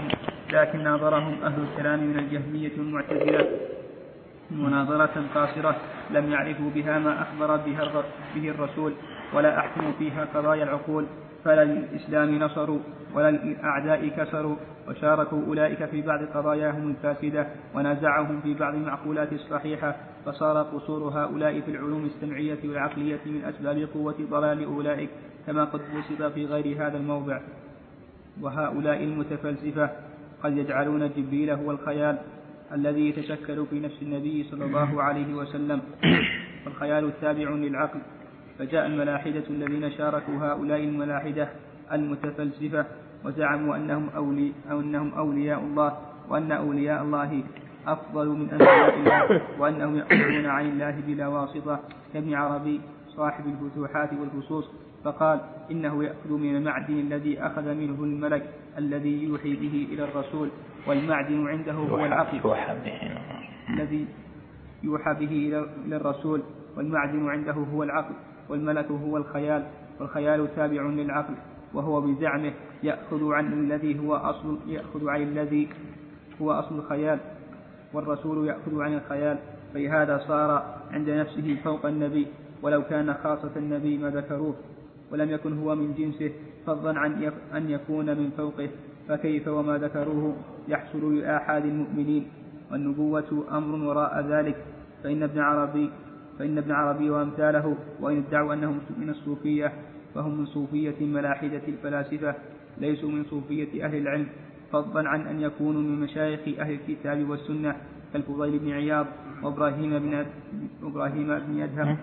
[0.53, 3.47] لكن ناظرهم أهل الكلام من الجهمية والمعتزلة
[4.51, 5.75] مناظرة قاصرة
[6.11, 7.49] لم يعرفوا بها ما أخبر
[8.35, 8.93] به الرسول.
[9.33, 11.05] ولا أحكموا فيها قضايا العقول
[11.45, 12.79] فلا للإسلام نصروا
[13.13, 14.55] ولا للأعداء كسروا
[14.87, 19.95] وشاركوا أولئك في بعض قضاياهم الفاسدة ونازعهم في بعض المعقولات الصحيحة
[20.25, 25.09] فصار قصور هؤلاء في العلوم السمعية والعقلية من أسباب قوة ضلال أولئك
[25.47, 27.39] كما قد بسط في غير هذا الموضع.
[28.41, 29.89] وهؤلاء المتفلسفة
[30.43, 32.17] قد يجعلون جبريل هو الخيال
[32.73, 35.81] الذي يتشكل في نفس النبي صلى الله عليه وسلم
[36.65, 37.99] والخيال التابع للعقل.
[38.59, 41.49] فجاء الملاحدة الذين شاركوا هؤلاء الملاحدة
[41.91, 42.85] المتفلسفة
[43.25, 45.97] وزعموا أنهم أولي أو أنهم أولياء الله
[46.29, 47.43] وأن أولياء الله
[47.87, 51.79] أفضل من أنبياء الله وأنهم يأخذون عن الله بلا واسطة.
[52.13, 54.65] كابن عربي صاحب الفتوحات والفصوص
[55.03, 55.39] فقال
[55.71, 58.43] إنه يأخذ من المعدن الذي أخذ منه الملك
[58.77, 60.49] الذي يوحي به إلى الرسول
[60.87, 62.39] والمعدن عنده هو العقل
[63.69, 64.07] الذي
[64.83, 65.31] يوحى به
[65.85, 66.41] إلى الرسول
[66.77, 68.15] والمعدن عنده هو العقل.
[68.49, 69.63] والملك هو الخيال
[69.99, 71.33] والخيال تابع للعقل
[71.73, 72.53] وهو بزعمه
[72.83, 75.69] يأخذ عن الذي هو أصل يأخذ عن الذي
[76.41, 77.19] هو أصل الخيال
[77.93, 79.37] والرسول يأخذ عن الخيال.
[79.73, 82.27] فلهذا صار عند نفسه فوق النبي
[82.61, 84.55] ولو كان خاصة النبي ما ذكروه
[85.11, 86.31] ولم يكن هو من جنسه
[86.65, 88.69] فضلا عن أن يكون من فوقه.
[89.07, 90.35] فكيف وما ذكروه
[90.67, 92.27] يحصل لآحاد المؤمنين؟
[92.71, 94.55] والنبوة أمر وراء ذلك.
[95.03, 95.89] فإن ابن عربي
[96.39, 99.71] فإن ابن عربي وأمثاله وإن ادعوا أنهم من الصوفية
[100.15, 102.35] فهم من صوفية ملاحدة الفلاسفة
[102.77, 104.27] ليسوا من صوفية أهل العلم
[104.71, 107.75] فضلا عن أن يكونوا من مشايخ أهل الكتاب والسنة
[108.13, 109.05] كالفضيل بن عياض
[109.43, 110.25] وإبراهيم بن
[110.83, 111.97] إبراهيم بن أدهم.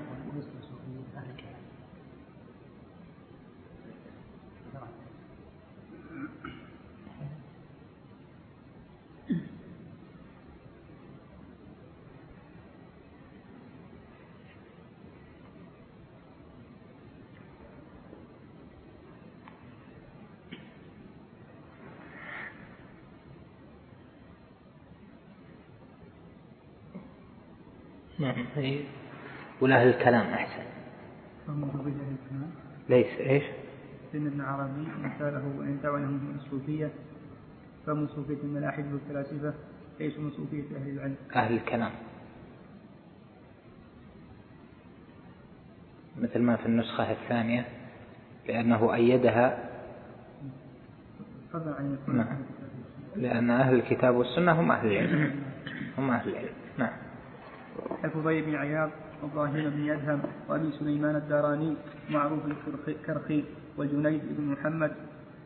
[28.24, 28.46] نعم.
[28.56, 28.80] هي
[29.60, 30.62] ولا أهل الكلام أحسن؟
[32.88, 33.42] ليس إيش؟
[34.12, 36.90] سن ابن عربي مثاله وإن دعوا أنهم من الصوفية
[37.86, 39.54] فمن صوفية الملاحد والفلاسفة
[40.00, 41.90] ليسوا من صوفية أهل العلم؟ أهل الكلام.
[46.18, 47.64] مثل ما في النسخة الثانية
[48.48, 49.70] لأنه أيدها
[52.08, 52.26] نعم.
[53.16, 55.42] لأن أهل الكتاب والسنة هم أهل العلم.
[55.98, 56.63] هم أهل العلم.
[58.04, 58.90] نعم الفضيل بن عياض
[59.22, 61.76] وإبراهيم بن يدهم وأبي سليمان الداراني
[62.10, 62.40] معروف
[62.88, 63.44] الكرخي
[63.76, 64.92] والجنيد بن محمد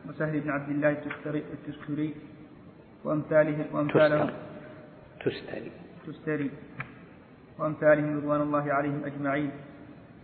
[0.09, 0.97] وسهل بن عبد الله
[1.53, 2.15] التستري
[3.03, 4.29] وامثاله وامثالهم
[5.19, 5.71] تستري.
[6.07, 6.51] تستري.
[7.59, 9.51] وأمثالهم رضوان الله عليهم أجمعين.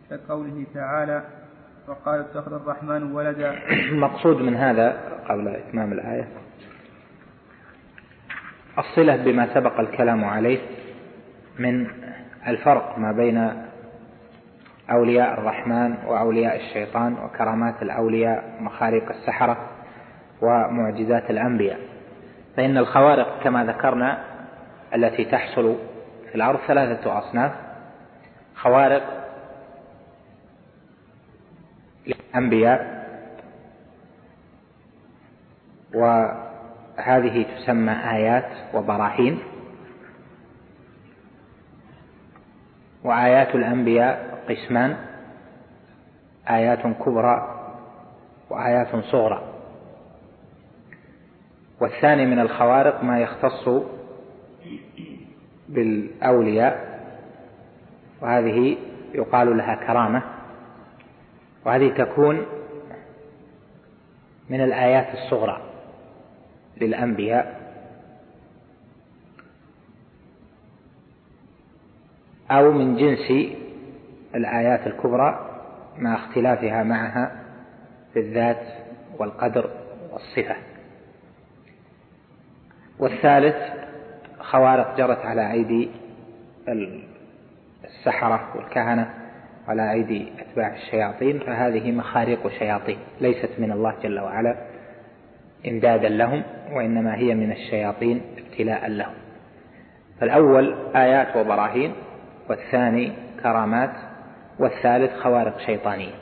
[0.10, 1.24] كقوله تعالى
[1.88, 3.52] وقال اتخذ الرحمن ولدا.
[3.92, 4.88] المقصود من هذا
[5.30, 6.28] قبل إتمام الآية
[8.78, 10.60] الصلة بما سبق الكلام عليه
[11.60, 12.05] من
[12.48, 13.64] الفرق ما بين
[14.92, 19.58] أولياء الرحمن وأولياء الشيطان وكرامات الأولياء مخارق السحرة
[20.42, 21.80] ومعجزات الأنبياء.
[22.58, 24.24] فإن الخوارق كما ذكرنا
[24.96, 25.76] التي تحصل
[26.30, 27.52] في الأرض ثلاثة أصناف.
[28.56, 29.04] خوارق
[32.08, 33.06] للأنبياء
[35.94, 39.40] وهذه تسمى آيات وبراهين.
[43.06, 44.98] وآيات الأنبياء قسمان.
[46.50, 47.62] آيات كبرى
[48.50, 49.42] وآيات صغرى.
[51.82, 53.70] والثاني من الخوارق ما يختص
[55.70, 57.00] بالأولياء
[58.22, 58.78] وهذه
[59.14, 60.24] يقال لها كرامة.
[61.66, 62.46] وهذه تكون
[64.50, 65.62] من الآيات الصغرى
[66.82, 67.55] للأنبياء.
[72.58, 73.56] أو من جنس
[74.36, 75.60] الآيات الكبرى
[75.98, 77.32] مع اختلافها معها
[78.14, 78.62] في الذات
[79.20, 79.70] والقدر
[80.12, 80.56] والصفة.
[83.00, 83.56] والثالث
[84.40, 85.90] خوارق جرت على أيدي
[87.86, 89.14] السحرة والكهنة
[89.68, 94.56] على أيدي أتباع الشياطين فهذه مخارق شياطين ليست من الله جل وعلا
[95.68, 99.14] إمدادا لهم وإنما هي من الشياطين ابتلاء لهم.
[100.20, 101.94] فالأول آيات وبراهين
[102.50, 103.14] والثاني
[103.44, 103.92] كرامات
[104.60, 106.14] والثالث خوارق شيطانية.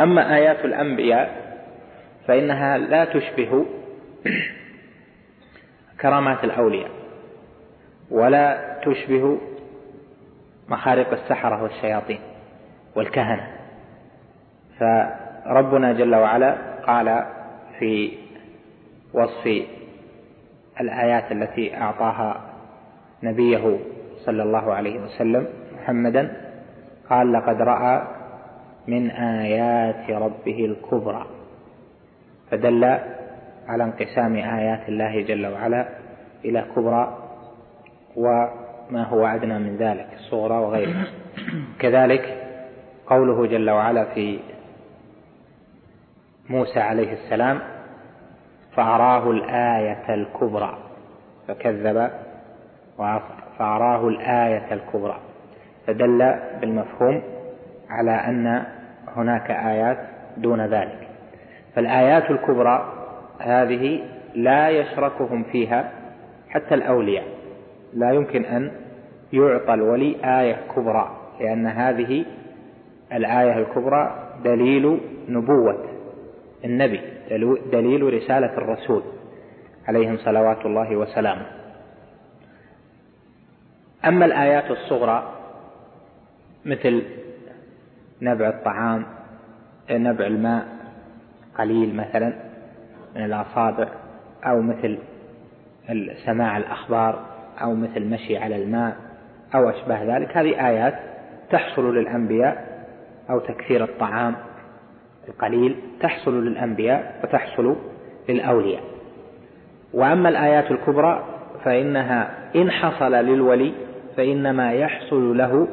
[0.00, 1.44] أما آيات الأنبياء
[2.26, 3.66] فإنها لا تشبه
[6.00, 6.90] كرامات الأولياء
[8.10, 9.38] ولا تشبه
[10.68, 12.20] مخارق السحرة والشياطين
[12.96, 13.48] والكهنة.
[14.78, 16.56] فربنا جل وعلا
[16.86, 17.26] قال
[17.78, 18.12] في
[19.12, 19.62] وصف
[20.80, 22.40] الآيات التي أعطاها
[23.22, 23.78] نبيه
[24.26, 25.46] صلى الله عليه وسلم
[25.82, 26.36] محمدا
[27.10, 28.02] قال لقد رأى
[28.88, 31.26] من آيات ربه الكبرى
[32.50, 32.84] فدل
[33.68, 35.88] على انقسام آيات الله جل وعلا
[36.44, 37.18] إلى كبرى
[38.16, 41.04] وما هو أدنى من ذلك الصغرى وغيرها
[41.78, 42.40] كذلك
[43.06, 44.38] قوله جل وعلا في
[46.50, 47.58] موسى عليه السلام
[48.76, 50.78] فأراه الآية الكبرى
[51.48, 52.10] فكذب
[53.58, 55.16] فأراه الآية الكبرى.
[55.86, 57.22] فدل بالمفهوم
[57.90, 58.62] على أن
[59.16, 59.98] هناك آيات
[60.36, 61.08] دون ذلك.
[61.74, 62.92] فالآيات الكبرى
[63.40, 64.00] هذه
[64.34, 65.90] لا يشركهم فيها
[66.48, 67.24] حتى الأولياء.
[67.94, 68.70] لا يمكن أن
[69.32, 71.10] يعطى الولي آية كبرى
[71.40, 72.24] لأن هذه
[73.12, 75.84] الآية الكبرى دليل نبوة
[76.64, 77.00] النبي
[77.72, 79.02] دليل رسالة الرسول
[79.88, 81.46] عليهم صلوات الله وسلامه.
[84.06, 85.32] أما الآيات الصغرى
[86.64, 87.02] مثل
[88.22, 89.06] نبع الطعام
[89.90, 90.66] نبع الماء
[91.58, 92.32] قليل مثلا
[93.16, 93.88] من الأصابع
[94.46, 94.98] أو مثل
[96.26, 97.26] سماع الأخبار
[97.62, 98.96] أو مثل مشي على الماء
[99.54, 100.36] أو أشباه ذلك.
[100.36, 100.94] هذه آيات
[101.50, 102.84] تحصل للأنبياء
[103.30, 104.36] أو تكثير الطعام
[105.28, 107.76] القليل تحصل للأنبياء وتحصل
[108.28, 108.82] للأولياء.
[109.92, 111.24] وأما الآيات الكبرى
[111.64, 113.72] فإنها إن حصل للولي
[114.16, 115.68] فإنما يحصل له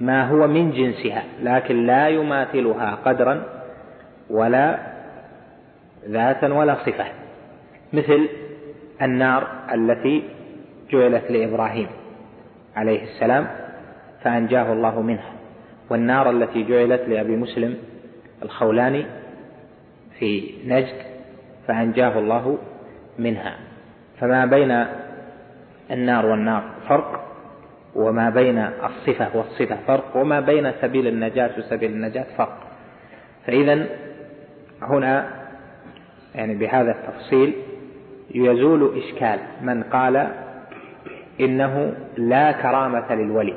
[0.00, 3.44] ما هو من جنسها لكن لا يماثلها قدرا
[4.30, 4.78] ولا
[6.08, 7.04] ذاتا ولا صفة.
[7.92, 8.28] مثل
[9.02, 10.22] النار التي
[10.90, 11.86] جعلت لإبراهيم
[12.76, 13.46] عليه السلام
[14.22, 15.32] فأنجاه الله منها
[15.90, 17.74] والنار التي جعلت لأبي مسلم
[18.42, 19.06] الخولاني
[20.18, 20.96] في نجد
[21.66, 22.58] فأنجاه الله
[23.18, 23.56] منها.
[24.20, 24.86] فما بين
[25.90, 27.22] النار والنار فرق
[27.94, 32.58] وما بين الصفة والصفة فرق وما بين سبيل النجاة وسبيل النجاة فرق.
[33.46, 33.86] فإذا
[34.82, 35.28] هنا
[36.34, 37.54] يعني بهذا التفصيل
[38.34, 40.28] يزول إشكال من قال
[41.40, 43.54] إنه لا كرامة للولي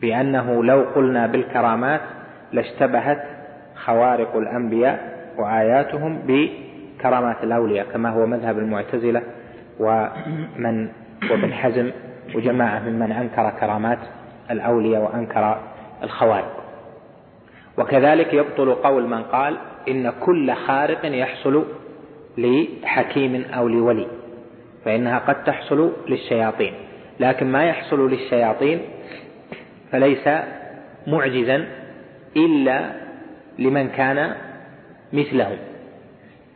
[0.00, 2.00] بأنه لو قلنا بالكرامات
[2.52, 3.22] لاشتبهت
[3.74, 9.22] خوارق الأنبياء وآياتهم بكرامات الأولياء كما هو مذهب المعتزلة
[9.80, 10.88] ومن
[11.30, 11.90] وابن حزم
[12.34, 13.98] وجماعة ممن أنكر كرامات
[14.50, 15.60] الأولياء وأنكر
[16.02, 16.56] الخوارق.
[17.78, 19.56] وكذلك يبطل قول من قال
[19.88, 21.64] إن كل خارق يحصل
[22.38, 24.06] لحكيم أو لولي
[24.84, 26.74] فإنها قد تحصل للشياطين.
[27.20, 28.80] لكن ما يحصل للشياطين
[29.92, 30.28] فليس
[31.06, 31.66] معجزا
[32.36, 32.90] إلا
[33.58, 34.34] لمن كان
[35.12, 35.58] مثلهم.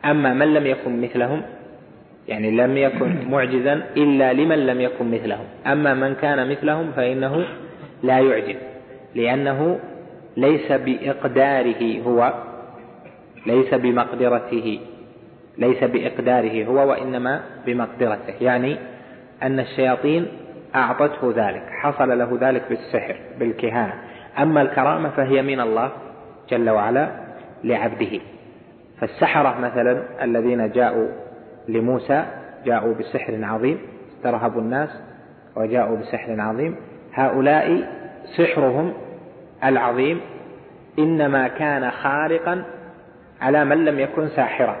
[0.05, 1.41] أما من لم يكن مثلهم
[2.27, 5.45] يعني لم يكن معجزا إلا لمن لم يكن مثلهم.
[5.67, 7.45] أما من كان مثلهم فإنه
[8.03, 8.55] لا يعجز
[9.15, 9.79] لأنه
[10.37, 12.33] ليس بإقداره هو
[13.45, 14.79] ليس بمقدرته
[15.57, 18.33] ليس بإقداره هو وإنما بمقدرته.
[18.41, 18.77] يعني
[19.43, 20.27] أن الشياطين
[20.75, 23.93] أعطته ذلك حصل له ذلك بالسحر بالكهانة.
[24.39, 25.91] أما الكرامة فهي من الله
[26.49, 27.11] جل وعلا
[27.63, 28.19] لعبده.
[29.01, 31.07] فالسحرة مثلا الذين جاءوا
[31.67, 32.25] لموسى
[32.65, 33.77] جاءوا بسحر عظيم
[34.17, 34.89] استرهبوا الناس
[35.55, 36.75] وجاءوا بسحر عظيم.
[37.13, 37.83] هؤلاء
[38.37, 38.93] سحرهم
[39.63, 40.21] العظيم.
[40.99, 42.63] إنما كان خارقا
[43.41, 44.77] على من لم يكن ساحرا.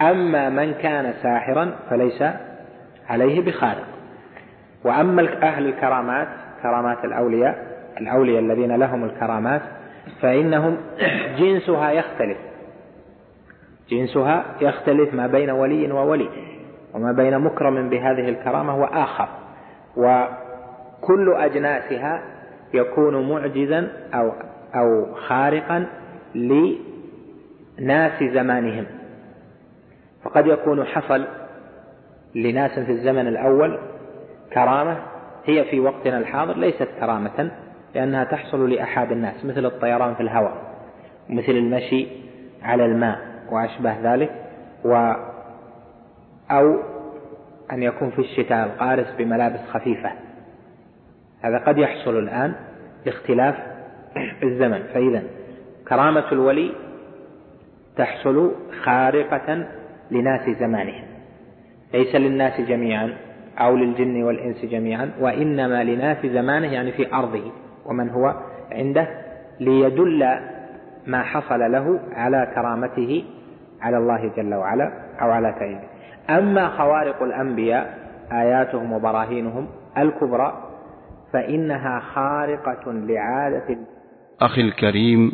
[0.00, 2.24] أما من كان ساحرا فليس
[3.08, 3.86] عليه بخارق.
[4.84, 6.28] وأما أهل الكرامات
[6.62, 7.66] كرامات الأولياء
[8.00, 9.62] الأولياء الذين لهم الكرامات
[10.20, 10.76] فإنهم
[11.38, 12.38] جنسها يختلف.
[13.90, 16.28] جنسها يختلف ما بين ولي وولي
[16.94, 19.28] وما بين مكرم بهذه الكرامة وآخر.
[19.96, 22.22] وكل أجناسها
[22.74, 24.32] يكون معجزا أو
[24.74, 25.86] أو خارقا
[26.34, 28.86] لناس زمانهم.
[30.24, 31.24] فقد يكون حصل
[32.34, 33.78] لناس في الزمن الأول
[34.52, 34.96] كرامة
[35.44, 37.50] هي في وقتنا الحاضر ليست كرامة
[37.94, 40.52] لأنها تحصل لأحد الناس مثل الطيران في الهواء
[41.28, 42.06] مثل المشي
[42.62, 43.27] على الماء.
[43.50, 44.30] وأشبه ذلك
[44.84, 45.12] و
[46.50, 46.76] أو
[47.72, 50.12] أن يكون في الشتاء القارس بملابس خفيفة.
[51.42, 52.54] هذا قد يحصل الآن
[53.04, 53.54] باختلاف
[54.42, 54.82] الزمن.
[54.94, 55.22] فإذا
[55.88, 56.72] كرامة الولي
[57.96, 58.54] تحصل
[58.84, 59.66] خارقة
[60.10, 61.04] لناس زمانهم.
[61.94, 63.14] ليس للناس جميعا
[63.58, 67.52] أو للجن والإنس جميعا وإنما لناس زمانه يعني في أرضه.
[67.86, 68.34] ومن هو
[68.72, 69.08] عنده؟
[69.60, 70.38] ليدل
[71.06, 73.24] ما حصل له على كرامته
[73.80, 74.92] على الله جل وعلا
[75.22, 75.88] أو على تأييده
[76.30, 77.98] أما خوارق الأنبياء
[78.32, 79.68] آياتهم وبراهينهم
[79.98, 80.64] الكبرى
[81.32, 83.78] فإنها خارقة لعادة
[84.40, 85.32] أخي الكريم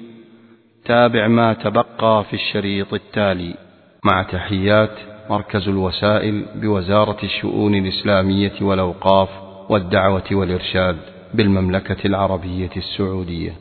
[0.84, 3.54] تابع ما تبقى في الشريط التالي.
[4.04, 4.90] مع تحيات
[5.30, 9.28] مركز الوسائل بوزارة الشؤون الإسلامية والأوقاف
[9.70, 10.96] والدعوة والإرشاد
[11.34, 13.52] بالمملكة العربية السعودية.